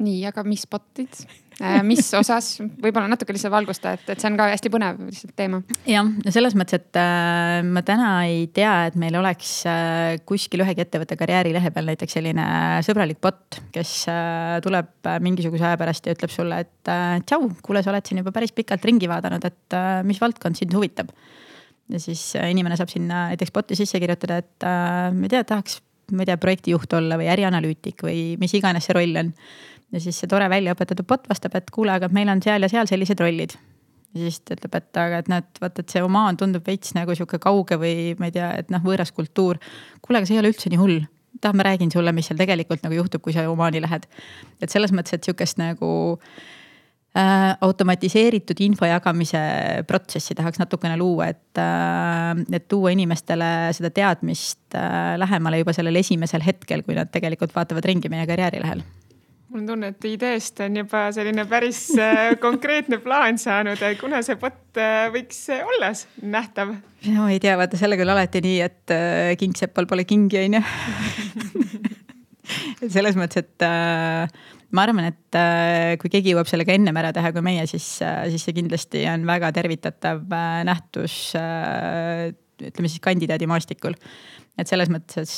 nii, 0.00 0.24
aga 0.30 0.42
mis 0.46 0.64
bot'id, 0.70 1.18
äh, 1.60 1.80
mis 1.86 2.08
osas, 2.20 2.52
võib-olla 2.82 3.08
natuke 3.10 3.34
lihtsalt 3.34 3.52
valgusta, 3.52 3.94
et, 3.96 4.06
et 4.12 4.22
see 4.22 4.30
on 4.30 4.38
ka 4.38 4.48
hästi 4.52 4.72
põnev 4.72 5.00
lihtsalt 5.06 5.34
teema. 5.38 5.60
jah, 5.88 6.08
selles 6.32 6.56
mõttes, 6.58 6.80
et 6.80 7.00
äh, 7.00 7.60
ma 7.66 7.82
täna 7.86 8.12
ei 8.28 8.46
tea, 8.56 8.72
et 8.90 8.96
meil 9.00 9.18
oleks 9.20 9.52
äh, 9.70 10.20
kuskil 10.28 10.64
ühegi 10.64 10.84
ettevõtte 10.84 11.18
karjäärilehe 11.20 11.72
peal 11.74 11.90
näiteks 11.92 12.16
selline 12.18 12.46
sõbralik 12.86 13.20
bot, 13.22 13.60
kes 13.74 13.96
äh, 14.12 14.56
tuleb 14.64 15.10
äh, 15.10 15.20
mingisuguse 15.24 15.68
aja 15.68 15.80
pärast 15.80 16.08
ja 16.08 16.16
ütleb 16.16 16.32
sulle, 16.34 16.62
et 16.66 16.92
äh, 16.92 17.18
tšau, 17.26 17.50
kuule, 17.66 17.84
sa 17.84 17.92
oled 17.94 18.08
siin 18.08 18.22
juba 18.22 18.34
päris 18.36 18.56
pikalt 18.56 18.88
ringi 18.88 19.10
vaadanud, 19.10 19.44
et 19.46 19.76
äh, 19.76 20.00
mis 20.08 20.22
valdkond 20.22 20.58
sind 20.60 20.74
huvitab. 20.76 21.12
ja 21.90 22.00
siis 22.00 22.32
äh, 22.38 22.50
inimene 22.54 22.76
saab 22.80 22.92
sinna 22.92 23.28
näiteks 23.34 23.52
bot'i 23.52 23.76
sisse 23.78 24.00
kirjutada, 24.00 24.40
et 24.40 24.66
äh, 24.66 25.08
ma 25.12 25.28
ei 25.28 25.32
tea, 25.36 25.44
tahaks 25.44 25.80
ma 26.14 26.24
ei 26.24 26.30
tea, 26.30 26.38
projektijuht 26.40 26.92
olla 26.98 27.18
või 27.20 27.28
ärianalüütik 27.32 28.04
või 28.06 28.20
mis 28.40 28.54
iganes 28.58 28.88
see 28.88 28.96
roll 28.96 29.20
on 29.20 29.32
ja 29.92 30.00
siis 30.02 30.20
see 30.20 30.30
tore 30.30 30.48
väljaõpetatud 30.50 31.08
bot 31.08 31.28
vastab, 31.30 31.56
et 31.58 31.70
kuule, 31.74 31.94
aga 31.96 32.10
meil 32.14 32.30
on 32.32 32.42
seal 32.44 32.62
ja 32.64 32.70
seal 32.72 32.90
sellised 32.90 33.20
rollid. 33.22 33.56
ja 34.14 34.26
siis 34.26 34.40
ta 34.42 34.56
ütleb, 34.56 34.76
et 34.78 35.00
aga 35.04 35.22
et 35.22 35.30
näed, 35.30 35.48
vaata, 35.62 35.84
et 35.84 35.94
see 35.94 36.02
omaan 36.02 36.38
tundub 36.38 36.66
veits 36.66 36.94
nagu 36.96 37.14
sihuke 37.14 37.38
kauge 37.42 37.78
või 37.78 38.12
ma 38.18 38.30
ei 38.30 38.34
tea, 38.34 38.52
et 38.62 38.70
noh, 38.74 38.82
võõras 38.84 39.14
kultuur. 39.14 39.58
kuule, 40.02 40.20
aga 40.20 40.28
see 40.28 40.38
ei 40.38 40.44
ole 40.44 40.54
üldse 40.54 40.70
nii 40.70 40.80
hull. 40.80 41.02
tahad, 41.40 41.56
ma 41.56 41.66
räägin 41.70 41.92
sulle, 41.92 42.12
mis 42.12 42.30
seal 42.30 42.38
tegelikult 42.38 42.82
nagu 42.86 42.94
juhtub, 42.94 43.22
kui 43.22 43.34
sa 43.34 43.48
omaani 43.50 43.82
lähed. 43.82 44.06
et 44.62 44.70
selles 44.70 44.94
mõttes, 44.94 45.14
et 45.14 45.26
sihukest 45.26 45.58
nagu 45.58 45.90
äh, 47.18 47.56
automatiseeritud 47.60 48.62
info 48.66 48.86
jagamise 48.86 49.42
protsessi 49.86 50.34
tahaks 50.38 50.62
natukene 50.62 50.96
luua, 50.98 51.30
et 51.34 51.58
äh,, 51.58 52.46
et 52.52 52.68
tuua 52.68 52.94
inimestele 52.94 53.74
seda 53.74 53.90
teadmist 53.90 54.74
äh, 54.74 55.18
lähemale 55.18 55.62
juba 55.64 55.74
sellel 55.74 56.02
esimesel 56.02 56.46
hetkel, 56.46 56.86
kui 56.86 56.98
nad 56.98 57.10
tegelikult 57.10 57.54
vaatavad 57.54 57.90
ringi 57.90 58.10
meie 58.10 58.26
karjäärilehel 58.30 58.86
mul 59.50 59.64
on 59.64 59.66
tunne, 59.66 59.90
et 59.90 60.06
ideest 60.06 60.60
on 60.62 60.76
juba 60.78 61.08
selline 61.14 61.44
päris 61.50 61.80
äh, 61.98 62.36
konkreetne 62.40 63.00
plaan 63.02 63.38
saanud, 63.40 63.82
kuna 64.00 64.20
see 64.22 64.38
bot 64.38 64.78
äh, 64.78 65.08
võiks 65.14 65.42
olla 65.56 65.90
nähtav? 66.22 66.76
no 67.10 67.26
ei 67.30 67.40
tea, 67.42 67.56
vaata 67.58 67.80
sellega 67.80 68.06
on 68.06 68.14
alati 68.14 68.42
nii, 68.44 68.60
et 68.62 68.94
äh, 68.94 69.32
kingsepal 69.40 69.88
pole 69.90 70.06
kingi, 70.06 70.44
on 70.44 70.58
ju. 70.60 70.62
et 72.86 72.88
selles 72.94 73.18
mõttes, 73.18 73.42
et 73.42 73.66
ma 74.70 74.86
arvan, 74.86 75.10
et 75.10 75.40
kui 76.00 76.12
keegi 76.12 76.34
jõuab 76.34 76.50
sellega 76.50 76.74
ennem 76.78 77.02
ära 77.02 77.10
teha 77.14 77.34
kui 77.34 77.42
meie, 77.44 77.66
siis, 77.70 77.86
siis 78.00 78.46
see 78.46 78.54
kindlasti 78.56 79.02
on 79.10 79.26
väga 79.28 79.50
tervitatav 79.56 80.22
nähtus. 80.66 81.32
ütleme 82.60 82.90
siis 82.90 83.02
kandidaadimaastikul, 83.02 83.98
et 84.58 84.70
selles 84.70 84.90
mõttes 84.92 85.34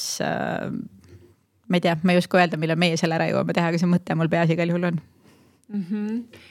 ma 1.72 1.80
ei 1.80 1.84
tea, 1.88 1.96
ma 2.04 2.14
ei 2.14 2.20
oska 2.20 2.40
öelda, 2.40 2.60
millal 2.60 2.80
meie 2.80 2.98
selle 3.00 3.16
ära 3.16 3.30
jõuame 3.30 3.56
teha, 3.56 3.72
aga 3.72 3.80
see 3.80 3.90
mõte 3.90 4.16
mul 4.18 4.30
peas 4.32 4.52
igal 4.52 4.72
juhul 4.72 4.90
on 4.92 4.98
mm. 5.00 5.84
-hmm 5.90 6.50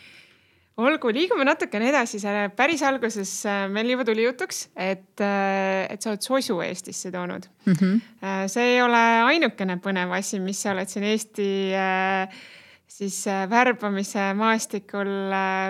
olgu, 0.82 1.12
liigume 1.14 1.46
natukene 1.46 1.90
edasi, 1.92 2.20
selle 2.22 2.48
päris 2.58 2.82
alguses 2.88 3.34
äh, 3.50 3.66
meil 3.72 3.92
juba 3.94 4.06
tuli 4.08 4.24
jutuks, 4.26 4.64
et, 4.76 5.20
äh, 5.22 5.86
et 5.92 6.02
sa 6.02 6.14
oled 6.14 6.26
sosu 6.26 6.58
Eestisse 6.66 7.12
toonud 7.14 7.46
mm. 7.66 7.74
-hmm. 7.74 8.48
see 8.48 8.74
ei 8.76 8.82
ole 8.82 9.04
ainukene 9.28 9.78
põnev 9.84 10.16
asi, 10.18 10.40
mis 10.40 10.62
sa 10.64 10.72
oled 10.72 10.90
siin 10.90 11.06
Eesti 11.12 11.50
siis 12.92 13.26
värbamise 13.50 14.34
maastikul 14.34 15.12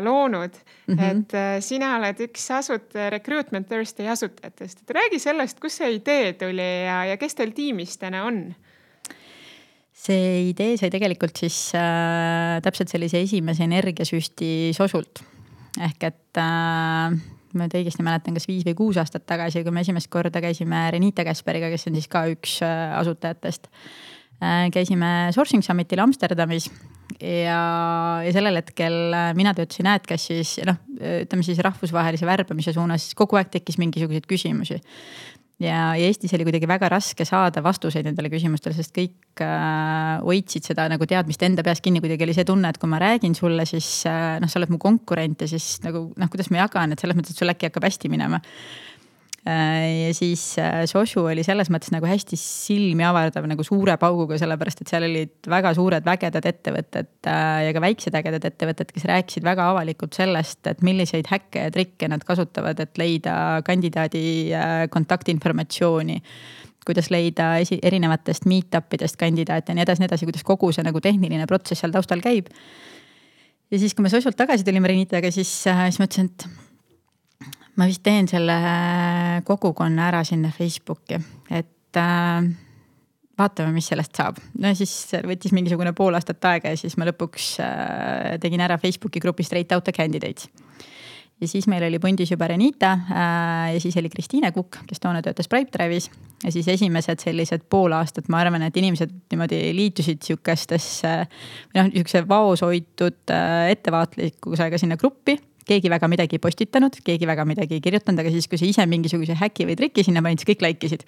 loonud 0.01 0.55
mm. 0.87 0.95
-hmm. 0.95 1.03
et 1.11 1.63
sina 1.63 1.95
oled 1.97 2.23
üks 2.27 2.47
asut-, 2.51 2.97
Recruitment 3.09 3.67
Thursday 3.67 4.07
asutajatest, 4.07 4.81
et 4.81 4.95
räägi 4.95 5.19
sellest, 5.19 5.59
kust 5.59 5.81
see 5.81 5.93
idee 5.95 6.33
tuli 6.33 6.69
ja, 6.85 7.05
ja 7.05 7.17
kes 7.17 7.35
teil 7.35 7.51
tiimis 7.57 7.97
täna 7.97 8.23
on 8.25 8.55
see 10.01 10.49
idee 10.49 10.77
sai 10.79 10.89
tegelikult 10.93 11.37
siis 11.43 11.57
äh, 11.77 12.57
täpselt 12.65 12.91
sellise 12.91 13.21
esimese 13.21 13.65
energiasüsti 13.67 14.71
sosult. 14.77 15.21
ehk 15.79 16.07
et 16.09 16.39
äh, 16.41 17.17
ma 17.51 17.65
nüüd 17.65 17.75
õigesti 17.81 18.03
mäletan, 18.05 18.35
kas 18.35 18.47
viis 18.49 18.65
või 18.67 18.77
kuus 18.79 18.99
aastat 19.01 19.27
tagasi, 19.29 19.63
kui 19.63 19.73
me 19.75 19.83
esimest 19.85 20.09
korda 20.11 20.41
käisime 20.43 20.87
Renita 20.93 21.25
Käsperiga, 21.27 21.69
kes 21.71 21.87
on 21.89 21.99
siis 21.99 22.09
ka 22.11 22.25
üks 22.31 22.57
äh, 22.65 22.95
asutajatest 22.99 23.69
äh,. 24.41 24.71
käisime 24.73 25.29
Sourcing 25.35 25.63
Summitil 25.65 26.01
Amsterdamis 26.03 26.69
ja, 27.19 27.61
ja 28.25 28.33
sellel 28.33 28.57
hetkel 28.61 28.97
äh, 29.13 29.31
mina 29.37 29.53
töötasin 29.57 29.91
AdCashis, 29.93 30.57
noh, 30.67 30.81
ütleme 30.97 31.45
siis 31.45 31.61
rahvusvahelise 31.61 32.25
värbamise 32.29 32.73
suunas, 32.73 33.11
kogu 33.17 33.37
aeg 33.39 33.53
tekkis 33.53 33.77
mingisuguseid 33.81 34.25
küsimusi 34.29 34.81
ja, 35.61 35.81
ja 35.97 36.09
Eestis 36.09 36.33
oli 36.37 36.45
kuidagi 36.47 36.69
väga 36.69 36.89
raske 36.91 37.25
saada 37.27 37.63
vastuseid 37.63 38.07
nendele 38.07 38.31
küsimustele, 38.33 38.75
sest 38.77 38.93
kõik 38.95 39.43
äh, 39.45 40.19
hoidsid 40.25 40.67
seda 40.71 40.87
nagu 40.91 41.07
teadmist 41.09 41.43
enda 41.47 41.65
peas 41.65 41.83
kinni, 41.83 42.01
kuidagi 42.03 42.27
oli 42.27 42.35
see 42.37 42.47
tunne, 42.47 42.71
et 42.71 42.79
kui 42.81 42.91
ma 42.91 43.01
räägin 43.01 43.37
sulle, 43.37 43.65
siis 43.69 43.89
äh, 44.09 44.37
noh, 44.41 44.51
sa 44.51 44.61
oled 44.61 44.73
mu 44.73 44.81
konkurent 44.81 45.45
ja 45.45 45.49
siis 45.51 45.75
nagu 45.85 46.09
noh, 46.17 46.31
kuidas 46.31 46.51
ma 46.53 46.63
jagan, 46.63 46.95
et 46.95 47.03
selles 47.03 47.17
mõttes, 47.17 47.35
et 47.35 47.43
sul 47.43 47.53
äkki 47.53 47.69
hakkab 47.69 47.87
hästi 47.89 48.11
minema 48.11 48.41
ja 49.45 50.13
siis 50.13 50.43
äh, 50.61 50.83
Soshu 50.85 51.23
oli 51.25 51.41
selles 51.45 51.71
mõttes 51.73 51.89
nagu 51.93 52.05
hästi 52.05 52.37
silmi 52.37 53.05
avardav 53.07 53.47
nagu 53.49 53.65
suure 53.65 53.95
pauguga, 54.01 54.37
sellepärast 54.37 54.83
et 54.83 54.93
seal 54.93 55.07
olid 55.07 55.49
väga 55.49 55.73
suured 55.77 56.05
vägedad 56.05 56.45
ettevõtted 56.45 57.29
äh, 57.31 57.65
ja 57.65 57.73
ka 57.73 57.81
väiksed 57.81 58.17
ägedad 58.21 58.45
ettevõtted, 58.51 58.93
kes 58.93 59.07
rääkisid 59.09 59.47
väga 59.47 59.71
avalikult 59.73 60.13
sellest, 60.17 60.61
et 60.69 60.85
milliseid 60.85 61.31
häkke 61.31 61.67
ja 61.67 61.73
trikke 61.73 62.11
nad 62.11 62.25
kasutavad, 62.27 62.79
et 62.85 63.01
leida 63.01 63.35
kandidaadi 63.65 64.23
kontaktinformatsiooni 64.93 66.21
kuidas 66.85 67.11
leida 67.13 67.55
esi, 67.61 67.77
erinevatest 67.83 68.47
meet-up 68.49 68.93
idest 68.97 69.17
kandidaate 69.21 69.71
ja 69.71 69.77
nii 69.77 69.85
edasi, 69.85 70.01
nii 70.01 70.09
edasi, 70.09 70.27
kuidas 70.29 70.45
kogu 70.45 70.71
see 70.73 70.85
nagu 70.85 71.01
tehniline 71.03 71.45
protsess 71.49 71.83
seal 71.83 71.93
taustal 71.93 72.23
käib. 72.23 72.49
ja 73.71 73.79
siis, 73.79 73.93
kui 73.95 74.03
me 74.03 74.09
Socialt 74.09 74.37
tagasi 74.37 74.65
tulime 74.67 74.89
Renitaga, 74.89 75.31
siis, 75.31 75.51
äh, 75.69 75.87
siis 75.89 76.01
ma 76.01 76.09
ütlesin, 76.09 76.29
et 76.29 76.47
ma 77.81 77.87
vist 77.89 78.03
teen 78.05 78.27
selle 78.29 78.57
kogukonna 79.47 80.11
ära 80.11 80.21
sinna 80.27 80.51
Facebooki, 80.53 81.17
et 81.49 81.97
äh, 81.97 82.49
vaatame, 83.41 83.73
mis 83.73 83.89
sellest 83.89 84.17
saab. 84.17 84.37
no 84.61 84.73
siis 84.77 84.93
võttis 85.25 85.55
mingisugune 85.55 85.95
pool 85.97 86.13
aastat 86.17 86.45
aega 86.51 86.75
ja 86.75 86.79
siis 86.79 86.97
ma 87.01 87.09
lõpuks 87.09 87.55
äh, 87.65 88.35
tegin 88.43 88.61
ära 88.61 88.77
Facebooki 88.81 89.23
grupi 89.23 89.47
Straight 89.47 89.73
Outta 89.73 89.95
Candidates 89.95 90.49
ja 91.41 91.49
siis 91.49 91.65
meil 91.71 91.87
oli 91.87 91.99
pundis 91.99 92.31
juba 92.31 92.47
Renita 92.51 92.91
äh, 92.93 93.73
ja 93.73 93.81
siis 93.81 93.97
oli 93.97 94.11
Kristiine 94.13 94.51
Kukk, 94.53 94.83
kes 94.87 95.01
toona 95.01 95.23
töötas 95.25 95.49
Pipedrive'is. 95.49 96.09
ja 96.43 96.51
siis 96.53 96.67
esimesed 96.67 97.23
sellised 97.23 97.65
pool 97.69 97.97
aastat, 97.97 98.29
ma 98.29 98.43
arvan, 98.45 98.61
et 98.67 98.77
inimesed 98.77 99.13
niimoodi 99.33 99.63
liitusid 99.77 100.21
sihukestesse 100.27 101.15
noh, 101.75 101.89
sihukese 101.89 102.27
vaos 102.29 102.61
hoitud 102.61 103.33
äh, 103.33 103.71
ettevaatlikkusega 103.73 104.77
sinna 104.77 104.99
gruppi 105.01 105.39
keegi 105.67 105.91
väga 105.91 106.09
midagi 106.11 106.37
ei 106.37 106.43
postitanud, 106.43 106.97
keegi 107.05 107.27
väga 107.29 107.45
midagi 107.47 107.77
ei 107.77 107.83
kirjutanud, 107.83 108.21
aga 108.23 108.33
siis, 108.33 108.47
kui 108.51 108.59
sa 108.59 108.67
ise 108.67 108.85
mingisuguse 108.89 109.37
häki 109.39 109.67
või 109.69 109.77
triki 109.79 110.05
sinna 110.07 110.23
panid, 110.23 110.41
siis 110.41 110.51
kõik 110.51 110.65
like 110.65 110.89
isid. 110.89 111.05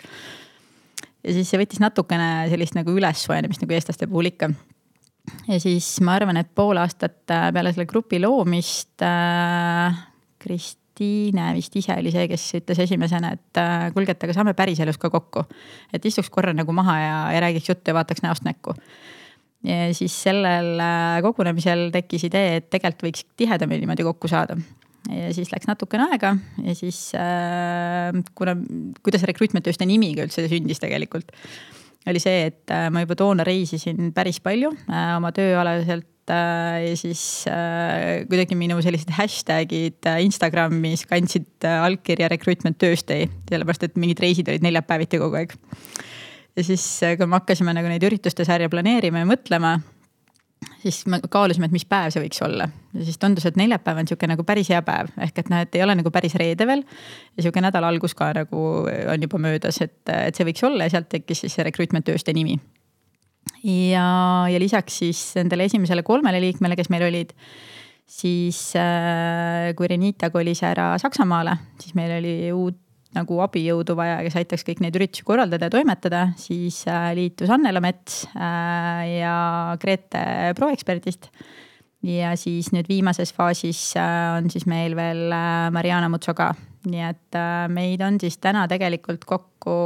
ja 1.23 1.35
siis 1.35 1.49
see 1.49 1.59
võttis 1.61 1.81
natukene 1.83 2.49
sellist 2.51 2.77
nagu 2.77 2.93
ülessoojenemist 2.93 3.63
nagu 3.63 3.75
eestlaste 3.75 4.09
puhul 4.11 4.31
ikka. 4.33 4.51
ja 5.47 5.59
siis 5.63 5.89
ma 6.05 6.17
arvan, 6.19 6.37
et 6.41 6.53
pool 6.55 6.79
aastat 6.81 7.31
äh, 7.31 7.49
peale 7.55 7.73
selle 7.73 7.89
grupi 7.89 8.21
loomist 8.21 9.03
äh, 9.05 10.03
Kristiine 10.43 11.53
vist 11.55 11.75
ise 11.79 11.95
oli 11.97 12.11
see, 12.13 12.27
kes 12.29 12.49
ütles 12.59 12.83
esimesena, 12.85 13.33
et 13.33 13.61
äh, 13.61 13.89
kuulge, 13.95 14.13
et 14.13 14.27
aga 14.27 14.35
saame 14.35 14.53
päriselus 14.57 14.99
ka 15.01 15.09
kokku. 15.13 15.47
et 15.93 16.05
istuks 16.05 16.29
korra 16.29 16.53
nagu 16.53 16.75
maha 16.75 16.99
ja, 16.99 17.17
ja 17.33 17.43
räägiks 17.47 17.69
juttu 17.69 17.91
ja 17.91 17.99
vaataks 18.01 18.25
näost 18.25 18.45
näkku. 18.47 18.75
Ja 19.63 19.89
siis 19.95 20.15
sellel 20.25 20.79
äh, 20.83 21.19
kogunemisel 21.25 21.89
tekkis 21.93 22.27
idee, 22.29 22.57
et 22.59 22.69
tegelikult 22.73 23.07
võiks 23.09 23.27
tihedamini 23.39 23.83
niimoodi 23.83 24.07
kokku 24.07 24.31
saada 24.31 24.57
ja 25.11 25.33
siis 25.35 25.51
läks 25.51 25.67
natukene 25.67 26.07
aega 26.13 26.35
ja 26.63 26.75
siis 26.77 27.09
äh, 27.19 28.09
kuna, 28.35 28.57
kuidas 29.03 29.25
recruitment 29.29 29.65
tööste 29.67 29.87
nimiga 29.89 30.27
üldse 30.27 30.47
sündis 30.51 30.83
tegelikult. 30.83 31.31
oli 32.07 32.23
see, 32.23 32.49
et 32.51 32.73
äh, 32.73 32.89
ma 32.91 33.05
juba 33.05 33.19
toona 33.19 33.47
reisisin 33.47 34.11
päris 34.15 34.41
palju 34.43 34.73
äh, 34.87 35.15
oma 35.17 35.31
tööalaselt 35.35 36.09
Äh, 36.29 36.89
ja 36.89 36.95
siis 36.95 37.43
äh, 37.51 38.23
kuidagi 38.29 38.55
minu 38.55 38.77
sellised 38.79 39.09
hashtag'id 39.11 40.07
äh, 40.07 40.21
Instagramis 40.23 41.03
kandsid 41.09 41.65
allkirja 41.67 42.29
recruitment 42.31 42.77
Thursday, 42.79 43.27
sellepärast 43.49 43.83
et 43.89 43.99
mingid 43.99 44.21
reisid 44.23 44.47
olid 44.47 44.63
neljapäeviti 44.63 45.19
kogu 45.19 45.41
aeg. 45.41 45.57
Ja 46.57 46.63
siis, 46.63 46.85
kui 47.17 47.27
me 47.27 47.39
hakkasime 47.39 47.73
nagu 47.75 47.89
neid 47.89 48.03
ürituste 48.05 48.45
sarja 48.47 48.69
planeerima 48.71 49.23
ja 49.23 49.29
mõtlema, 49.29 49.77
siis 50.83 51.03
me 51.09 51.19
kaalusime, 51.29 51.67
et 51.67 51.75
mis 51.75 51.85
päev 51.89 52.11
see 52.13 52.23
võiks 52.23 52.41
olla. 52.45 52.67
Ja 52.93 53.07
siis 53.07 53.19
tundus, 53.21 53.45
et 53.49 53.57
neljapäev 53.59 54.01
on 54.01 54.09
sihuke 54.09 54.27
nagu 54.29 54.45
päris 54.47 54.69
hea 54.73 54.81
päev, 54.85 55.11
ehk 55.25 55.43
et 55.43 55.51
noh, 55.51 55.63
et 55.63 55.75
ei 55.77 55.83
ole 55.85 55.95
nagu 55.99 56.11
päris 56.13 56.35
reede 56.39 56.67
veel. 56.69 56.83
ja 57.37 57.45
sihuke 57.45 57.63
nädala 57.63 57.89
algus 57.91 58.15
ka 58.17 58.31
nagu 58.37 58.63
on 58.85 59.27
juba 59.27 59.41
möödas, 59.41 59.81
et, 59.81 59.99
et 60.07 60.35
see 60.35 60.47
võiks 60.47 60.63
olla. 60.67 60.87
Ja 60.87 60.97
sealt 60.97 61.09
tekkis 61.11 61.45
siis 61.45 61.57
see 61.57 61.67
recruitment 61.67 62.05
Thursday 62.07 62.35
nimi. 62.35 62.59
Ja, 63.63 64.07
ja 64.51 64.59
lisaks 64.59 65.01
siis 65.03 65.21
nendele 65.39 65.67
esimesele 65.67 66.03
kolmele 66.03 66.39
liikmele, 66.43 66.77
kes 66.79 66.89
meil 66.91 67.07
olid, 67.09 67.33
siis 68.07 68.59
äh, 68.79 69.71
kui 69.75 69.87
Renita 69.91 70.29
kolis 70.31 70.63
ära 70.67 70.93
Saksamaale, 71.01 71.57
siis 71.81 71.95
meil 71.95 72.17
oli 72.19 72.35
uut 72.55 72.79
nagu 73.13 73.39
abijõudu 73.45 73.95
vaja, 73.97 74.19
kes 74.25 74.37
aitaks 74.41 74.65
kõik 74.67 74.81
neid 74.83 74.97
üritusi 74.97 75.25
korraldada 75.27 75.69
ja 75.69 75.73
toimetada, 75.73 76.23
siis 76.39 76.81
äh, 76.89 77.11
liitus 77.17 77.51
Annela 77.53 77.81
Mets 77.83 78.23
äh, 78.33 79.03
ja 79.19 79.35
Grete 79.81 80.53
Proeksperdist. 80.57 81.29
ja 82.03 82.33
siis 82.35 82.71
nüüd 82.75 82.89
viimases 82.89 83.33
faasis 83.33 83.93
äh, 83.95 84.37
on 84.37 84.49
siis 84.51 84.65
meil 84.67 84.95
veel 84.97 85.29
Mariana 85.71 86.09
Mutso 86.11 86.33
ka, 86.37 86.51
nii 86.89 87.05
et 87.07 87.39
meid 87.71 88.01
on 88.03 88.19
siis 88.19 88.37
täna 88.43 88.65
tegelikult 88.67 89.25
kokku 89.25 89.77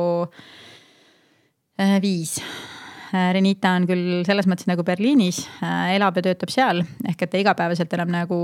viis 2.02 2.40
Renita 3.12 3.72
on 3.78 3.86
küll 3.88 4.24
selles 4.28 4.48
mõttes 4.50 4.67
nagu 4.67 4.84
Berliinis, 4.88 5.39
äh, 5.63 5.93
elab 5.96 6.17
ja 6.20 6.26
töötab 6.26 6.52
seal, 6.52 6.82
ehk 7.08 7.22
et 7.24 7.32
ta 7.32 7.39
igapäevaselt 7.39 7.93
enam 7.96 8.12
nagu 8.12 8.39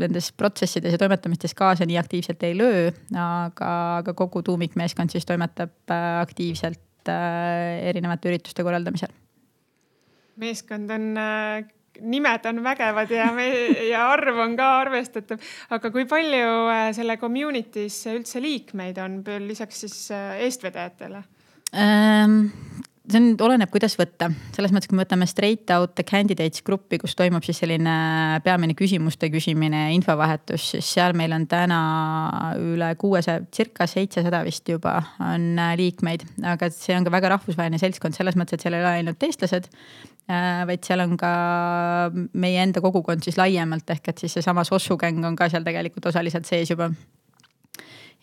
nendes 0.00 0.30
protsessides 0.32 0.94
ja 0.94 1.00
toimetamistes 1.00 1.52
kaasa 1.58 1.88
nii 1.88 1.98
aktiivselt 2.00 2.42
ei 2.48 2.56
löö. 2.56 2.88
aga, 3.12 3.72
aga 4.00 4.14
kogu 4.16 4.42
tuumikmeeskond 4.46 5.12
siis 5.12 5.28
toimetab 5.28 5.92
äh, 5.92 6.20
aktiivselt 6.22 6.80
erinevate 7.10 8.28
ürituste 8.28 8.64
korraldamisel. 8.64 9.12
meeskond 10.36 10.90
on 10.90 11.06
nimed 12.00 12.44
on 12.48 12.60
vägevad 12.64 13.10
ja 13.10 13.30
me 13.32 13.48
ja 13.88 14.04
arv 14.12 14.38
on 14.38 14.56
ka 14.56 14.68
arvestatav, 14.80 15.40
aga 15.70 15.90
kui 15.90 16.06
palju 16.08 16.52
selle 16.96 17.16
community's 17.20 18.04
üldse 18.12 18.40
liikmeid 18.40 19.00
on 19.00 19.24
lisaks 19.44 19.84
siis 19.84 19.98
eestvedajatele 20.46 21.24
ähm,? 21.74 22.46
See 23.12 23.20
on, 23.20 23.28
oleneb, 23.46 23.70
kuidas 23.72 23.94
võtta, 23.98 24.30
selles 24.54 24.72
mõttes, 24.74 24.88
kui 24.90 24.98
me 24.98 25.04
võtame 25.04 25.26
straight 25.28 25.70
out 25.74 25.94
the 25.98 26.04
candidates 26.06 26.64
gruppi, 26.66 26.98
kus 27.00 27.16
toimub 27.18 27.44
siis 27.46 27.60
selline 27.62 27.94
peamine 28.44 28.76
küsimuste 28.78 29.30
küsimine 29.32 29.86
infovahetus, 29.96 30.70
siis 30.74 30.92
seal 30.96 31.16
meil 31.18 31.34
on 31.36 31.46
täna 31.50 31.80
üle 32.60 32.92
kuuesaja, 33.00 33.44
circa 33.54 33.88
seitsesada 33.90 34.42
vist 34.46 34.68
juba 34.70 34.96
on 35.26 35.52
äh, 35.58 35.74
liikmeid. 35.80 36.26
aga 36.54 36.70
see 36.74 36.96
on 36.96 37.06
ka 37.06 37.14
väga 37.14 37.34
rahvusvaheline 37.36 37.80
seltskond 37.82 38.16
selles 38.16 38.38
mõttes, 38.38 38.58
et 38.58 38.66
seal 38.66 38.78
ei 38.78 38.84
ole 38.84 38.96
ainult 39.00 39.28
eestlased, 39.28 39.70
äh, 40.30 40.64
vaid 40.70 40.86
seal 40.86 41.04
on 41.06 41.16
ka 41.20 41.32
meie 42.32 42.62
enda 42.64 42.82
kogukond 42.84 43.26
siis 43.26 43.40
laiemalt. 43.40 43.88
Ehk 43.90 44.12
et 44.12 44.24
siis 44.24 44.38
seesama 44.38 44.66
Sossu 44.68 44.98
gäng 45.00 45.24
on 45.26 45.38
ka 45.38 45.50
seal 45.52 45.66
tegelikult 45.66 46.12
osaliselt 46.12 46.48
sees 46.48 46.70
juba 46.70 46.92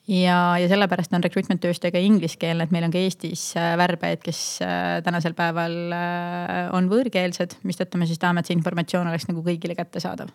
ja, 0.07 0.57
ja 0.59 0.67
sellepärast 0.71 1.13
on 1.13 1.23
recruitment 1.23 1.61
tööstöö 1.63 1.91
ka 1.91 2.01
ingliskeelne, 2.03 2.67
et 2.67 2.75
meil 2.75 2.87
on 2.87 2.93
ka 2.93 3.01
Eestis 3.01 3.49
äh, 3.59 3.73
värbajaid, 3.79 4.23
kes 4.23 4.41
äh, 4.65 4.97
tänasel 5.05 5.35
päeval 5.37 5.77
äh, 5.95 6.59
on 6.75 6.89
võõrkeelsed, 6.91 7.59
mistõttu 7.67 7.99
me 7.99 8.07
siis 8.09 8.21
tahame, 8.21 8.43
et 8.43 8.49
see 8.49 8.57
informatsioon 8.57 9.09
oleks 9.11 9.27
nagu 9.31 9.43
kõigile 9.45 9.75
kättesaadav 9.77 10.31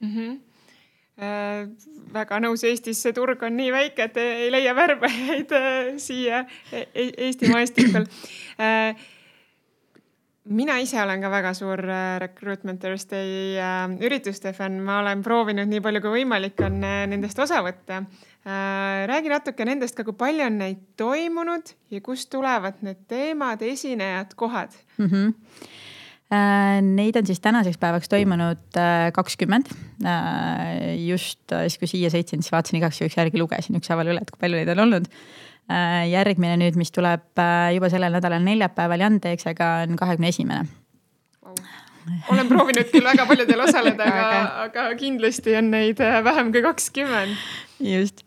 mm. 0.00 0.12
-hmm. 0.12 0.36
Äh, 1.16 1.62
väga 2.12 2.36
nõus, 2.44 2.60
Eestis 2.68 2.98
see 3.00 3.14
turg 3.16 3.40
on 3.46 3.54
nii 3.56 3.70
väike, 3.72 4.04
et 4.10 4.16
ei 4.20 4.50
leia 4.52 4.74
värbajaid 4.76 5.52
äh, 5.56 5.94
siia 5.96 6.42
e-, 6.68 6.82
e 6.92 7.06
Eesti 7.24 7.48
maastikul 7.48 8.04
äh, 8.60 9.06
mina 10.44 10.76
ise 10.84 11.00
olen 11.00 11.24
ka 11.24 11.30
väga 11.32 11.54
suur 11.56 11.80
Recruitment 12.20 12.84
Thursday 12.84 13.56
ürituste 14.04 14.52
fänn, 14.52 14.76
ma 14.84 15.00
olen 15.00 15.24
proovinud 15.24 15.72
nii 15.72 15.80
palju 15.80 16.04
kui 16.04 16.18
võimalik 16.18 16.60
on 16.68 16.84
nendest 16.84 17.40
osa 17.40 17.64
võtta 17.64 18.02
räägi 18.46 19.30
natuke 19.32 19.64
nendest 19.66 19.96
ka, 19.98 20.04
kui 20.06 20.14
palju 20.14 20.44
on 20.46 20.60
neid 20.60 20.82
toimunud 21.00 21.72
ja 21.90 22.00
kust 22.04 22.30
tulevad 22.30 22.78
need 22.86 23.02
teemad, 23.10 23.62
esinejad, 23.62 24.36
kohad 24.38 24.76
mm? 24.98 25.06
-hmm. 25.06 25.34
Neid 26.82 27.16
on 27.16 27.26
siis 27.26 27.40
tänaseks 27.40 27.78
päevaks 27.78 28.08
toimunud 28.08 28.76
äh, 28.76 29.12
kakskümmend. 29.12 29.66
just 31.06 31.40
siis, 31.60 31.78
kui 31.78 31.86
siia 31.88 32.08
sõitsin, 32.10 32.42
siis 32.42 32.52
vaatasin 32.52 32.78
igaks 32.78 33.00
juhuks 33.00 33.16
järgi, 33.16 33.38
lugesin 33.38 33.76
ükshaaval 33.76 34.10
üle, 34.10 34.22
et 34.22 34.30
kui 34.30 34.40
palju 34.40 34.56
neid 34.56 34.68
on 34.68 34.78
olnud. 34.78 35.06
järgmine 36.10 36.56
nüüd, 36.56 36.76
mis 36.76 36.90
tuleb 36.90 37.40
juba 37.74 37.88
sellel 37.90 38.12
nädalal 38.12 38.42
neljapäeval 38.42 39.00
Jan 39.00 39.20
Teeksega 39.20 39.86
on 39.88 39.96
kahekümne 39.96 40.28
esimene 40.28 40.66
olen 42.30 42.48
proovinud 42.48 42.90
küll 42.92 43.04
väga 43.04 43.26
paljudel 43.26 43.60
osaleda, 43.60 44.04
aga, 44.14 44.42
aga 44.66 44.94
kindlasti 44.98 45.56
on 45.58 45.70
neid 45.70 45.98
vähem 45.98 46.52
kui 46.52 46.62
kakskümmend 46.62 47.34
just. 47.96 48.22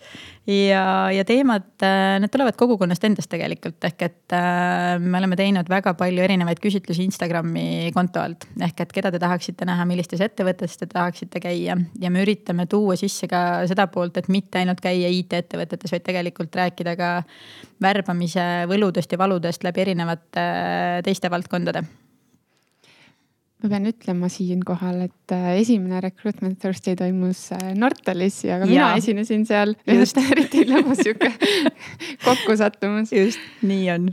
Ja, 0.50 1.12
ja 1.14 1.24
teemad, 1.26 1.68
äh, 1.86 2.18
need 2.22 2.32
tulevad 2.34 2.58
kogukonnast 2.58 3.04
endast 3.06 3.30
tegelikult, 3.30 3.78
ehk 3.86 4.02
et 4.08 4.36
äh, 4.36 4.96
me 5.02 5.20
oleme 5.20 5.38
teinud 5.38 5.70
väga 5.70 5.94
palju 5.98 6.24
erinevaid 6.26 6.62
küsitlusi 6.64 7.06
Instagrami 7.06 7.92
konto 7.94 8.22
alt. 8.22 8.48
ehk 8.62 8.82
et 8.86 8.96
keda 8.98 9.12
te 9.14 9.22
tahaksite 9.22 9.68
näha, 9.70 9.86
millistes 9.90 10.24
ettevõtetes 10.26 10.80
te 10.82 10.90
tahaksite 10.90 11.42
käia. 11.44 11.78
Ja 12.02 12.14
me 12.14 12.26
üritame 12.26 12.66
tuua 12.70 12.98
sisse 13.00 13.30
ka 13.30 13.64
seda 13.70 13.88
poolt, 13.94 14.18
et 14.18 14.30
mitte 14.30 14.62
ainult 14.62 14.82
käia 14.82 15.10
IT-ettevõtetes, 15.20 15.94
vaid 15.94 16.06
tegelikult 16.08 16.56
rääkida 16.62 16.98
ka 17.00 17.14
värbamise 17.82 18.50
võludest 18.70 19.14
ja 19.14 19.22
valudest 19.22 19.66
läbi 19.66 19.86
erinevate 19.86 20.46
äh, 20.46 21.02
teiste 21.06 21.30
valdkondade 21.30 21.86
ma 23.60 23.70
pean 23.74 23.90
ütlema 23.90 24.30
siinkohal, 24.32 25.02
et 25.10 25.34
äh, 25.36 25.50
esimene 25.60 26.00
Recruitment 26.04 26.60
Thursday 26.62 26.96
toimus 27.00 27.50
äh, 27.56 27.74
Nortalis 27.76 28.40
ja 28.46 28.60
ka 28.62 28.68
ja. 28.68 28.72
mina 28.72 28.90
esinesin 29.00 29.44
seal. 29.50 29.76
just, 29.90 30.20
eriti 30.22 30.64
lõbus 30.70 31.04
sihuke 31.04 31.32
kokkusattumus. 32.28 33.12
just, 33.16 33.42
nii 33.68 33.90
on. 33.96 34.10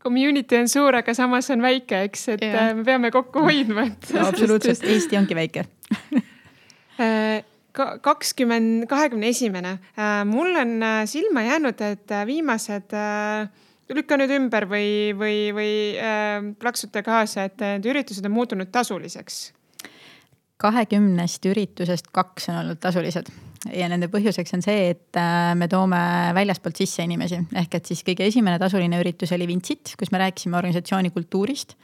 Community 0.00 0.56
on 0.56 0.68
suur, 0.72 0.96
aga 0.96 1.12
samas 1.16 1.48
on 1.52 1.64
väike, 1.64 2.04
eks, 2.08 2.26
et 2.36 2.44
ja. 2.44 2.66
Äh, 2.66 2.74
me 2.76 2.84
peame 2.84 3.12
kokku 3.14 3.46
hoidma, 3.46 3.88
et 3.88 4.12
no,. 4.12 4.26
absoluutselt, 4.28 4.84
Eesti 4.84 5.20
ongi 5.20 5.38
väike 5.38 5.64
kakskümmend, 8.04 8.84
kahekümne 8.90 9.30
esimene. 9.32 9.78
mul 10.28 10.58
on 10.60 10.82
silma 11.08 11.46
jäänud, 11.46 11.80
et 11.86 12.12
viimased 12.28 12.92
lükka 13.94 14.18
nüüd 14.20 14.32
ümber 14.36 14.66
või, 14.70 14.90
või, 15.18 15.38
või 15.56 15.72
äh, 15.98 16.36
plaksuta 16.60 17.02
kaasa, 17.06 17.48
et 17.50 17.62
need 17.62 17.88
üritused 17.90 18.26
on 18.26 18.36
muutunud 18.36 18.70
tasuliseks? 18.72 19.48
kahekümnest 20.60 21.46
üritusest 21.48 22.10
kaks 22.12 22.50
on 22.50 22.58
olnud 22.62 22.80
tasulised. 22.82 23.30
Ja 23.76 23.90
nende 23.92 24.08
põhjuseks 24.12 24.54
on 24.56 24.62
see, 24.64 24.90
et 24.94 25.16
äh, 25.20 25.52
me 25.56 25.68
toome 25.68 25.98
väljaspoolt 26.36 26.80
sisse 26.80 27.04
inimesi, 27.04 27.42
ehk 27.60 27.76
et 27.76 27.90
siis 27.90 28.00
kõige 28.06 28.24
esimene 28.28 28.60
tasuline 28.60 29.00
üritus 29.02 29.34
oli 29.36 29.48
Vincit, 29.48 29.94
kus 30.00 30.12
me 30.12 30.20
rääkisime 30.22 30.56
organisatsiooni 30.60 31.12
kultuurist. 31.12 31.76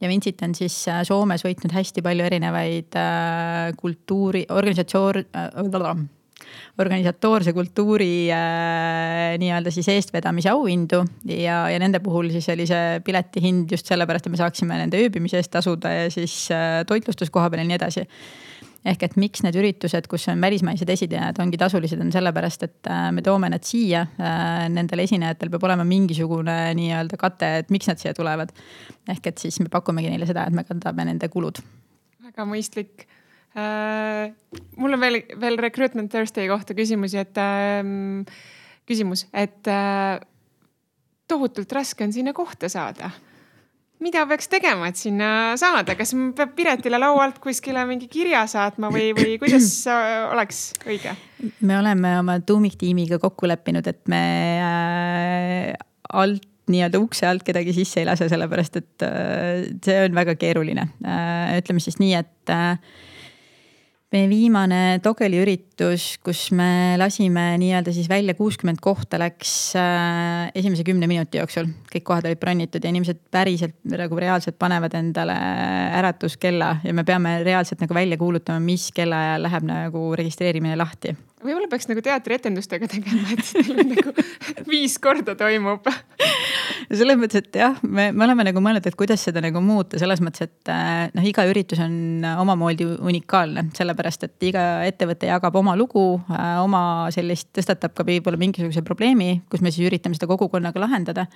Ja 0.00 0.10
Vincit 0.12 0.42
on 0.44 0.52
siis 0.56 0.82
äh, 0.92 1.00
Soomes 1.08 1.44
võitnud 1.46 1.72
hästi 1.72 2.04
palju 2.04 2.26
erinevaid 2.28 2.98
äh, 3.00 3.72
kultuuri, 3.80 4.44
organisatsioon 4.52 5.22
äh,, 5.24 6.04
organisatoorse 6.78 7.52
kultuuri 7.56 8.28
äh, 8.34 9.36
nii-öelda 9.42 9.72
siis 9.74 9.88
eestvedamise 9.94 10.50
auhindu 10.52 11.02
ja, 11.28 11.62
ja 11.72 11.78
nende 11.82 12.00
puhul 12.04 12.30
siis 12.34 12.48
oli 12.54 12.68
see 12.68 12.98
pileti 13.04 13.42
hind 13.44 13.72
just 13.72 13.88
sellepärast, 13.88 14.26
et 14.26 14.34
me 14.34 14.42
saaksime 14.42 14.80
nende 14.80 15.00
ööbimise 15.00 15.40
eest 15.40 15.54
tasuda 15.54 15.94
ja 15.94 16.10
siis 16.12 16.46
äh, 16.54 16.82
toitlustuskoha 16.88 17.50
peal 17.50 17.64
ja 17.64 17.70
nii 17.70 17.80
edasi 17.80 18.06
ehk 18.86 19.02
et 19.06 19.16
miks 19.18 19.42
need 19.44 19.56
üritused, 19.58 20.06
kus 20.10 20.26
on 20.30 20.42
välismaised 20.42 20.90
esinejad, 20.92 21.38
ongi 21.42 21.58
tasulised, 21.60 22.00
on 22.02 22.12
sellepärast, 22.14 22.66
et 22.68 22.90
äh, 22.90 23.08
me 23.14 23.24
toome 23.26 23.50
nad 23.52 23.66
siia. 23.66 24.04
Äh, 24.20 24.66
nendel 24.72 25.02
esinejatel 25.02 25.50
peab 25.52 25.66
olema 25.66 25.86
mingisugune 25.88 26.56
nii-öelda 26.78 27.18
kate, 27.20 27.50
et 27.62 27.74
miks 27.74 27.90
nad 27.90 28.02
siia 28.02 28.14
tulevad. 28.16 28.54
ehk 29.10 29.26
et 29.30 29.38
siis 29.38 29.58
me 29.62 29.70
pakumegi 29.70 30.10
neile 30.10 30.26
seda, 30.26 30.46
et 30.46 30.54
me 30.54 30.64
katame 30.66 31.06
nende 31.10 31.28
kulud. 31.32 31.62
väga 32.26 32.46
mõistlik 32.46 33.06
äh,. 33.56 34.32
mul 34.76 34.96
on 34.96 35.00
veel, 35.00 35.22
veel 35.40 35.60
Recruitment 35.60 36.12
Thursday 36.12 36.48
kohta 36.50 36.76
küsimusi, 36.76 37.20
et 37.22 37.38
äh, 37.40 37.82
küsimus, 38.86 39.26
et 39.34 39.70
äh, 39.70 40.18
tohutult 41.28 41.72
raske 41.72 42.06
on 42.06 42.14
sinna 42.14 42.36
kohta 42.36 42.70
saada 42.72 43.10
mida 44.02 44.24
peaks 44.28 44.50
tegema, 44.52 44.90
et 44.90 44.98
sinna 45.00 45.28
saada, 45.60 45.96
kas 45.98 46.12
peab 46.36 46.52
Piretile 46.56 46.98
laualt 47.00 47.38
kuskile 47.42 47.84
mingi 47.88 48.08
kirja 48.12 48.44
saatma 48.50 48.90
või, 48.92 49.10
või 49.16 49.36
kuidas 49.40 49.70
oleks 50.34 50.66
õige? 50.84 51.16
me 51.60 51.78
oleme 51.78 52.16
oma 52.20 52.38
tuumiktiimiga 52.44 53.20
kokku 53.22 53.48
leppinud, 53.48 53.86
et 53.88 54.02
me 54.12 54.22
äh, 54.64 55.72
alt 56.12 56.44
nii-öelda 56.66 56.98
ukse 56.98 57.28
alt 57.28 57.44
kedagi 57.46 57.72
sisse 57.76 58.00
ei 58.02 58.08
lase, 58.08 58.26
sellepärast 58.30 58.80
et 58.80 59.06
äh, 59.06 59.66
see 59.84 59.98
on 60.04 60.16
väga 60.16 60.36
keeruline 60.40 60.88
äh,. 61.06 61.56
ütleme 61.62 61.82
siis 61.82 62.00
nii, 62.02 62.14
et 62.18 62.56
meie 64.14 64.28
viimane 64.30 64.80
Dogeli 65.02 65.40
üritus, 65.42 66.04
kus 66.24 66.46
me 66.54 66.94
lasime 67.00 67.48
nii-öelda 67.58 67.92
siis 67.94 68.08
välja 68.10 68.36
kuuskümmend 68.38 68.78
kohta, 68.82 69.18
läks 69.18 69.52
äh, 69.78 70.46
esimese 70.54 70.86
kümne 70.86 71.08
minuti 71.10 71.40
jooksul. 71.40 71.72
kõik 71.90 72.06
kohad 72.06 72.28
olid 72.28 72.40
bronnitud 72.40 72.84
ja 72.84 72.92
inimesed 72.92 73.24
päriselt 73.34 73.76
nagu 73.90 74.18
reaalselt 74.20 74.58
panevad 74.58 74.94
endale 74.94 75.36
äratuskella 75.98 76.76
ja 76.84 76.94
me 76.94 77.04
peame 77.04 77.40
reaalselt 77.44 77.82
nagu 77.82 77.94
välja 77.94 78.18
kuulutama, 78.20 78.62
mis 78.62 78.90
kellaajal 78.94 79.48
läheb 79.48 79.66
nagu 79.66 80.08
registreerimine 80.22 80.78
lahti 80.78 81.16
võib-olla 81.46 81.68
peaks 81.70 81.88
nagu 81.90 82.02
teatrietendustega 82.04 82.88
tegema, 82.90 83.24
et 83.34 83.42
teil 83.46 83.82
nagu 83.92 84.14
viis 84.68 84.96
korda 85.02 85.36
toimub. 85.38 85.88
selles 86.90 87.18
mõttes, 87.20 87.44
et 87.44 87.60
jah, 87.62 87.78
me, 87.82 88.10
me 88.12 88.26
oleme 88.26 88.46
nagu 88.50 88.62
mõelnud, 88.62 88.86
et 88.86 88.98
kuidas 88.98 89.24
seda 89.28 89.42
nagu 89.44 89.62
muuta 89.64 90.00
selles 90.00 90.22
mõttes, 90.24 90.48
et 90.48 90.72
äh, 90.72 91.06
noh, 91.16 91.26
iga 91.26 91.46
üritus 91.48 91.82
on 91.84 92.26
omamoodi 92.42 92.88
unikaalne, 92.96 93.68
sellepärast 93.76 94.28
et 94.28 94.48
iga 94.50 94.66
ettevõte 94.88 95.30
jagab 95.30 95.56
oma 95.62 95.76
lugu, 95.78 96.08
äh, 96.32 96.56
oma 96.64 96.82
sellist, 97.14 97.52
tõstatab 97.56 97.96
ka 97.96 98.06
võib-olla 98.06 98.40
mingisuguse 98.40 98.84
probleemi, 98.86 99.40
kus 99.50 99.64
me 99.64 99.74
siis 99.74 99.88
üritame 99.88 100.18
seda 100.18 100.28
kogukonnaga 100.30 100.82
lahendada 100.82 101.26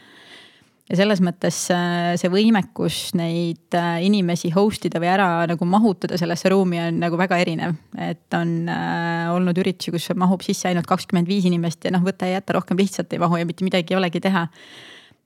ja 0.90 0.98
selles 0.98 1.22
mõttes 1.22 1.62
äh, 1.74 2.12
see 2.20 2.30
võimekus 2.32 3.12
neid 3.18 3.78
äh, 3.78 4.00
inimesi 4.06 4.50
host 4.54 4.88
ida 4.88 5.02
või 5.02 5.12
ära 5.12 5.28
nagu 5.50 5.68
mahutada 5.68 6.18
sellesse 6.18 6.50
ruumi 6.50 6.80
on 6.82 7.00
nagu 7.04 7.18
väga 7.20 7.38
erinev. 7.40 7.76
et 7.98 8.38
on 8.38 8.54
äh, 8.68 9.26
olnud 9.30 9.58
üritusi, 9.62 9.94
kus 9.94 10.10
mahub 10.18 10.42
sisse 10.46 10.70
ainult 10.70 10.90
kakskümmend 10.90 11.30
viis 11.30 11.46
inimest 11.46 11.86
ja 11.86 11.94
noh, 11.94 12.02
võta 12.06 12.28
ja 12.28 12.40
jäta, 12.40 12.58
rohkem 12.58 12.80
lihtsalt 12.80 13.12
ei 13.14 13.22
mahu 13.22 13.38
ja 13.38 13.48
mitte 13.48 13.66
midagi 13.66 13.94
ei 13.94 14.00
olegi 14.00 14.22
teha 14.24 14.48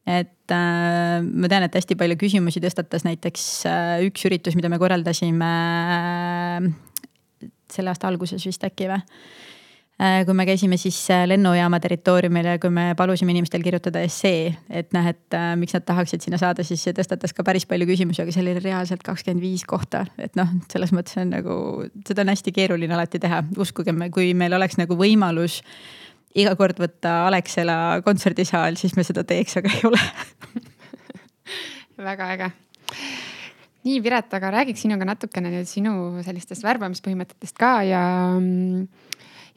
et 0.05 0.53
äh, 0.53 1.21
ma 1.25 1.49
tean, 1.49 1.65
et 1.65 1.77
hästi 1.79 1.97
palju 1.97 2.19
küsimusi 2.21 2.61
tõstatas 2.63 3.07
näiteks 3.07 3.47
äh, 3.69 4.05
üks 4.09 4.27
üritus, 4.29 4.57
mida 4.59 4.69
me 4.69 4.79
korraldasime 4.81 5.51
äh, 5.97 6.69
selle 7.73 7.93
aasta 7.93 8.11
alguses 8.11 8.45
vist 8.45 8.65
äkki 8.69 8.91
või 8.93 9.01
kui 9.99 10.35
me 10.35 10.47
käisime 10.47 10.77
siis 10.81 10.97
äh, 11.15 11.23
lennujaama 11.31 11.79
territooriumil 11.81 12.49
ja 12.49 12.59
kui 12.59 12.71
me 12.75 12.89
palusime 12.99 13.31
inimestel 13.31 13.63
kirjutada 13.63 14.03
essee, 14.03 14.49
et 14.69 14.91
noh, 14.97 15.07
et 15.07 15.37
äh, 15.39 15.53
miks 15.59 15.77
nad 15.77 15.87
tahaksid 15.87 16.25
sinna 16.25 16.41
saada, 16.41 16.67
siis 16.67 16.83
see 16.83 16.97
tõstatas 16.97 17.35
ka 17.37 17.47
päris 17.47 17.67
palju 17.71 17.87
küsimusi, 17.87 18.25
aga 18.25 18.35
seal 18.35 18.51
oli 18.51 18.63
reaalselt 18.65 19.05
kakskümmend 19.07 19.45
viis 19.45 19.63
kohta. 19.69 20.05
et 20.19 20.35
noh, 20.39 20.51
selles 20.73 20.93
mõttes 20.97 21.21
on 21.23 21.31
nagu, 21.37 21.59
seda 22.09 22.27
on 22.27 22.35
hästi 22.35 22.55
keeruline 22.57 22.97
alati 22.97 23.23
teha, 23.23 23.45
uskuge, 23.63 23.95
kui 24.15 24.33
meil 24.35 24.59
oleks 24.59 24.81
nagu 24.83 24.99
võimalus 24.99 25.61
iga 26.35 26.57
kord 26.59 26.81
võtta 26.83 27.29
Alexela 27.29 28.01
kontserdisaal, 28.05 28.75
siis 28.81 28.97
me 28.99 29.07
seda 29.07 29.23
teeks, 29.23 29.61
aga 29.61 29.71
ei 29.71 29.87
ole. 29.87 30.03
Väga 32.11 32.33
äge. 32.35 32.51
Nii, 33.85 34.01
Piret, 34.03 34.33
aga 34.35 34.51
räägiks 34.51 34.83
sinuga 34.83 35.07
natukene 35.07 35.53
nüüd 35.53 35.69
sinu 35.69 36.23
sellistest 36.25 36.65
värbamispõhimõtetest 36.65 37.59
ka 37.61 37.77
ja 37.87 38.03
mm, 38.41 38.87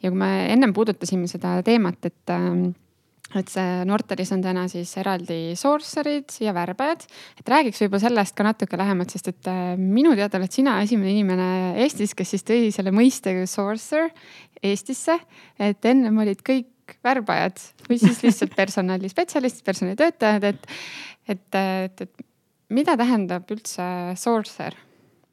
ja 0.02 0.10
kui 0.10 0.18
me 0.18 0.32
ennem 0.52 0.74
puudutasime 0.74 1.28
seda 1.30 1.58
teemat, 1.66 2.04
et 2.06 2.34
ähm, 2.34 2.70
et 3.36 3.50
see 3.52 3.82
Nortalis 3.84 4.30
on 4.32 4.40
täna 4.40 4.62
siis 4.72 4.94
eraldi 5.00 5.52
sourcer'id 5.58 6.38
ja 6.40 6.54
värbajad. 6.56 7.04
et 7.40 7.50
räägiks 7.52 7.82
võib-olla 7.82 8.00
sellest 8.06 8.36
ka 8.36 8.46
natuke 8.46 8.78
lähemalt, 8.80 9.12
sest 9.12 9.28
et 9.34 9.50
äh, 9.50 9.74
minu 9.76 10.14
teada 10.16 10.40
oled 10.40 10.52
sina 10.52 10.78
esimene 10.84 11.12
inimene 11.12 11.48
Eestis, 11.84 12.14
kes 12.16 12.32
siis 12.34 12.46
tõi 12.48 12.72
selle 12.72 12.92
mõiste 12.94 13.34
sourcer 13.46 14.08
Eestisse. 14.62 15.18
et 15.58 15.84
ennem 15.84 16.24
olid 16.24 16.40
kõik 16.46 16.96
värbajad 17.04 17.60
või 17.90 18.00
siis 18.00 18.22
lihtsalt 18.24 18.56
personalispetsialistid, 18.56 19.64
personalitöötajad, 19.66 20.44
et, 20.48 20.66
et, 21.28 21.60
et, 21.60 22.00
et 22.06 22.26
mida 22.72 22.96
tähendab 22.96 23.50
üldse 23.52 23.84
sourcer 24.16 24.76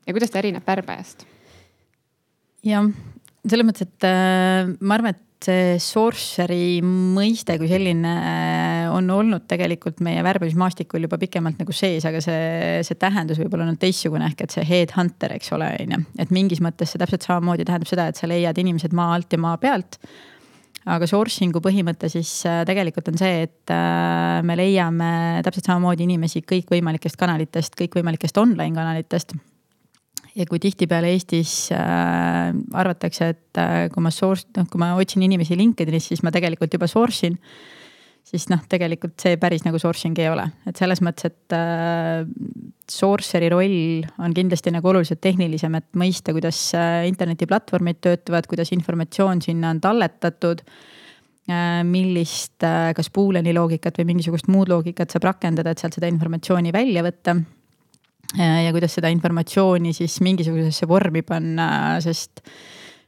ja 0.03 0.15
kuidas 0.15 0.33
ta 0.33 0.43
erineb 0.43 0.67
värbajast? 0.67 1.23
jah, 2.65 2.91
selles 3.49 3.67
mõttes, 3.67 3.87
et 3.87 4.07
äh, 4.07 4.73
ma 4.81 4.97
arvan, 4.97 5.15
et 5.15 5.21
see 5.45 5.75
sorcery 5.83 6.79
mõiste 6.81 7.57
kui 7.59 7.67
selline 7.69 8.11
äh, 8.17 8.85
on 8.89 9.09
olnud 9.13 9.45
tegelikult 9.49 9.99
meie 10.05 10.23
värbamismaastikul 10.25 11.05
juba 11.05 11.19
pikemalt 11.21 11.59
nagu 11.61 11.75
sees, 11.75 12.07
aga 12.07 12.21
see, 12.23 12.83
see 12.87 12.99
tähendus 12.99 13.41
võib 13.41 13.53
olla 13.53 13.67
olnud 13.67 13.81
teistsugune 13.81 14.25
ehk 14.31 14.45
et 14.45 14.55
see 14.55 14.65
headhunter, 14.65 15.35
eks 15.37 15.51
ole, 15.57 15.69
on 15.83 15.97
ju. 15.97 16.03
et 16.23 16.31
mingis 16.33 16.63
mõttes 16.65 16.93
see 16.93 17.01
täpselt 17.01 17.27
samamoodi 17.27 17.67
tähendab 17.67 17.91
seda, 17.91 18.07
et 18.09 18.21
sa 18.21 18.29
leiad 18.31 18.57
inimesed 18.63 18.95
maa 18.97 19.11
alt 19.17 19.35
ja 19.35 19.41
maa 19.41 19.59
pealt. 19.61 19.99
aga 20.85 21.09
sourcing'u 21.09 21.61
põhimõte 21.65 22.09
siis 22.09 22.31
äh, 22.49 22.63
tegelikult 22.65 23.11
on 23.13 23.19
see, 23.21 23.45
et 23.45 23.75
me 24.45 24.57
leiame 24.57 25.11
täpselt 25.45 25.67
samamoodi 25.69 26.07
inimesi 26.07 26.41
kõikvõimalikest 26.47 27.19
kanalitest, 27.21 27.77
kõikvõimalikest 27.83 28.41
online 28.41 28.73
kanalitest 28.73 29.35
ja 30.35 30.45
kui 30.49 30.59
tihtipeale 30.61 31.13
Eestis 31.15 31.69
äh, 31.73 32.51
arvatakse, 32.75 33.31
et 33.35 33.61
äh, 33.61 33.87
kui 33.93 34.03
ma 34.03 34.11
source, 34.13 34.49
noh, 34.57 34.67
kui 34.71 34.81
ma 34.81 34.93
otsin 34.99 35.23
inimesi 35.25 35.57
LinkedInis, 35.57 36.11
siis 36.11 36.23
ma 36.25 36.33
tegelikult 36.35 36.75
juba 36.75 36.89
source 36.91 37.29
in. 37.29 37.39
siis 38.25 38.47
noh, 38.49 38.63
tegelikult 38.65 39.21
see 39.21 39.37
päris 39.37 39.61
nagu 39.67 39.77
sourcing 39.77 40.17
ei 40.17 40.31
ole, 40.31 40.47
et 40.65 40.79
selles 40.79 40.99
mõttes, 41.05 41.29
et 41.29 41.55
äh, 41.55 42.25
sourcer'i 42.89 43.51
roll 43.53 44.01
on 44.17 44.33
kindlasti 44.35 44.73
nagu 44.73 44.89
oluliselt 44.91 45.21
tehnilisem, 45.21 45.77
et 45.77 45.87
mõista, 45.97 46.33
kuidas 46.35 46.59
äh, 46.75 47.05
internetiplatvormid 47.11 48.01
töötavad, 48.03 48.49
kuidas 48.49 48.73
informatsioon 48.75 49.43
sinna 49.45 49.71
on 49.71 49.79
talletatud 49.83 50.65
äh, 50.65 51.83
millist, 51.87 52.57
äh, 52.65 52.91
kas 52.97 53.13
Booleani 53.13 53.53
loogikat 53.55 54.01
või 54.01 54.11
mingisugust 54.15 54.49
muud 54.51 54.73
loogikat 54.73 55.13
saab 55.13 55.29
rakendada, 55.29 55.71
et 55.71 55.85
sealt 55.85 55.95
seda 56.01 56.09
informatsiooni 56.11 56.73
välja 56.75 57.05
võtta 57.05 57.37
ja 58.37 58.71
kuidas 58.75 58.97
seda 58.97 59.11
informatsiooni 59.13 59.93
siis 59.95 60.19
mingisugusesse 60.25 60.87
vormi 60.89 61.21
panna, 61.25 61.67
sest 62.03 62.43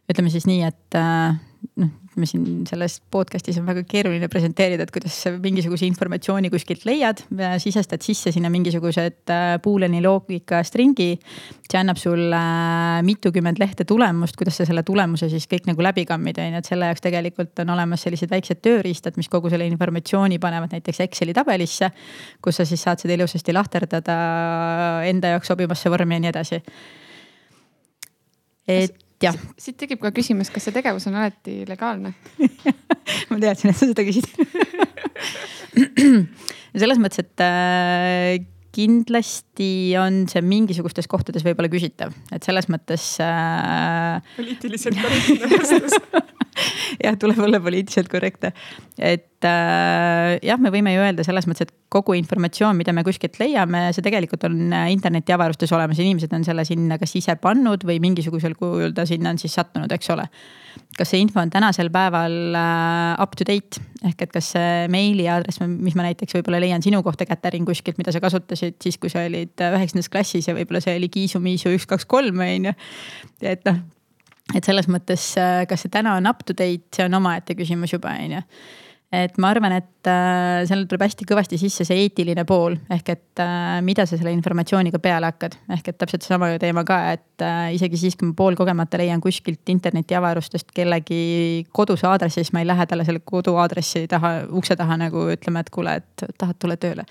ütleme 0.08 0.32
siis 0.32 0.48
nii, 0.48 0.62
et 0.68 0.98
äh, 0.98 1.36
noh, 1.76 1.90
me 2.18 2.26
siin 2.30 2.64
selles 2.70 2.98
podcast'is 3.14 3.60
on 3.62 3.68
väga 3.68 3.84
keeruline 3.90 4.28
presenteerida, 4.32 4.86
et 4.88 4.92
kuidas 4.94 5.16
sa 5.24 5.32
mingisuguse 5.42 5.86
informatsiooni 5.88 6.50
kuskilt 6.54 6.86
leiad, 6.88 7.22
sisestad 7.62 8.04
sisse 8.06 8.32
sinna 8.34 8.50
mingisugused 8.54 9.32
äh, 9.34 9.46
Booleani 9.64 10.02
loogika 10.04 10.64
string'i. 10.66 11.18
see 11.68 11.80
annab 11.80 12.00
sulle 12.00 12.38
äh, 12.40 13.02
mitukümmend 13.06 13.62
lehte 13.62 13.86
tulemust, 13.86 14.38
kuidas 14.40 14.60
sa 14.62 14.68
selle 14.68 14.84
tulemuse 14.88 15.30
siis 15.30 15.48
kõik 15.52 15.68
nagu 15.70 15.84
läbi 15.84 16.06
kammida, 16.10 16.46
on 16.46 16.58
ju, 16.58 16.64
et 16.64 16.72
selle 16.72 16.92
jaoks 16.92 17.04
tegelikult 17.06 17.64
on 17.64 17.74
olemas 17.76 18.06
sellised 18.08 18.32
väiksed 18.32 18.62
tööriistad, 18.66 19.18
mis 19.20 19.30
kogu 19.30 19.52
selle 19.54 19.68
informatsiooni 19.70 20.40
panevad 20.44 20.78
näiteks 20.78 21.04
Exceli 21.08 21.36
tabelisse. 21.38 21.92
kus 22.42 22.62
sa 22.62 22.66
siis 22.66 22.82
saad 22.82 23.04
seda 23.04 23.18
ilusasti 23.18 23.54
lahterdada 23.54 24.16
enda 25.08 25.36
jaoks 25.36 25.54
sobivasse 25.54 25.92
vormi 25.92 26.16
ja 26.16 26.24
nii 26.24 26.34
edasi. 26.36 26.62
et 28.68 29.07
jah. 29.24 29.38
siit 29.60 29.78
tekib 29.80 30.02
ka 30.04 30.12
küsimus, 30.16 30.52
kas 30.54 30.68
see 30.68 30.76
tegevus 30.76 31.08
on 31.10 31.18
alati 31.20 31.62
legaalne? 31.70 32.14
Ma 33.30 33.40
teadsin, 33.42 33.72
et 33.72 33.80
sa 33.80 33.88
seda 33.88 34.06
küsid. 34.08 34.28
Selles 36.82 37.00
mõttes, 37.02 37.24
et 37.24 37.44
äh, 37.44 38.38
kindlasti 38.78 39.96
on 39.98 40.26
see 40.30 40.44
mingisugustes 40.46 41.10
kohtades 41.10 41.46
võib-olla 41.46 41.72
küsitav, 41.72 42.14
et 42.36 42.46
selles 42.46 42.68
mõttes 42.70 43.16
äh.... 43.24 44.22
poliitiliselt 44.38 45.00
korrektne 45.02 45.50
vastus 45.56 45.98
jah, 47.06 47.18
tuleb 47.20 47.40
olla 47.44 47.60
poliitiliselt 47.64 48.10
korrektne. 48.12 48.52
et 48.98 49.46
äh, 49.46 50.38
jah, 50.46 50.60
me 50.62 50.72
võime 50.74 50.94
ju 50.96 51.04
öelda 51.04 51.26
selles 51.26 51.48
mõttes, 51.50 51.68
et 51.68 51.74
kogu 51.94 52.16
informatsioon, 52.18 52.78
mida 52.78 52.94
me 52.96 53.04
kuskilt 53.08 53.40
leiame, 53.42 53.88
see 53.96 54.06
tegelikult 54.06 54.48
on 54.50 54.58
äh, 54.74 54.90
internetiavarustes 54.96 55.72
olemas, 55.78 56.00
inimesed 56.04 56.34
on 56.36 56.46
selle 56.48 56.66
sinna 56.68 57.00
kas 57.02 57.16
ise 57.20 57.38
pannud 57.42 57.86
või 57.88 58.00
mingisugusel 58.04 58.58
kujul 58.60 58.96
ta 58.98 59.06
sinna 59.08 59.34
on 59.34 59.42
siis 59.42 59.56
sattunud, 59.58 59.92
eks 59.94 60.14
ole. 60.16 60.28
kas 60.98 61.12
see 61.14 61.22
info 61.22 61.42
on 61.42 61.52
tänasel 61.54 61.92
päeval 61.94 62.56
äh, 62.58 63.24
up 63.24 63.36
to 63.38 63.48
date 63.48 63.82
ehk 64.06 64.22
et 64.28 64.34
kas 64.34 64.52
see 64.54 64.88
meiliaadress, 64.94 65.64
mis 65.68 65.96
ma 65.98 66.06
näiteks 66.06 66.38
võib-olla 66.38 66.62
leian 66.62 66.84
sinu 66.86 67.02
kohta 67.06 67.26
Käterin 67.26 67.66
kuskilt, 67.66 67.98
mida 67.98 68.14
sa 68.14 68.22
kasutasid 68.24 68.78
siis, 68.84 69.00
kui 69.02 69.10
sa 69.10 69.26
olid 69.26 69.58
üheksandas 69.58 70.10
klassis 70.14 70.50
ja 70.50 70.58
võib-olla 70.58 70.84
see 70.84 70.98
oli 71.00 71.10
Kiisu-Miisu 71.14 71.74
üks, 71.78 71.88
kaks, 71.90 72.06
kolm 72.10 72.44
on 72.46 72.72
ju. 72.72 72.76
et 73.42 73.66
noh 73.66 73.86
et 74.56 74.66
selles 74.68 74.90
mõttes, 74.92 75.30
äh, 75.42 75.64
kas 75.70 75.86
see 75.86 75.94
täna 75.94 76.18
on 76.18 76.28
up 76.30 76.44
to 76.46 76.56
date, 76.58 76.88
see 76.96 77.08
on 77.08 77.20
omaette 77.20 77.58
küsimus 77.58 77.96
juba, 77.96 78.16
on 78.16 78.38
ju 78.40 78.44
et 79.08 79.38
ma 79.40 79.54
arvan, 79.54 79.72
et 79.72 80.10
äh, 80.12 80.66
seal 80.68 80.82
tuleb 80.84 81.06
hästi 81.06 81.24
kõvasti 81.30 81.56
sisse 81.62 81.86
see 81.88 82.02
eetiline 82.04 82.44
pool 82.48 82.76
ehk 82.92 83.12
et 83.14 83.42
äh, 83.44 83.78
mida 83.88 84.04
sa 84.04 84.20
selle 84.20 84.34
informatsiooniga 84.36 85.00
peale 85.00 85.30
hakkad. 85.30 85.56
ehk 85.78 85.94
et 85.94 86.00
täpselt 86.02 86.26
seesama 86.26 86.50
teema 86.60 86.84
ka, 86.88 86.98
et 87.16 87.46
isegi 87.76 88.02
siis, 88.02 88.18
kui 88.20 88.28
ma 88.28 88.36
poolkogemata 88.36 89.00
leian 89.00 89.24
kuskilt 89.24 89.70
internetiavarustest 89.72 90.74
kellegi 90.76 91.22
koduse 91.72 92.08
aadressi, 92.10 92.44
siis 92.44 92.52
ma 92.56 92.64
ei 92.64 92.68
lähe 92.68 92.88
talle 92.90 93.08
selle 93.08 93.24
koduaadressi 93.24 94.08
taha, 94.12 94.34
ukse 94.52 94.76
taha 94.76 95.00
nagu 95.06 95.30
ütlema, 95.32 95.64
et 95.64 95.72
kuule, 95.72 95.96
et 96.02 96.28
tahad, 96.36 96.60
tule 96.60 96.76
tööle 96.82 97.08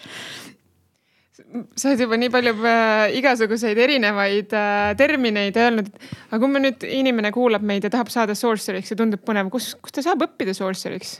sa 1.76 1.90
oled 1.90 2.02
juba 2.04 2.18
nii 2.20 2.32
palju 2.32 2.54
äh, 2.68 3.16
igasuguseid 3.18 3.78
erinevaid 3.86 4.54
äh, 4.56 4.94
termineid 4.98 5.58
öelnud. 5.60 5.90
aga 6.30 6.40
kui 6.42 6.52
me 6.52 6.62
nüüd, 6.64 6.86
inimene 6.88 7.32
kuulab 7.34 7.66
meid 7.66 7.86
ja 7.86 7.92
tahab 7.92 8.10
saada 8.12 8.36
sorcer'iks 8.38 8.92
ja 8.92 8.98
tundub 8.98 9.24
põnev, 9.26 9.50
kus, 9.52 9.74
kus 9.82 9.96
ta 9.96 10.04
saab 10.06 10.26
õppida 10.28 10.54
sorcer'iks? 10.56 11.18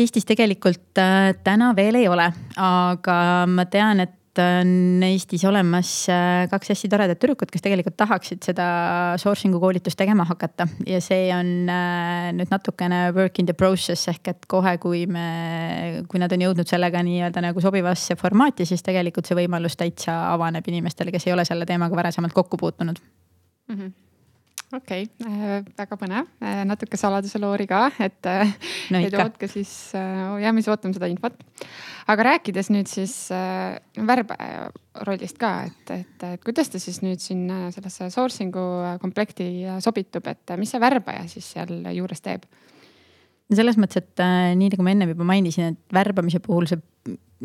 Eestis 0.00 0.28
tegelikult 0.28 1.00
äh, 1.02 1.32
täna 1.44 1.72
veel 1.76 1.98
ei 2.00 2.08
ole, 2.08 2.30
aga 2.56 3.18
ma 3.50 3.66
tean, 3.70 4.06
et 4.06 4.16
on 4.38 5.02
Eestis 5.02 5.44
olemas 5.48 5.90
äh, 6.12 6.46
kaks 6.50 6.70
hästi 6.72 6.90
toredat 6.92 7.18
tüdrukut, 7.18 7.50
kes 7.50 7.64
tegelikult 7.64 7.96
tahaksid 7.98 8.44
seda 8.46 8.66
sourcing'u 9.20 9.60
koolitust 9.62 9.98
tegema 9.98 10.26
hakata 10.28 10.68
ja 10.86 11.00
see 11.02 11.30
on 11.34 11.70
äh, 11.70 12.28
nüüd 12.36 12.52
natukene 12.52 13.02
work 13.16 13.40
in 13.42 13.48
the 13.50 13.56
process 13.56 14.08
ehk 14.12 14.32
et 14.34 14.46
kohe, 14.50 14.76
kui 14.82 15.06
me, 15.10 16.04
kui 16.10 16.22
nad 16.22 16.32
on 16.36 16.46
jõudnud 16.46 16.70
sellega 16.70 17.02
nii-öelda 17.06 17.42
nagu 17.44 17.64
sobivasse 17.64 18.18
formaati, 18.20 18.68
siis 18.68 18.86
tegelikult 18.86 19.30
see 19.30 19.38
võimalus 19.40 19.78
täitsa 19.80 20.20
avaneb 20.34 20.68
inimestele, 20.70 21.14
kes 21.14 21.26
ei 21.26 21.34
ole 21.34 21.48
selle 21.48 21.66
teemaga 21.66 21.98
varasemalt 21.98 22.36
kokku 22.36 22.60
puutunud 22.60 23.00
mm. 23.00 23.74
-hmm 23.74 23.98
okei 24.72 25.06
okay., 25.06 25.26
äh, 25.26 25.64
väga 25.78 25.98
põnev, 25.98 26.28
äh, 26.44 26.62
natuke 26.68 26.98
saladuse 27.00 27.40
loori 27.42 27.66
ka, 27.70 27.88
et 28.02 28.28
äh, 28.30 28.52
no, 28.92 29.00
et 29.02 29.16
ootke 29.18 29.48
siis, 29.50 29.72
jah, 29.94 30.54
me 30.54 30.62
siis 30.62 30.70
ootame 30.72 30.96
seda 30.96 31.10
infot. 31.10 31.36
aga 32.10 32.26
rääkides 32.30 32.70
nüüd 32.74 32.90
siis 32.90 33.14
värbaja 33.30 34.70
rollist 35.06 35.38
ka, 35.40 35.52
et, 35.68 35.92
et, 35.94 36.24
et 36.34 36.44
kuidas 36.44 36.70
ta 36.72 36.80
siis 36.82 37.02
nüüd 37.04 37.22
sinna 37.22 37.68
sellesse 37.74 38.10
sourcing'u 38.14 38.96
komplekti 39.02 39.50
sobitub, 39.82 40.26
et 40.30 40.56
mis 40.58 40.70
see 40.70 40.82
värbaja 40.82 41.26
siis 41.30 41.52
seal 41.56 41.76
juures 41.96 42.24
teeb? 42.24 42.46
Selles 43.58 43.78
mõttes, 43.80 44.02
et 44.02 44.22
äh, 44.22 44.52
nii 44.58 44.70
nagu 44.74 44.86
ma 44.86 44.94
ennem 44.94 45.12
juba 45.14 45.26
mainisin, 45.26 45.74
et 45.74 45.94
värbamise 45.94 46.40
puhul 46.44 46.68
see 46.70 46.80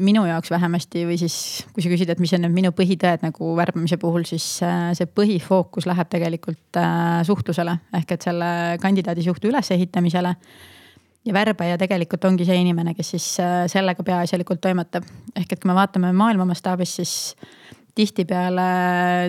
minu 0.06 0.26
jaoks 0.28 0.52
vähemasti 0.52 1.06
või 1.08 1.16
siis, 1.18 1.36
kui 1.74 1.84
sa 1.84 1.90
küsid, 1.90 2.10
et 2.12 2.20
mis 2.20 2.34
on 2.36 2.44
need 2.44 2.54
minu 2.54 2.74
põhitõed 2.76 3.24
nagu 3.24 3.54
värbamise 3.58 3.98
puhul, 4.02 4.26
siis 4.28 4.46
äh, 4.66 4.90
see 4.98 5.08
põhifookus 5.08 5.88
läheb 5.88 6.12
tegelikult 6.12 6.80
äh, 6.82 7.20
suhtlusele 7.28 7.78
ehk 8.02 8.16
et 8.18 8.28
selle 8.28 8.50
kandidaadisuhte 8.84 9.50
ülesehitamisele. 9.50 10.36
ja 11.26 11.34
värbaja 11.34 11.78
tegelikult 11.82 12.26
ongi 12.28 12.46
see 12.46 12.58
inimene, 12.62 12.94
kes 12.94 13.16
siis 13.16 13.30
sellega 13.72 14.04
peaasjalikult 14.04 14.62
toimetab. 14.62 15.08
ehk 15.36 15.54
et 15.54 15.60
kui 15.62 15.72
me 15.72 15.80
vaatame 15.80 16.12
maailma 16.14 16.46
mastaabis, 16.46 16.96
siis 17.00 17.16
tihtipeale 17.96 18.66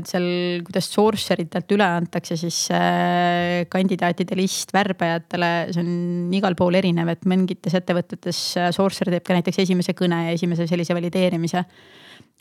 seal, 0.08 0.26
kuidas 0.66 0.88
sourcer 0.90 1.40
itelt 1.44 1.70
üle 1.76 1.86
antakse, 1.86 2.34
siis 2.40 2.64
äh, 2.74 3.62
kandidaatide 3.70 4.38
list 4.38 4.74
värbajatele, 4.74 5.50
see 5.70 5.84
on 5.84 6.34
igal 6.34 6.56
pool 6.58 6.78
erinev, 6.78 7.12
et 7.14 7.26
mingites 7.30 7.76
ettevõtetes 7.78 8.42
äh, 8.58 8.70
sourcer 8.74 9.12
teeb 9.12 9.26
ka 9.26 9.36
näiteks 9.38 9.62
esimese 9.62 9.94
kõne 9.98 10.24
ja 10.28 10.36
esimese 10.36 10.66
sellise 10.66 10.96
valideerimise. 10.98 11.62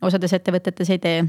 osades 0.01 0.33
ettevõtetes 0.33 0.89
ei 0.91 0.99
tee 0.99 1.19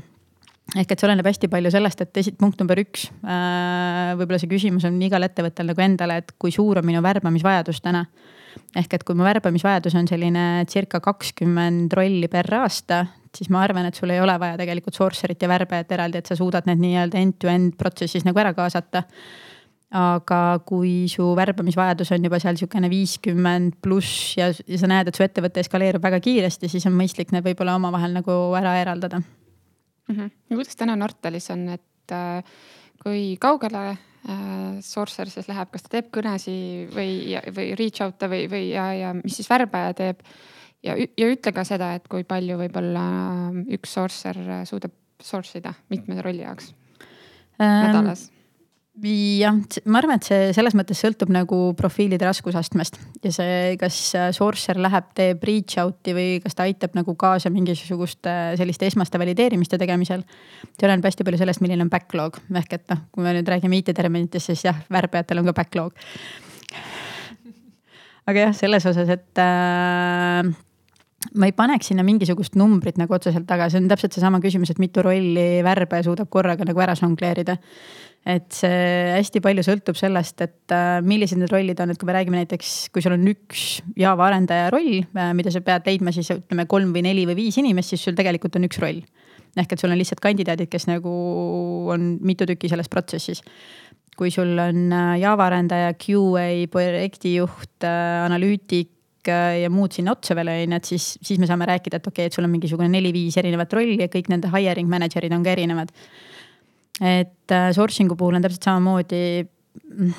ehk 0.74 0.90
et 0.90 0.98
see 0.98 1.06
oleneb 1.06 1.28
hästi 1.28 1.50
palju 1.52 1.70
sellest, 1.70 2.00
et 2.02 2.22
esit-, 2.22 2.38
punkt 2.40 2.58
number 2.62 2.80
üks. 2.80 3.06
Äh, 3.22 4.16
võib-olla 4.18 4.40
see 4.42 4.50
küsimus 4.50 4.88
on 4.88 4.96
igal 5.04 5.22
ettevõttel 5.28 5.68
nagu 5.70 5.84
endale, 5.84 6.22
et 6.22 6.32
kui 6.40 6.54
suur 6.54 6.80
on 6.80 6.88
minu 6.88 7.04
värbamisvajadus 7.04 7.84
täna. 7.84 8.06
Ehk 8.76 8.96
et 8.96 9.04
kui 9.06 9.16
mu 9.18 9.24
värbamisvajadus 9.26 9.96
on 9.98 10.08
selline 10.10 10.64
circa 10.70 11.00
kakskümmend 11.04 11.94
rolli 11.96 12.28
per 12.32 12.48
aasta, 12.58 13.04
siis 13.36 13.50
ma 13.52 13.62
arvan, 13.64 13.88
et 13.88 13.98
sul 13.98 14.12
ei 14.14 14.20
ole 14.22 14.36
vaja 14.40 14.58
tegelikult 14.60 14.96
sourcer'it 14.96 15.42
ja 15.42 15.50
värbajat 15.50 15.92
eraldi, 15.96 16.22
et 16.22 16.30
sa 16.30 16.36
suudad 16.38 16.68
need 16.68 16.80
nii-öelda 16.82 17.20
end-to-end 17.20 17.76
protsessis 17.80 18.24
nagu 18.26 18.40
ära 18.42 18.54
kaasata. 18.56 19.04
aga 19.96 20.58
kui 20.66 21.06
su 21.08 21.22
värbamisvajadus 21.38 22.10
on 22.12 22.24
juba 22.26 22.40
seal 22.42 22.56
sihukene 22.58 22.88
viiskümmend 22.90 23.76
pluss 23.80 24.32
ja, 24.36 24.48
ja 24.50 24.78
sa 24.82 24.88
näed, 24.90 25.08
et 25.08 25.14
su 25.14 25.22
ettevõte 25.22 25.62
eskaleerub 25.62 26.02
väga 26.02 26.18
kiiresti, 26.20 26.68
siis 26.68 26.84
on 26.90 26.96
mõistlik 26.98 27.30
need 27.32 27.46
võib-olla 27.46 27.76
omavahel 27.78 28.16
nagu 28.18 28.34
ära 28.58 28.74
eraldada 28.80 29.20
mm. 29.22 30.16
-hmm. 30.16 30.30
ja 30.50 30.56
kuidas 30.56 30.76
täna 30.76 30.96
Nortalis 30.96 31.46
on, 31.54 31.68
et 31.78 32.12
äh, 32.12 32.42
kui 33.02 33.36
kaugele 33.40 33.96
äh, 34.28 34.76
Sourcer 34.84 35.30
siis 35.32 35.48
läheb, 35.50 35.72
kas 35.72 35.86
ta 35.86 35.96
teeb 35.96 36.12
kõnesi 36.14 36.58
või, 36.92 37.36
või 37.56 37.72
reach 37.78 38.04
out'e 38.06 38.30
või, 38.32 38.44
või 38.52 38.68
ja, 38.70 38.90
ja 38.96 39.14
mis 39.16 39.38
siis 39.40 39.50
värbaja 39.50 39.96
teeb. 39.96 40.22
Ja, 40.84 40.94
ja 40.94 41.26
ütle 41.32 41.50
ka 41.56 41.64
seda, 41.66 41.94
et 41.96 42.04
kui 42.10 42.22
palju 42.28 42.60
võib-olla 42.60 43.06
üks 43.74 43.96
sourcer 43.96 44.38
suudab 44.68 44.94
source 45.24 45.58
ida 45.58 45.72
mitme 45.90 46.20
rolli 46.22 46.44
jaoks. 46.44 46.74
Ähm, 47.56 47.86
nädalas 47.88 48.28
jah, 49.04 49.56
ma 49.84 50.00
arvan, 50.00 50.16
et 50.16 50.26
see 50.26 50.52
selles 50.56 50.74
mõttes 50.76 51.00
sõltub 51.02 51.30
nagu 51.32 51.58
profiilide 51.76 52.24
raskusastmest 52.24 52.96
ja 53.24 53.32
see, 53.34 53.76
kas 53.80 53.98
sourcer 54.36 54.80
läheb, 54.80 55.10
teeb 55.16 55.44
reach 55.44 55.76
out'i 55.82 56.14
või 56.16 56.28
kas 56.44 56.56
ta 56.56 56.64
aitab 56.64 56.96
nagu 56.96 57.16
kaasa 57.18 57.52
mingisuguste 57.52 58.34
selliste 58.56 58.88
esmaste 58.88 59.20
valideerimiste 59.20 59.78
tegemisel. 59.80 60.24
see 60.72 60.88
oleneb 60.88 61.04
hästi 61.04 61.26
palju 61.28 61.42
sellest, 61.42 61.60
milline 61.64 61.84
on 61.84 61.92
backlog 61.92 62.40
ehk 62.54 62.78
et 62.78 62.86
noh, 62.92 63.04
kui 63.12 63.26
me 63.26 63.36
nüüd 63.36 63.48
räägime 63.52 63.82
IT-terminitest, 63.82 64.52
siis 64.52 64.64
jah, 64.68 64.80
värbajatel 64.92 65.42
on 65.42 65.50
ka 65.50 65.56
backlog. 65.60 66.06
aga 68.26 68.48
jah, 68.48 68.56
selles 68.56 68.88
osas, 68.88 69.12
et 69.12 69.44
äh, 69.44 70.54
ma 71.34 71.48
ei 71.48 71.54
paneks 71.56 71.90
sinna 71.90 72.04
mingisugust 72.06 72.56
numbrit 72.58 72.98
nagu 73.00 73.14
otseselt 73.16 73.46
taga, 73.48 73.68
see 73.70 73.80
on 73.82 73.88
täpselt 73.90 74.16
seesama 74.16 74.40
küsimus, 74.42 74.72
et 74.72 74.80
mitu 74.82 75.04
rolli 75.04 75.62
värbaja 75.66 76.06
suudab 76.06 76.30
korraga 76.32 76.66
nagu 76.68 76.82
ära 76.82 76.96
žongleerida. 76.98 77.56
Et 78.26 78.46
see 78.50 78.78
hästi 79.14 79.40
palju 79.44 79.62
sõltub 79.62 79.98
sellest, 79.98 80.42
et 80.42 80.74
äh, 80.74 80.98
millised 81.06 81.38
need 81.38 81.52
rollid 81.52 81.78
on, 81.82 81.92
et 81.92 82.00
kui 82.00 82.08
me 82.08 82.16
räägime 82.16 82.40
näiteks, 82.40 82.72
kui 82.94 83.04
sul 83.04 83.14
on 83.14 83.26
üks 83.30 83.66
Java 83.98 84.26
arendaja 84.26 84.72
roll, 84.74 85.04
äh, 85.04 85.30
mida 85.38 85.52
sa 85.54 85.62
pead 85.64 85.86
leidma 85.86 86.14
siis 86.14 86.32
ütleme 86.34 86.66
kolm 86.70 86.90
või 86.96 87.04
neli 87.06 87.26
või 87.28 87.38
viis 87.44 87.60
inimest, 87.62 87.94
siis 87.94 88.02
sul 88.08 88.18
tegelikult 88.18 88.58
on 88.58 88.66
üks 88.66 88.82
roll. 88.82 89.04
ehk 89.56 89.70
et 89.72 89.80
sul 89.80 89.94
on 89.94 89.96
lihtsalt 89.96 90.20
kandidaadid, 90.20 90.68
kes 90.68 90.88
nagu 90.90 91.12
on 91.94 92.16
mitu 92.20 92.44
tükki 92.48 92.68
selles 92.68 92.90
protsessis 92.92 93.40
kui 94.16 94.30
sul 94.32 94.58
on 94.58 94.92
äh, 94.92 95.14
Java 95.20 95.46
arendaja, 95.46 95.94
QA, 96.00 96.66
projektijuht, 96.72 97.84
analüütik, 97.84 98.90
ja 99.26 99.70
muud 99.72 99.94
sinna 99.94 100.14
otsa 100.14 100.36
veel 100.38 100.50
on 100.52 100.60
ju, 100.60 100.76
et 100.76 100.88
siis, 100.88 101.06
siis 101.18 101.40
me 101.42 101.48
saame 101.50 101.66
rääkida, 101.66 101.98
et 101.98 102.06
okei 102.06 102.26
okay,, 102.26 102.30
et 102.30 102.36
sul 102.36 102.46
on 102.46 102.52
mingisugune 102.52 102.88
neli-viis 102.92 103.36
erinevat 103.40 103.72
rolli 103.74 103.98
ja 103.98 104.10
kõik 104.12 104.30
nende 104.30 104.50
hiring 104.52 104.90
manager'id 104.90 105.34
on 105.34 105.42
ka 105.46 105.54
erinevad. 105.56 105.90
Et 107.00 107.52
äh, 107.52 107.68
sourcing'u 107.76 108.16
puhul 108.16 108.38
on 108.38 108.44
täpselt 108.44 108.66
samamoodi. 108.66 109.20
Mm, 109.92 110.12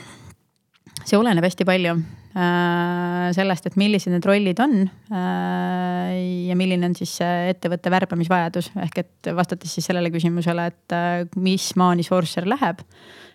see 1.04 1.18
oleneb 1.18 1.46
hästi 1.46 1.66
palju 1.68 1.94
äh, 1.98 3.28
sellest, 3.38 3.70
et 3.70 3.78
millised 3.80 4.14
need 4.14 4.26
rollid 4.28 4.62
on 4.64 4.76
äh, 4.86 6.12
ja 6.50 6.58
milline 6.60 6.90
on 6.90 6.98
siis 6.98 7.16
ettevõtte 7.24 7.94
värbamisvajadus, 7.94 8.72
ehk 8.86 9.02
et 9.04 9.32
vastates 9.38 9.74
siis 9.78 9.90
sellele 9.90 10.12
küsimusele, 10.14 10.68
et 10.74 11.38
mis 11.42 11.72
maani 11.80 12.06
sourcer 12.06 12.50
läheb. 12.50 12.84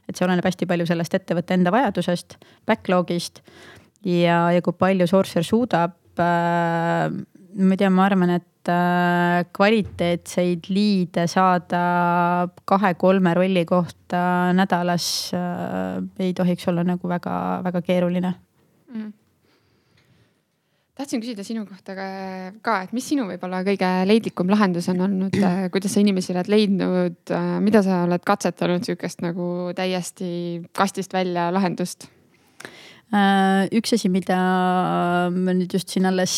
et 0.08 0.18
see 0.18 0.26
oleneb 0.26 0.46
hästi 0.46 0.66
palju 0.66 0.86
sellest 0.90 1.14
ettevõtte 1.14 1.54
enda 1.54 1.70
vajadusest, 1.74 2.34
backlog'ist 2.66 3.42
ja, 4.02 4.48
ja 4.50 4.62
kui 4.62 4.74
palju 4.74 5.06
Sourcer 5.06 5.46
suudab 5.46 5.94
ma 7.54 7.74
ei 7.74 7.78
tea, 7.80 7.90
ma 7.92 8.06
arvan, 8.06 8.34
et 8.38 8.46
kvaliteetseid 9.56 10.68
liide 10.68 11.26
saada 11.26 11.82
kahe-kolme 12.68 13.34
rolli 13.34 13.64
kohta 13.68 14.52
nädalas 14.56 15.06
äh, 15.34 15.98
ei 16.18 16.34
tohiks 16.34 16.68
olla 16.68 16.84
nagu 16.84 17.08
väga-väga 17.08 17.82
keeruline 17.82 18.34
mm 18.92 19.12
tahtsin 21.02 21.22
küsida 21.22 21.42
sinu 21.46 21.64
kohta 21.66 21.96
ka, 21.96 22.76
et 22.84 22.92
mis 22.94 23.06
sinu 23.10 23.24
võib-olla 23.26 23.62
kõige 23.66 23.88
leidlikum 24.06 24.50
lahendus 24.52 24.86
on 24.92 25.02
olnud, 25.08 25.36
äh, 25.42 25.64
kuidas 25.74 25.96
sa 25.96 26.02
inimesi 26.02 26.34
oled 26.34 26.50
leidnud, 26.52 27.18
äh, 27.34 27.48
mida 27.64 27.82
sa 27.82 28.04
oled 28.06 28.22
katsetanud 28.26 28.86
sihukest 28.86 29.24
nagu 29.24 29.72
täiesti 29.78 30.62
kastist 30.76 31.16
välja 31.16 31.48
lahendust? 31.54 32.06
Äh, 33.12 33.68
üks 33.76 33.92
asi, 33.92 34.08
mida 34.08 34.38
ma 35.32 35.52
nüüd 35.52 35.74
just 35.76 35.92
siin 35.92 36.08
alles 36.08 36.34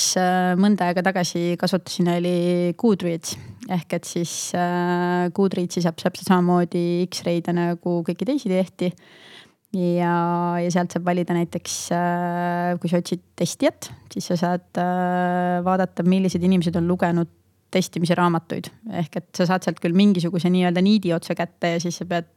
mõnda 0.58 0.88
aega 0.90 1.04
tagasi 1.06 1.54
kasutasin, 1.60 2.10
oli 2.16 2.74
Goodreads. 2.80 3.36
Ehk 3.70 3.94
et 3.96 4.08
siis 4.08 4.32
Goodreadsi 5.36 5.84
saab 5.84 5.96
täpselt 6.02 6.28
samamoodi 6.28 7.06
X-ray'de 7.06 7.54
nagu 7.56 8.00
kõiki 8.04 8.26
teisi 8.28 8.50
tehti. 8.50 8.90
Ja, 9.74 10.54
ja 10.62 10.70
sealt 10.70 10.94
saab 10.94 11.06
valida 11.08 11.34
näiteks, 11.34 11.76
äh, 11.94 12.74
kui 12.78 12.90
sa 12.90 13.00
otsid 13.02 13.22
testijat, 13.38 13.88
siis 14.12 14.28
sa 14.30 14.36
saad 14.38 14.78
äh, 14.78 15.62
vaadata, 15.66 16.04
millised 16.06 16.44
inimesed 16.46 16.76
on 16.78 16.86
lugenud 16.86 17.30
testimise 17.74 18.16
raamatuid. 18.18 18.70
ehk 19.02 19.20
et 19.20 19.30
sa 19.36 19.48
saad 19.50 19.66
sealt 19.66 19.80
küll 19.82 19.96
mingisuguse 19.96 20.50
nii-öelda 20.52 20.82
niidi 20.84 21.12
otsa 21.16 21.36
kätte 21.38 21.74
ja 21.74 21.82
siis 21.82 21.98
sa 22.00 22.06
pead 22.08 22.30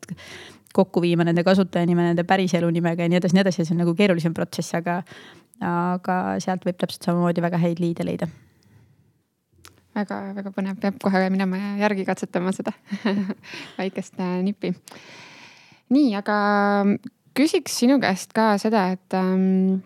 kokku 0.74 1.02
viima 1.02 1.26
nende 1.26 1.44
kasutajanime, 1.48 2.10
nende 2.10 2.26
päriselu 2.28 2.70
nimega 2.74 3.06
ja 3.06 3.12
nii 3.12 3.22
edasi, 3.22 3.38
nii 3.38 3.46
edasi, 3.46 3.66
see 3.66 3.76
on 3.76 3.82
nagu 3.86 3.96
keerulisem 3.98 4.36
protsess, 4.38 4.76
aga, 4.78 5.00
aga 5.64 6.18
sealt 6.44 6.68
võib 6.68 6.78
täpselt 6.82 7.08
samamoodi 7.08 7.46
väga 7.46 7.62
häid 7.62 7.82
liide 7.82 8.06
leida 8.06 8.30
väga-väga 9.98 10.54
põnev, 10.54 10.80
peab 10.82 10.98
kohe 11.02 11.24
minema 11.34 11.60
järgi 11.82 12.06
katsetama 12.08 12.54
seda 12.56 12.74
väikest 13.80 14.20
äh, 14.22 14.40
nippi. 14.46 14.74
nii, 15.94 16.12
aga 16.20 16.38
küsiks 17.38 17.80
sinu 17.82 18.00
käest 18.04 18.34
ka 18.38 18.56
seda, 18.62 18.90
et 18.94 19.18
ähm, 19.18 19.80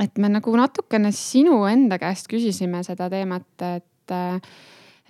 et 0.00 0.18
me 0.18 0.30
nagu 0.32 0.54
natukene 0.58 1.12
sinu 1.14 1.62
enda 1.70 1.98
käest 2.02 2.28
küsisime 2.30 2.82
seda 2.86 3.10
teemat, 3.12 3.50
et 3.62 3.86
äh, 4.12 4.40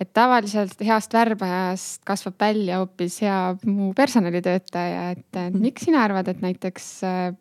et 0.01 0.11
tavaliselt 0.15 0.79
heast 0.83 1.13
värbajast 1.15 2.03
kasvab 2.07 2.37
välja 2.39 2.81
hoopis 2.81 3.21
hea 3.23 3.39
muu 3.65 3.93
personalitöötaja, 3.97 5.09
et, 5.15 5.27
et 5.39 5.55
miks 5.55 5.87
sina 5.87 6.03
arvad, 6.03 6.29
et 6.31 6.43
näiteks 6.43 6.91
äh, 7.07 7.31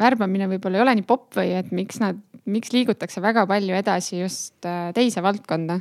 värbamine 0.00 0.48
võib-olla 0.50 0.80
ei 0.80 0.86
ole 0.86 0.96
nii 1.00 1.06
popp 1.08 1.38
või 1.38 1.52
et 1.58 1.72
miks 1.74 2.00
nad, 2.02 2.18
miks 2.46 2.72
liigutakse 2.74 3.22
väga 3.24 3.46
palju 3.50 3.76
edasi 3.78 4.20
just 4.22 4.68
äh, 4.68 4.90
teise 4.96 5.24
valdkonda? 5.24 5.80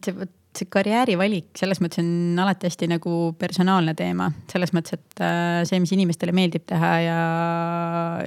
see 0.00 0.12
vot 0.16 0.30
see 0.56 0.66
karjäärivalik 0.70 1.58
selles 1.58 1.80
mõttes 1.82 2.02
on 2.02 2.38
alati 2.42 2.66
hästi 2.66 2.88
nagu 2.90 3.12
personaalne 3.38 3.94
teema, 3.98 4.30
selles 4.50 4.72
mõttes, 4.74 4.98
et 4.98 5.22
see, 5.68 5.78
mis 5.82 5.92
inimestele 5.94 6.34
meeldib 6.36 6.64
teha 6.68 6.92
ja, 7.04 7.18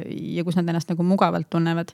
ja 0.08 0.46
kus 0.48 0.58
nad 0.60 0.70
ennast 0.72 0.92
nagu 0.94 1.04
mugavalt 1.08 1.50
tunnevad. 1.52 1.92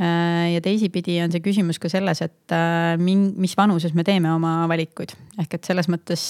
Äh, 0.00 0.54
ja 0.54 0.60
teisipidi 0.64 1.18
on 1.20 1.32
see 1.34 1.42
küsimus 1.44 1.76
ka 1.80 1.90
selles, 1.92 2.22
et 2.24 2.54
äh, 2.56 2.94
mis 2.96 3.56
vanuses 3.58 3.92
me 3.92 4.04
teeme 4.08 4.30
oma 4.32 4.62
valikuid. 4.70 5.12
ehk 5.42 5.58
et 5.58 5.68
selles 5.68 5.88
mõttes, 5.92 6.22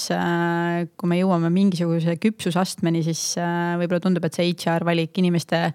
kui 0.96 1.10
me 1.10 1.20
jõuame 1.20 1.50
mingisuguse 1.54 2.16
küpsusastmeni, 2.22 3.04
siis 3.06 3.36
võib-olla 3.38 4.02
tundub, 4.02 4.26
et 4.26 4.34
see 4.38 4.50
HR 4.50 4.86
valik, 4.86 5.14
inimeste 5.18 5.68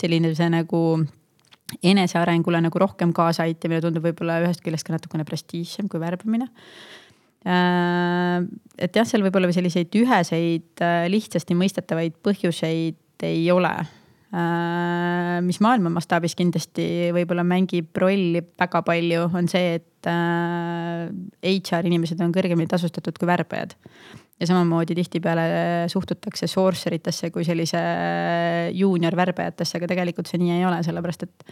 selline 0.00 0.34
see 0.38 0.48
nagu 0.52 0.82
enesearengule 1.82 2.60
nagu 2.60 2.80
rohkem 2.82 3.12
kaasaaitamine 3.16 3.80
tundub 3.84 4.04
võib-olla 4.04 4.40
ühest 4.44 4.62
küljest 4.64 4.86
ka 4.86 4.96
natukene 4.96 5.24
prestiižsem 5.28 5.88
kui 5.90 6.02
värbamine. 6.02 6.50
Äh, 7.42 8.44
et 8.78 8.94
jah, 8.94 9.06
seal 9.08 9.24
võib-olla 9.24 9.50
selliseid 9.54 9.94
üheseid 9.98 10.84
äh, 10.84 11.06
lihtsasti 11.10 11.56
mõistetavaid 11.58 12.20
põhjuseid 12.22 13.26
ei 13.26 13.48
ole. 13.54 13.72
Äh, 14.32 15.42
mis 15.44 15.58
maailma 15.60 15.90
mastaabis 15.92 16.32
kindlasti 16.38 17.10
võib-olla 17.12 17.44
mängib 17.44 17.92
rolli 18.00 18.40
väga 18.40 18.80
palju, 18.86 19.26
on 19.36 19.48
see, 19.50 19.74
et 19.76 19.88
HR 20.08 21.86
inimesed 21.86 22.20
on 22.24 22.32
kõrgemini 22.34 22.70
tasustatud 22.70 23.18
kui 23.20 23.28
värbajad. 23.28 23.76
Ja 24.40 24.48
samamoodi 24.48 24.96
tihtipeale 24.98 25.44
suhtutakse 25.92 26.48
sourcer 26.50 26.96
itesse 26.96 27.30
kui 27.30 27.44
sellise 27.46 27.82
juunior 28.74 29.14
värbajatesse, 29.20 29.78
aga 29.78 29.90
tegelikult 29.92 30.32
see 30.32 30.40
nii 30.42 30.56
ei 30.56 30.64
ole, 30.66 30.80
sellepärast 30.82 31.28
et 31.28 31.46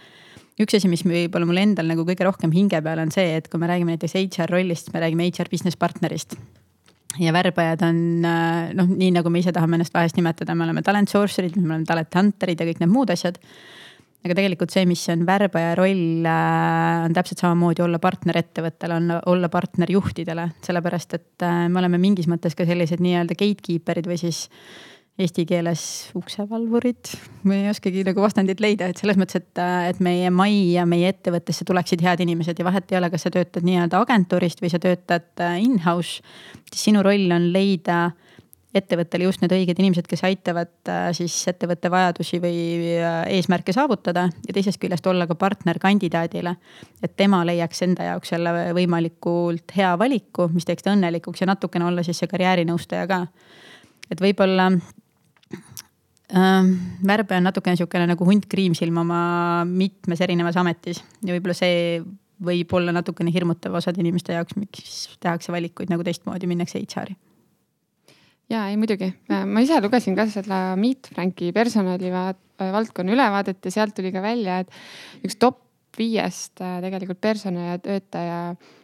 üks 0.65 0.81
asi, 0.81 0.91
mis 0.91 1.05
võib-olla 1.07 1.47
mul 1.47 1.61
endal 1.63 1.93
nagu 1.93 2.09
kõige 2.09 2.27
rohkem 2.27 2.51
hinge 2.57 2.81
peal 2.83 3.05
on 3.05 3.13
see, 3.15 3.37
et 3.39 3.53
kui 3.53 3.61
me 3.61 3.71
räägime 3.71 3.95
näiteks 3.95 4.17
HR 4.25 4.57
rollist, 4.57 4.91
me 4.97 5.05
räägime 5.05 5.29
HR 5.29 5.53
business 5.53 5.79
partnerist 5.79 6.35
ja 7.19 7.33
värbajad 7.35 7.83
on 7.89 8.01
noh, 8.23 8.87
nii 8.87 9.11
nagu 9.17 9.33
me 9.33 9.43
ise 9.43 9.53
tahame 9.57 9.79
ennast 9.79 9.95
vahest 9.95 10.19
nimetada, 10.19 10.55
me 10.55 10.67
oleme 10.69 10.85
talent 10.87 11.11
sourcer'id, 11.11 11.57
me 11.59 11.75
oleme 11.75 11.89
talent 11.89 12.15
hunter'id 12.15 12.61
ja 12.61 12.69
kõik 12.69 12.83
need 12.83 12.93
muud 12.93 13.11
asjad. 13.15 13.41
Aga 14.21 14.35
tegelikult 14.37 14.69
see, 14.69 14.85
mis 14.85 15.01
on 15.09 15.23
värbaja 15.25 15.73
roll, 15.79 16.27
äh, 16.29 17.07
on 17.07 17.15
täpselt 17.17 17.41
samamoodi 17.41 17.81
olla 17.81 17.97
partner 18.03 18.37
ettevõttele, 18.43 18.99
on 19.01 19.15
olla 19.33 19.49
partner 19.49 19.89
juhtidele, 19.95 20.45
sellepärast 20.67 21.17
et 21.17 21.47
äh, 21.47 21.63
me 21.73 21.81
oleme 21.81 21.97
mingis 22.03 22.29
mõttes 22.29 22.57
ka 22.57 22.67
sellised 22.69 23.01
nii-öelda 23.01 23.39
gatekeeper'id 23.41 24.11
või 24.11 24.21
siis 24.21 24.43
eesti 25.21 25.45
keeles 25.49 25.83
uksevalvurid, 26.17 27.13
ma 27.45 27.59
ei 27.59 27.69
oskagi 27.71 28.05
nagu 28.07 28.23
vastandit 28.25 28.63
leida, 28.63 28.89
et 28.89 29.01
selles 29.01 29.19
mõttes, 29.21 29.43
et, 29.43 29.61
äh, 29.61 29.91
et 29.93 30.01
meie 30.05 30.31
majja, 30.33 30.87
meie 30.89 31.13
ettevõttesse 31.13 31.67
tuleksid 31.69 32.03
head 32.05 32.25
inimesed 32.25 32.59
ja 32.59 32.67
vahet 32.67 32.93
ei 32.93 33.01
ole, 33.01 33.11
kas 33.13 33.27
sa 33.27 33.35
töötad 33.35 33.67
nii-öelda 33.67 34.01
agentuurist 34.01 34.65
või 34.65 34.73
sa 34.73 34.83
töötad 34.83 35.45
in-house. 35.61 36.25
siis 36.73 36.89
sinu 36.91 37.05
roll 37.07 37.31
on 37.37 37.51
leida 37.53 38.05
äh, 38.07 38.31
ettevõttele 38.75 39.27
just 39.27 39.43
need 39.43 39.53
õiged 39.55 39.81
inimesed, 39.83 40.07
kes 40.09 40.23
aitavad 40.27 40.91
äh, 40.91 41.09
siis 41.17 41.35
ettevõtte 41.51 41.91
vajadusi 41.91 42.39
või 42.43 42.61
äh, 42.95 43.25
eesmärke 43.35 43.75
saavutada 43.75 44.29
ja 44.31 44.55
teisest 44.55 44.79
küljest 44.83 45.07
olla 45.11 45.27
ka 45.27 45.35
partner 45.39 45.81
kandidaadile. 45.83 46.55
et 47.03 47.17
tema 47.17 47.43
leiaks 47.47 47.83
enda 47.83 48.13
jaoks 48.13 48.31
selle 48.31 48.71
võimalikult 48.77 49.75
hea 49.77 49.91
valiku, 49.99 50.49
mis 50.55 50.69
teeks 50.69 50.87
ta 50.87 50.95
õnnelikuks 50.95 51.43
ja 51.43 51.51
natukene 51.51 51.89
olla 51.91 52.07
siis 52.07 52.23
see 52.23 52.31
karjäärinõustaja 52.31 53.11
ka. 53.11 53.27
et 54.11 54.23
võib-olla 54.23 54.71
äh, 54.71 54.81
värbe 56.31 57.37
on 57.37 57.49
natukene 57.49 57.79
sihukene 57.79 58.07
nagu 58.13 58.27
hunt 58.27 58.47
kriimsilm 58.51 59.01
oma 59.03 59.23
mitmes 59.67 60.21
erinevas 60.23 60.59
ametis 60.61 61.03
ja 61.25 61.35
võib-olla 61.35 61.57
see 61.59 61.99
võib 62.41 62.71
olla 62.79 62.95
natukene 62.97 63.33
hirmutav 63.35 63.75
osade 63.77 64.01
inimeste 64.01 64.37
jaoks, 64.37 64.57
miks 64.57 65.19
tehakse 65.21 65.53
valikuid 65.53 65.91
nagu 65.93 66.07
teistmoodi, 66.07 66.49
minnakse 66.49 66.81
HR-i 66.81 67.17
ja 68.51 68.67
ei 68.71 68.79
muidugi, 68.81 69.11
ma 69.29 69.63
ise 69.63 69.79
lugesin 69.83 70.17
ka 70.19 70.27
seda 70.31 70.61
Meet 70.81 71.11
Franki 71.15 71.51
personali 71.57 72.11
valdkonna 72.11 73.15
ülevaadet 73.15 73.65
ja 73.67 73.75
sealt 73.75 73.95
tuli 73.97 74.13
ka 74.15 74.23
välja, 74.25 74.61
et 74.63 75.27
üks 75.27 75.39
top 75.41 75.61
viiest 75.99 76.63
äh, 76.63 76.79
tegelikult 76.85 77.21
personali 77.23 77.71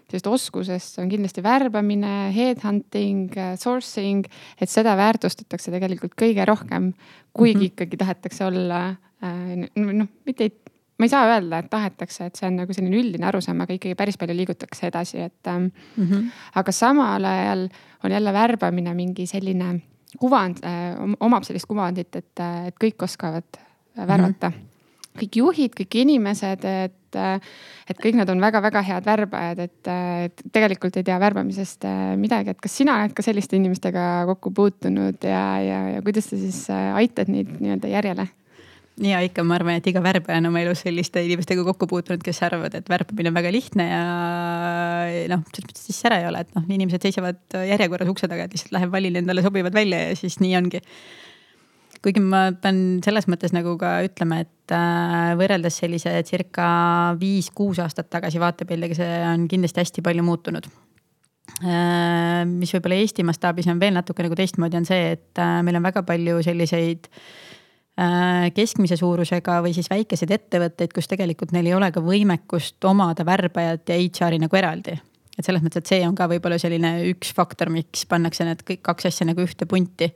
sellist 0.07 0.27
oskusest 0.31 1.01
on 1.03 1.09
kindlasti 1.11 1.43
värbamine, 1.43 2.31
headhunting, 2.35 3.35
sourcing, 3.59 4.29
et 4.61 4.71
seda 4.71 4.95
väärtustatakse 4.99 5.75
tegelikult 5.75 6.15
kõige 6.19 6.47
rohkem, 6.47 6.93
kuigi 7.33 7.55
mm 7.55 7.61
-hmm. 7.61 7.73
ikkagi 7.73 7.97
tahetakse 7.97 8.45
olla 8.47 8.89
äh, 9.25 9.67
noh, 9.75 10.09
mitte 10.27 10.45
ei 10.45 10.55
ma 10.99 11.05
ei 11.05 11.09
saa 11.13 11.27
öelda, 11.29 11.59
et 11.61 11.71
tahetakse, 11.71 12.27
et 12.27 12.39
see 12.39 12.49
on 12.49 12.57
nagu 12.63 12.73
selline 12.73 12.97
üldine 12.97 13.29
arusaam, 13.29 13.61
aga 13.61 13.77
ikkagi 13.77 13.97
päris 13.99 14.17
palju 14.21 14.37
liigutakse 14.37 14.89
edasi, 14.89 15.27
et 15.29 15.51
mm. 15.53 15.71
-hmm. 15.97 16.31
aga 16.55 16.73
samal 16.73 17.25
ajal 17.25 17.69
on 18.05 18.13
jälle 18.13 18.33
värbamine 18.33 18.95
mingi 18.95 19.27
selline 19.27 19.81
kuvand 20.19 20.65
äh,, 20.65 20.97
omab 21.21 21.45
sellist 21.45 21.67
kuvandit, 21.67 22.17
et, 22.17 22.41
äh, 22.41 22.67
et 22.67 22.75
kõik 22.85 23.03
oskavad 23.03 23.45
värvata 23.97 24.51
mm. 24.51 24.55
-hmm. 24.55 24.76
Kõik 25.21 25.41
juhid, 25.41 25.75
kõik 25.81 25.99
inimesed, 26.03 26.65
et, 26.87 27.19
äh, 27.19 27.51
et 27.91 28.01
kõik 28.03 28.19
nad 28.21 28.31
on 28.33 28.43
väga-väga 28.43 28.83
head 28.87 29.07
värbajad, 29.09 29.63
et, 29.67 29.93
et 30.29 30.47
tegelikult 30.55 30.97
ei 30.97 31.07
tea 31.07 31.19
värbamisest 31.23 31.89
midagi, 32.21 32.55
et 32.55 32.63
kas 32.63 32.79
sina 32.83 33.01
oled 33.01 33.15
ka 33.17 33.27
selliste 33.27 33.59
inimestega 33.59 34.27
kokku 34.33 34.55
puutunud 34.57 35.23
ja, 35.25 35.45
ja, 35.65 35.85
ja 35.97 36.03
kuidas 36.07 36.31
sa 36.31 36.41
siis 36.41 36.67
aitad 36.71 37.33
neid 37.33 37.57
nii-öelda 37.61 37.95
järjele? 37.97 38.29
ja 39.05 39.21
ikka, 39.25 39.45
ma 39.45 39.59
arvan, 39.59 39.77
et 39.77 39.87
iga 39.91 40.01
värbaja 40.05 40.41
on 40.41 40.49
oma 40.51 40.63
elus 40.63 40.81
selliste 40.85 41.21
inimestega 41.27 41.65
kokku 41.67 41.89
puutunud, 41.91 42.23
kes 42.25 42.41
arvavad, 42.47 42.75
et 42.79 42.89
värbamine 42.89 43.31
on 43.31 43.37
väga 43.37 43.53
lihtne 43.53 43.87
ja 43.91 44.03
noh, 45.33 45.45
selles 45.53 45.69
mõttes 45.69 45.85
siis 45.91 46.01
ära 46.09 46.21
ei 46.23 46.29
ole, 46.31 46.43
et 46.47 46.57
noh, 46.57 46.65
inimesed 46.79 47.05
seisavad 47.05 47.59
järjekorras 47.69 48.13
ukse 48.13 48.31
taga, 48.31 48.47
et 48.47 48.57
lihtsalt 48.57 48.73
läheb 48.77 48.93
valin 48.95 49.21
endale 49.21 49.45
sobivad 49.45 49.77
välja 49.77 50.01
ja 50.09 50.17
siis 50.19 50.41
nii 50.41 50.57
ongi. 50.59 50.81
Kuigi 52.07 52.23
ma 52.23 52.53
pean 52.63 53.01
selles 53.03 53.27
mõttes 53.27 53.51
nagu 53.55 53.75
ka 53.81 53.97
ütlema, 54.07 54.39
et 54.45 54.75
äh, 54.75 55.33
võrreldes 55.39 55.81
sellise 55.83 56.13
circa 56.29 56.69
viis-kuus 57.19 57.81
aastat 57.83 58.11
tagasi 58.13 58.39
vaatepildiga, 58.43 58.95
see 58.99 59.17
on 59.27 59.49
kindlasti 59.51 59.83
hästi 59.83 60.05
palju 60.07 60.23
muutunud 60.27 60.69
äh, 61.65 62.45
mis 62.47 62.77
võib-olla 62.77 63.01
Eesti 63.03 63.27
mastaabis 63.27 63.67
on 63.73 63.83
veel 63.83 63.99
natuke 63.99 64.23
nagu 64.23 64.39
teistmoodi, 64.39 64.79
on 64.79 64.87
see, 64.87 65.17
et 65.17 65.43
äh, 65.43 65.59
meil 65.67 65.81
on 65.81 65.91
väga 65.91 66.07
palju 66.07 66.41
selliseid 66.47 67.11
keskmise 68.53 68.99
suurusega 69.01 69.55
või 69.65 69.71
siis 69.73 69.87
väikeseid 69.89 70.35
ettevõtteid, 70.35 70.91
kus 70.93 71.07
tegelikult 71.09 71.55
neil 71.57 71.71
ei 71.71 71.73
ole 71.73 71.87
ka 71.95 72.03
võimekust 72.05 72.85
omada 72.85 73.25
värbajat 73.25 73.89
ja 73.89 73.97
HR-i 73.97 74.37
nagu 74.43 74.59
eraldi. 74.59 74.99
et 75.39 75.45
selles 75.49 75.65
mõttes, 75.65 75.81
et 75.81 75.89
see 75.95 76.03
on 76.05 76.13
ka 76.13 76.27
võib-olla 76.29 76.59
selline 76.61 76.91
üks 77.09 77.33
faktor, 77.33 77.73
miks 77.73 78.05
pannakse 78.05 78.45
need 78.45 78.61
kõik 78.69 78.83
kaks 78.85 79.09
asja 79.09 79.25
nagu 79.31 79.41
ühte 79.41 79.65
punti. 79.65 80.11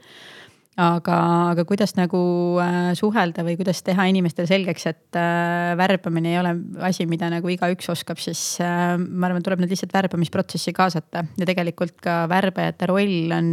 Aga, 0.78 1.16
aga 1.50 1.64
kuidas 1.68 1.94
nagu 1.98 2.20
äh, 2.62 2.92
suhelda 2.98 3.44
või 3.46 3.56
kuidas 3.58 3.82
teha 3.86 4.06
inimestele 4.10 4.48
selgeks, 4.50 4.86
et 4.90 5.18
äh, 5.18 5.72
värbamine 5.78 6.32
ei 6.34 6.38
ole 6.40 6.54
asi, 6.86 7.06
mida 7.10 7.30
nagu 7.32 7.50
igaüks 7.50 7.90
oskab, 7.92 8.20
siis 8.22 8.60
äh, 8.62 8.94
ma 9.00 9.30
arvan, 9.30 9.44
tuleb 9.46 9.64
nad 9.64 9.72
lihtsalt 9.72 9.94
värbamisprotsessi 9.96 10.74
kaasata 10.76 11.24
ja 11.36 11.48
tegelikult 11.48 11.98
ka 12.04 12.22
värbajate 12.30 12.90
roll 12.90 13.34
on 13.34 13.52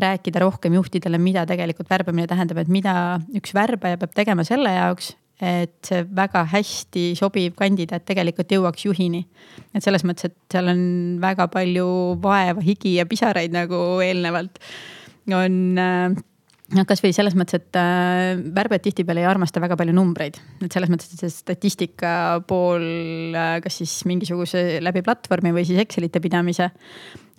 rääkida 0.00 0.40
rohkem 0.42 0.74
juhtidele, 0.78 1.18
mida 1.20 1.44
tegelikult 1.48 1.90
värbamine 1.90 2.28
tähendab, 2.30 2.62
et 2.62 2.70
mida 2.72 2.94
üks 3.36 3.54
värbaja 3.56 4.00
peab 4.00 4.14
tegema 4.16 4.46
selle 4.48 4.72
jaoks, 4.72 5.12
et 5.40 5.76
see 5.86 6.04
väga 6.16 6.42
hästi 6.52 7.10
sobiv 7.16 7.54
kandidaat 7.56 8.04
tegelikult 8.08 8.52
jõuaks 8.52 8.84
juhini. 8.84 9.24
et 9.74 9.84
selles 9.84 10.04
mõttes, 10.04 10.28
et 10.28 10.36
seal 10.52 10.68
on 10.68 10.82
väga 11.20 11.48
palju 11.52 12.16
vaeva, 12.20 12.60
higi 12.64 12.96
ja 12.98 13.06
pisaraid 13.08 13.52
nagu 13.54 14.00
eelnevalt 14.04 14.60
on 15.28 15.78
äh, 15.78 16.14
noh, 16.76 16.86
kasvõi 16.88 17.12
selles 17.14 17.34
mõttes, 17.38 17.58
et 17.58 17.78
äh, 17.78 18.38
värbajad 18.54 18.84
tihtipeale 18.86 19.24
ei 19.24 19.28
armasta 19.28 19.62
väga 19.62 19.76
palju 19.78 19.94
numbreid, 19.96 20.38
et 20.64 20.74
selles 20.74 20.92
mõttes, 20.92 21.10
et 21.12 21.24
see 21.24 21.32
statistika 21.32 22.12
pool 22.48 23.34
äh,, 23.34 23.56
kas 23.64 23.80
siis 23.82 23.96
mingisuguse 24.10 24.78
läbi 24.84 25.02
platvormi 25.06 25.54
või 25.56 25.66
siis 25.68 25.82
Excelite 25.82 26.22
pidamise. 26.22 26.70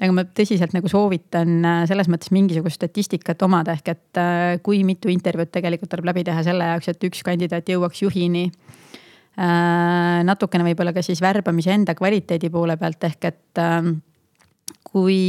aga 0.01 0.11
ma 0.17 0.25
tõsiselt 0.25 0.75
nagu 0.75 0.89
soovitan 0.89 1.61
selles 1.89 2.09
mõttes 2.11 2.31
mingisugust 2.33 2.79
statistikat 2.79 3.41
omada, 3.45 3.75
ehk 3.77 3.91
et 3.93 4.21
kui 4.65 4.83
mitu 4.83 5.11
intervjuud 5.13 5.51
tegelikult 5.53 5.91
tuleb 5.93 6.09
läbi 6.09 6.23
teha 6.25 6.43
selle 6.43 6.71
jaoks, 6.73 6.89
et 6.89 7.03
üks 7.05 7.21
kandidaat 7.23 7.69
jõuaks 7.69 8.01
juhini 8.01 8.47
natukene 9.37 10.65
võib-olla 10.65 10.91
ka 10.91 11.03
siis 11.05 11.21
värbamise 11.23 11.71
enda 11.71 11.93
kvaliteedi 11.95 12.49
poole 12.51 12.75
pealt, 12.81 13.05
ehk 13.07 13.29
et 13.29 13.61
kui, 14.89 15.21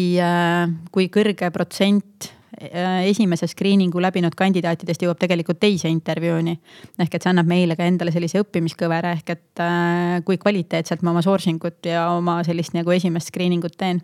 kui 0.90 1.10
kõrge 1.12 1.52
protsent 1.54 2.32
esimese 2.60 3.46
screening'u 3.48 4.00
läbinud 4.02 4.34
kandidaatidest 4.36 5.02
jõuab 5.02 5.20
tegelikult 5.20 5.60
teise 5.62 5.88
intervjuuni. 5.88 6.58
ehk 6.98 7.14
et 7.14 7.22
see 7.22 7.30
annab 7.30 7.48
meile 7.48 7.76
ka 7.76 7.86
endale 7.88 8.12
sellise 8.12 8.42
õppimiskõvera, 8.42 9.14
ehk 9.16 9.34
et 9.34 9.62
äh, 9.64 10.20
kui 10.26 10.38
kvaliteetselt 10.38 11.02
ma 11.02 11.14
oma 11.14 11.22
sourcing 11.22 11.62
ut 11.64 11.86
ja 11.88 12.10
oma 12.16 12.42
sellist 12.44 12.74
nagu 12.76 12.90
esimest 12.90 13.32
screening 13.32 13.64
ut 13.64 13.76
teen. 13.76 14.02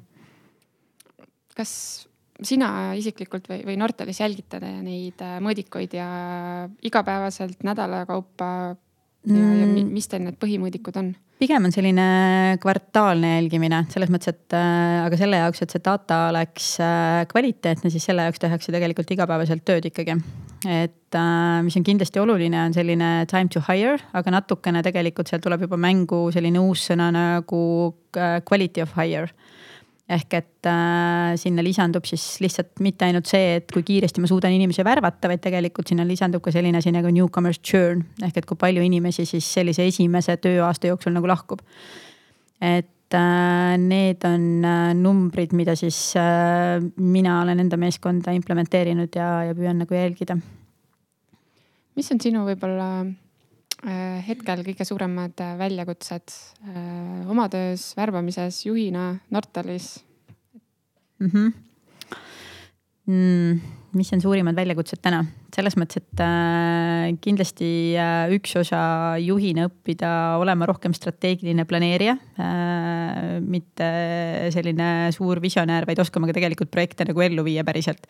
kas 1.54 2.08
sina 2.42 2.94
isiklikult 2.94 3.48
või, 3.50 3.64
või 3.66 3.76
Nortalis 3.76 4.20
jälgite 4.20 4.60
neid 4.62 5.20
äh, 5.20 5.38
mõõdikuid 5.44 5.96
ja 5.98 6.08
igapäevaselt 6.82 7.64
nädala 7.66 8.04
kaupa 8.06 8.76
ja, 9.28 9.46
ja 9.62 9.66
mm. 9.66 9.88
mis 9.94 10.08
teil 10.10 10.24
need 10.26 10.38
põhimõõdikud 10.40 11.00
on? 11.00 11.14
pigem 11.38 11.68
on 11.68 11.74
selline 11.74 12.04
kvartaalne 12.62 13.36
jälgimine 13.36 13.84
selles 13.92 14.10
mõttes, 14.10 14.34
et 14.34 14.56
äh, 14.56 15.04
aga 15.04 15.18
selle 15.20 15.38
jaoks, 15.38 15.62
et 15.62 15.74
see 15.74 15.82
data 15.84 16.24
oleks 16.32 16.72
äh, 16.82 17.22
kvaliteetne, 17.30 17.92
siis 17.94 18.08
selle 18.10 18.26
jaoks 18.26 18.42
tehakse 18.42 18.74
tegelikult 18.74 19.12
igapäevaselt 19.14 19.62
tööd 19.68 19.86
ikkagi. 19.90 20.18
et 20.66 21.14
äh, 21.14 21.60
mis 21.66 21.78
on 21.78 21.86
kindlasti 21.86 22.22
oluline, 22.22 22.64
on 22.66 22.74
selline 22.74 23.12
time 23.30 23.52
to 23.54 23.62
hire, 23.68 24.00
aga 24.18 24.34
natukene 24.34 24.82
tegelikult 24.86 25.30
seal 25.30 25.44
tuleb 25.44 25.68
juba 25.68 25.78
mängu 25.78 26.26
selline 26.34 26.58
uus 26.62 26.88
sõna 26.90 27.12
nagu 27.14 27.62
äh, 28.18 28.40
quality 28.48 28.82
of 28.82 28.96
hire 28.98 29.30
ehk 30.08 30.34
et 30.38 30.68
äh, 30.68 31.34
sinna 31.36 31.62
lisandub 31.64 32.06
siis 32.08 32.22
lihtsalt 32.40 32.80
mitte 32.84 33.04
ainult 33.04 33.28
see, 33.28 33.58
et 33.58 33.72
kui 33.72 33.84
kiiresti 33.84 34.22
ma 34.24 34.30
suudan 34.30 34.54
inimesi 34.56 34.84
värvata, 34.86 35.28
vaid 35.28 35.42
tegelikult 35.44 35.90
sinna 35.90 36.06
lisandub 36.08 36.42
ka 36.44 36.52
selline 36.54 36.80
asi 36.80 36.92
nagu 36.94 37.12
newcomers 37.12 37.60
churn 37.60 38.06
ehk 38.24 38.40
et 38.40 38.48
kui 38.48 38.56
palju 38.60 38.84
inimesi 38.84 39.26
siis 39.28 39.48
sellise 39.58 39.84
esimese 39.88 40.38
tööaasta 40.40 40.88
jooksul 40.88 41.12
nagu 41.16 41.28
lahkub. 41.28 41.60
et 42.60 43.14
äh, 43.14 43.76
need 43.76 44.24
on 44.24 44.64
äh, 44.64 44.94
numbrid, 44.96 45.52
mida 45.52 45.76
siis 45.76 46.16
äh, 46.16 46.80
mina 46.96 47.42
olen 47.42 47.60
enda 47.66 47.76
meeskonda 47.76 48.32
implementeerinud 48.32 49.12
ja, 49.14 49.30
ja 49.50 49.54
püüan 49.54 49.84
nagu 49.84 49.94
jälgida. 49.94 50.40
mis 52.00 52.12
on 52.14 52.20
sinu 52.22 52.48
võib-olla 52.48 53.04
hetkel 54.26 54.64
kõige 54.66 54.86
suuremad 54.86 55.38
äh, 55.44 55.54
väljakutsed 55.58 56.34
oma 57.30 57.48
töös, 57.52 57.92
värbamises, 57.98 58.64
juhina 58.66 59.12
Nortalis 59.30 59.98
mm? 61.20 61.30
-hmm. 61.30 61.52
Mm, 63.08 63.60
mis 63.96 64.12
on 64.12 64.20
suurimad 64.20 64.56
väljakutsed 64.56 65.00
täna? 65.00 65.24
selles 65.54 65.74
mõttes, 65.80 65.96
et 65.96 66.20
äh, 66.20 67.16
kindlasti 67.24 67.96
äh, 67.96 68.28
üks 68.36 68.52
osa 68.60 69.16
juhina 69.18 69.64
õppida 69.70 70.36
olema 70.38 70.66
rohkem 70.68 70.92
strateegiline 70.94 71.64
planeerija 71.64 72.18
äh,. 72.38 73.40
mitte 73.40 73.88
selline 74.54 75.10
suur 75.16 75.40
visionäär, 75.40 75.86
vaid 75.86 75.98
oskama 75.98 76.26
ka 76.26 76.36
tegelikult 76.36 76.70
projekte 76.70 77.04
nagu 77.08 77.20
ellu 77.20 77.44
viia 77.44 77.64
päriselt 77.64 78.06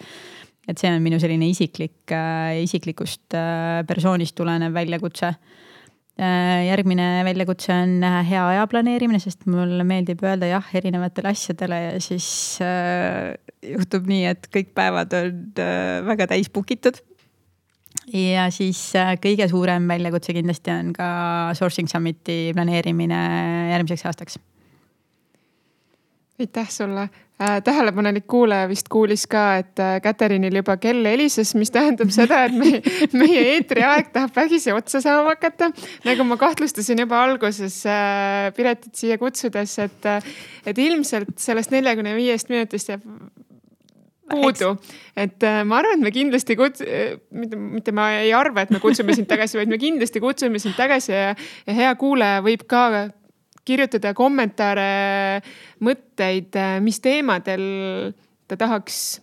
et 0.68 0.80
see 0.80 0.90
on 0.92 1.02
minu 1.04 1.18
selline 1.20 1.48
isiklik 1.48 2.12
äh,, 2.12 2.60
isiklikust 2.64 3.36
äh, 3.36 3.80
persoonist 3.88 4.36
tulenev 4.38 4.74
väljakutse 4.76 5.30
äh, 5.32 6.60
järgmine 6.68 7.08
väljakutse 7.26 7.72
on 7.72 8.06
hea 8.28 8.44
aja 8.52 8.66
planeerimine, 8.70 9.20
sest 9.22 9.46
mulle 9.50 9.86
meeldib 9.88 10.24
öelda 10.26 10.50
jah 10.50 10.72
erinevatele 10.80 11.32
asjadele 11.32 11.82
ja 11.84 11.92
siis 12.04 12.28
juhtub 13.64 14.10
nii, 14.10 14.24
et 14.34 14.50
kõik 14.54 14.74
päevad 14.76 15.14
on 15.18 15.44
väga 16.10 16.28
täis 16.34 16.52
book 16.52 16.74
itud. 16.76 17.00
ja 18.12 18.48
siis 18.54 18.90
kõige 19.24 19.48
suurem 19.48 19.88
väljakutse 19.88 20.36
kindlasti 20.36 20.74
on 20.74 20.92
ka 20.96 21.08
sourcing 21.58 21.88
summit'i 21.90 22.52
planeerimine 22.56 23.24
järgmiseks 23.72 24.06
aastaks. 24.10 24.38
Aitäh 26.38 26.70
sulle 26.70 27.00
äh,. 27.40 27.62
tähelepanelik 27.64 28.26
kuulaja 28.26 28.68
vist 28.68 28.88
kuulis 28.88 29.26
ka, 29.26 29.56
et 29.56 29.78
äh, 29.78 30.00
Katerinil 30.02 30.54
juba 30.60 30.76
kell 30.76 31.04
helises, 31.04 31.54
mis 31.58 31.70
tähendab 31.74 32.12
seda, 32.14 32.44
et 32.46 32.54
meie, 32.62 32.82
meie 33.12 33.42
eetriaeg 33.54 34.12
tahab 34.14 34.36
vägisi 34.36 34.72
otsa 34.72 35.00
saama 35.00 35.34
hakata. 35.34 35.70
nagu 36.04 36.24
ma 36.24 36.36
kahtlustasin 36.36 37.02
juba 37.02 37.22
alguses 37.24 37.80
äh, 37.86 38.52
Piretit 38.56 38.94
siia 38.94 39.18
kutsudes, 39.18 39.78
et, 39.82 40.08
et 40.66 40.78
ilmselt 40.78 41.34
sellest 41.42 41.74
neljakümne 41.74 42.14
viiest 42.18 42.54
minutist 42.54 42.94
jääb 42.94 43.06
puudu, 44.28 44.74
et 45.16 45.44
ma 45.64 45.78
arvan, 45.80 45.96
et 45.96 46.04
me 46.04 46.10
kindlasti 46.12 46.54
kuts-, 46.58 46.84
mitte, 47.32 47.56
mitte 47.56 47.94
ma 47.96 48.10
ei 48.20 48.34
arva, 48.36 48.66
et 48.66 48.74
me 48.74 48.80
kutsume 48.82 49.16
sind 49.16 49.26
tagasi, 49.30 49.56
vaid 49.56 49.72
me 49.72 49.78
kindlasti 49.80 50.20
kutsume 50.20 50.60
sind 50.60 50.76
tagasi 50.76 51.14
ja, 51.14 51.30
ja 51.66 51.78
hea 51.80 51.94
kuulaja 51.98 52.42
võib 52.44 52.66
ka 52.68 52.82
kirjutada 53.68 54.14
kommentaare, 54.16 54.90
mõtteid, 55.84 56.56
mis 56.84 57.00
teemadel 57.04 57.64
ta 58.48 58.56
tahaks 58.56 59.20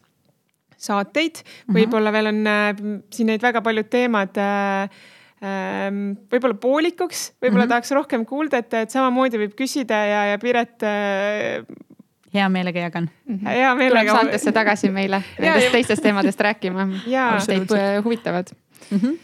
saateid. 0.86 1.41
Mhm. 1.41 1.78
võib-olla 1.80 2.14
veel 2.16 2.32
on 2.32 2.41
äh, 2.50 2.72
siin 3.14 3.32
neid 3.32 3.43
väga 3.43 3.64
paljud 3.66 3.89
teemad 3.91 4.38
äh, 4.41 5.02
ähm, 5.41 6.04
võib-olla 6.32 6.58
poolikuks, 6.62 7.32
võib-olla 7.39 7.66
mm 7.66 7.66
-hmm. 7.66 7.74
tahaks 7.74 7.96
rohkem 7.98 8.26
kuulda, 8.30 8.62
et, 8.64 8.74
et 8.86 8.93
samamoodi 8.93 9.41
võib 9.41 9.58
küsida 9.58 10.02
ja, 10.10 10.24
ja 10.34 10.39
Piret 10.41 10.86
äh, 10.86 11.66
hea 12.36 12.50
meelega 12.52 12.88
jagan 12.88 13.10
mm. 13.10 13.38
-hmm. 13.38 13.48
hea 13.50 13.76
meelega. 13.76 14.12
tuleb 14.12 14.26
saatesse 14.26 14.52
tagasi 14.52 14.91
meile 14.91 15.24
nendest 15.39 15.72
teistest 15.72 16.04
teemadest 16.04 16.41
rääkima, 16.50 16.86
mis 16.86 17.48
teid 17.50 17.72
huvitavad 18.04 18.52
mm. 18.91 18.98
-hmm 18.98 19.24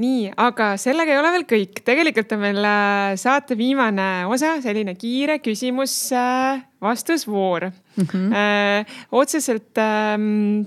nii, 0.00 0.30
aga 0.40 0.70
sellega 0.80 1.12
ei 1.12 1.18
ole 1.20 1.28
veel 1.34 1.42
kõik, 1.48 1.82
tegelikult 1.84 2.30
on 2.32 2.38
meil 2.40 2.64
äh, 2.64 3.12
saate 3.20 3.56
viimane 3.58 4.24
osa, 4.32 4.54
selline 4.64 4.94
kiire 4.96 5.36
küsimus-vastusvoor 5.44 7.62
äh, 7.68 7.72
mm. 7.96 8.04
-hmm. 8.04 8.32
Äh, 8.32 8.86
otseselt 9.12 9.78
ähm, 9.78 10.60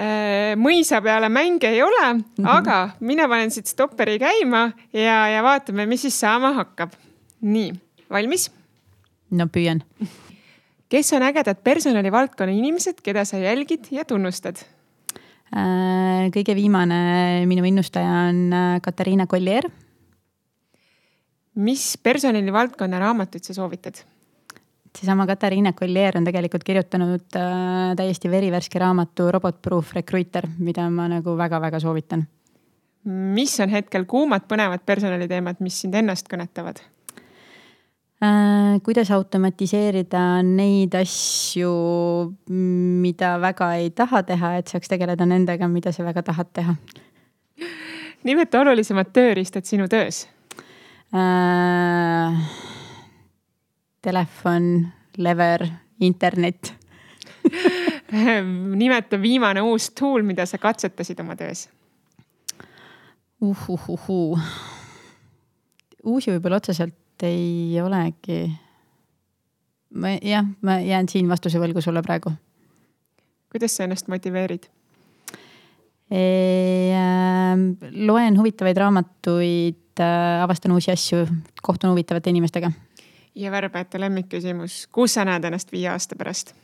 äh, 0.00 0.56
mõisa 0.56 1.02
peale 1.04 1.28
mänge 1.28 1.68
ei 1.68 1.82
ole 1.82 2.14
mm, 2.14 2.24
-hmm. 2.38 2.48
aga 2.48 2.90
mina 3.00 3.28
panen 3.28 3.50
siit 3.50 3.66
stopperi 3.66 4.18
käima 4.18 4.72
ja, 4.92 5.28
ja 5.28 5.42
vaatame, 5.42 5.86
mis 5.86 6.02
siis 6.02 6.20
saama 6.20 6.52
hakkab. 6.52 6.90
nii, 7.40 7.72
valmis? 8.10 8.50
no 9.30 9.46
püüan. 9.46 9.82
kes 10.88 11.12
on 11.12 11.22
ägedad 11.22 11.56
personalivaldkonna 11.64 12.52
inimesed, 12.52 12.94
keda 13.02 13.24
sa 13.24 13.36
jälgid 13.36 13.84
ja 13.90 14.04
tunnustad? 14.04 14.56
Äh, 15.48 16.28
kõige 16.34 16.52
viimane 16.58 16.98
minu 17.48 17.64
innustaja 17.64 18.28
on 18.28 18.40
äh, 18.52 18.80
Katariina 18.84 19.26
Collier. 19.26 19.64
mis 21.58 21.96
personalivaldkonna 22.02 22.98
raamatuid 23.00 23.44
sa 23.44 23.54
soovitad? 23.54 24.04
seesama 24.98 25.26
Katariina 25.26 25.72
Collier 25.72 26.16
on 26.18 26.24
tegelikult 26.24 26.64
kirjutanud 26.64 27.36
äh, 27.36 27.94
täiesti 27.96 28.30
verivärske 28.30 28.78
raamatu 28.78 29.30
Robot 29.32 29.62
Proof 29.62 29.94
Recruiter, 29.96 30.48
mida 30.58 30.90
ma 30.90 31.08
nagu 31.08 31.36
väga-väga 31.36 31.80
soovitan. 31.80 32.26
mis 33.04 33.60
on 33.60 33.72
hetkel 33.72 34.04
kuumad 34.04 34.44
põnevad 34.48 34.84
personaliteemad, 34.84 35.64
mis 35.64 35.80
sind 35.80 35.94
ennast 35.94 36.28
kõnetavad? 36.28 36.82
Äh, 38.18 38.80
kuidas 38.82 39.12
automatiseerida 39.14 40.42
neid 40.42 40.94
asju, 40.98 41.68
mida 42.50 43.36
väga 43.38 43.68
ei 43.78 43.92
taha 43.94 44.24
teha, 44.26 44.56
et 44.58 44.72
saaks 44.72 44.90
tegeleda 44.90 45.22
nendega, 45.22 45.68
mida 45.70 45.92
sa 45.94 46.02
väga 46.02 46.24
tahad 46.26 46.50
teha? 46.52 46.74
nimeta 48.26 48.58
olulisemad 48.58 49.12
tööriistad 49.14 49.70
sinu 49.70 49.86
töös 49.88 50.24
äh,. 51.14 52.42
Telefon, 54.02 54.66
lever, 55.18 55.68
internet 56.00 56.74
nimeta 58.82 59.18
viimane 59.22 59.62
uus 59.62 59.90
tool, 59.94 60.26
mida 60.26 60.46
sa 60.46 60.58
katsetasid 60.58 61.22
oma 61.22 61.38
töös 61.38 61.68
uhuhuhuu. 63.40 64.38
uusi 66.02 66.34
võib-olla 66.34 66.58
otseselt 66.58 66.94
ei 67.22 67.80
olegi. 67.82 68.52
ma 69.94 70.08
jah, 70.22 70.46
ma 70.62 70.78
jään 70.84 71.08
siin 71.08 71.28
vastuse 71.28 71.60
võlgu 71.60 71.82
sulle 71.84 72.02
praegu. 72.02 72.32
kuidas 73.52 73.76
sa 73.76 73.84
ennast 73.84 74.08
motiveerid? 74.08 74.68
Ähm, 76.08 77.64
loen 78.08 78.38
huvitavaid 78.38 78.76
raamatuid, 78.76 80.00
äh, 80.00 80.42
avastan 80.42 80.72
uusi 80.72 80.90
asju, 80.90 81.26
kohtun 81.62 81.90
huvitavate 81.90 82.30
inimestega. 82.30 82.72
ja 83.34 83.50
värbajate 83.50 84.00
lemmikküsimus, 84.00 84.86
kus 84.92 85.14
sa 85.14 85.24
näed 85.24 85.44
ennast 85.44 85.72
viie 85.72 85.88
aasta 85.92 86.16
pärast? 86.16 86.54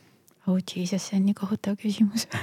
oh 0.47 0.57
jesus, 0.75 1.09
see 1.09 1.19
on 1.19 1.25
nii 1.25 1.37
kohutav 1.37 1.77
küsimus 1.81 2.27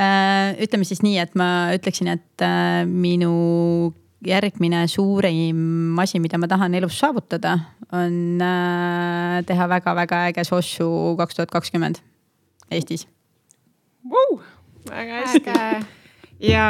Äh, 0.00 0.56
ütleme 0.64 0.86
siis 0.88 1.02
nii, 1.04 1.18
et 1.20 1.34
ma 1.36 1.74
ütleksin, 1.76 2.08
et 2.14 2.44
äh, 2.44 2.86
minu 2.88 3.92
järgmine 4.26 4.84
suurim 4.88 5.98
asi, 5.98 6.20
mida 6.20 6.38
ma 6.38 6.48
tahan 6.48 6.74
elus 6.76 6.98
saavutada, 7.00 7.56
on 7.92 8.42
äh, 8.44 9.40
teha 9.48 9.68
väga-väga 9.68 10.26
äge 10.30 10.44
sossu 10.44 11.16
kaks 11.18 11.38
tuhat 11.38 11.50
kakskümmend 11.50 12.02
Eestis 12.70 13.08
wow,. 14.06 14.40
väga 14.88 15.24
hästi. 15.24 15.50
ja 16.40 16.66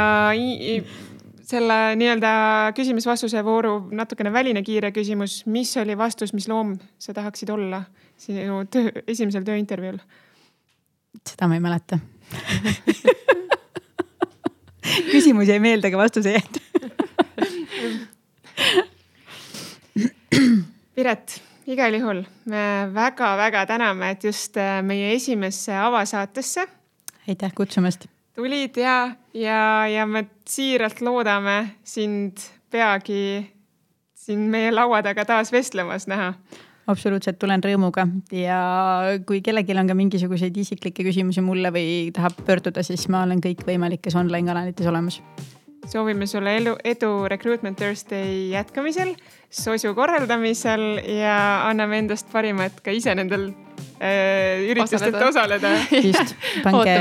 selle 1.51 1.77
nii-öelda 1.99 2.31
küsimus-vastuse 2.77 3.43
vooru 3.45 3.75
natukene 3.91 4.33
väline 4.33 4.63
kiire 4.63 4.91
küsimus, 4.95 5.41
mis 5.45 5.75
oli 5.77 5.97
vastus, 5.97 6.33
mis 6.33 6.47
loom 6.47 6.77
sa 6.99 7.13
tahaksid 7.13 7.49
olla 7.51 7.83
sinu 8.17 8.63
töö, 8.71 9.03
esimesel 9.07 9.43
tööintervjuul? 9.47 9.99
seda 11.27 11.51
ma 11.51 11.59
ei 11.59 11.63
mäleta 11.63 11.99
küsimus 15.11 15.51
jäi 15.51 15.59
meelde, 15.59 15.91
aga 15.91 15.99
vastus 15.99 16.25
ei 16.25 16.39
jäänud 16.39 16.70
Piret, 20.95 21.41
igal 21.67 21.93
juhul 21.97 22.23
me 22.51 22.63
väga-väga 22.93 23.65
täname, 23.69 24.11
et 24.15 24.23
just 24.23 24.57
äh, 24.57 24.81
meie 24.83 25.13
esimesse 25.15 25.77
avasaatesse. 25.77 26.67
aitäh 27.27 27.53
kutsumast. 27.55 28.05
tulid 28.35 28.77
ja, 28.77 29.15
ja, 29.33 29.87
ja 29.87 30.05
me 30.05 30.25
siiralt 30.47 31.01
loodame 31.01 31.75
sind 31.83 32.37
peagi 32.71 33.51
siin 34.15 34.39
meie 34.39 34.71
laua 34.71 35.03
taga 35.03 35.25
taas 35.25 35.51
vestlemas 35.51 36.07
näha 36.07 36.33
absoluutselt 36.91 37.39
tulen 37.39 37.63
rõõmuga 37.63 38.05
ja 38.35 38.59
kui 39.27 39.41
kellelgi 39.45 39.75
on 39.77 39.89
ka 39.89 39.97
mingisuguseid 39.97 40.57
isiklikke 40.57 41.05
küsimusi 41.07 41.43
mulle 41.45 41.71
või 41.73 42.11
tahab 42.15 42.39
pöörduda, 42.45 42.83
siis 42.85 43.07
ma 43.11 43.23
olen 43.25 43.41
kõikvõimalikes 43.43 44.17
online 44.17 44.47
kanalites 44.47 44.87
olemas. 44.87 45.21
Soovime 45.89 46.27
sulle 46.27 46.57
elu, 46.57 46.75
edu 46.83 47.27
Recruitment 47.27 47.77
Thursday 47.77 48.49
jätkamisel, 48.51 49.15
sosu 49.49 49.93
korraldamisel 49.95 51.01
ja 51.17 51.35
anname 51.69 52.01
endast 52.03 52.31
parima, 52.31 52.69
et 52.69 52.81
ka 52.83 52.93
ise 52.95 53.15
nendel 53.17 53.49
äh, 53.99 54.61
üritustel 54.69 55.17
osaleda. 55.27 55.73
just, 56.09 56.35
pange, 56.63 56.97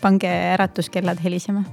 pange 0.00 0.34
äratuskellad 0.56 1.22
helisema. 1.24 1.64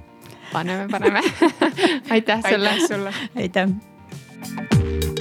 paneme, 0.53 0.87
paneme 0.91 1.21
aitäh 2.13 2.41
sulle. 2.49 2.69
aitäh 2.69 2.87
sulle. 2.87 3.13
aitäh 3.35 5.13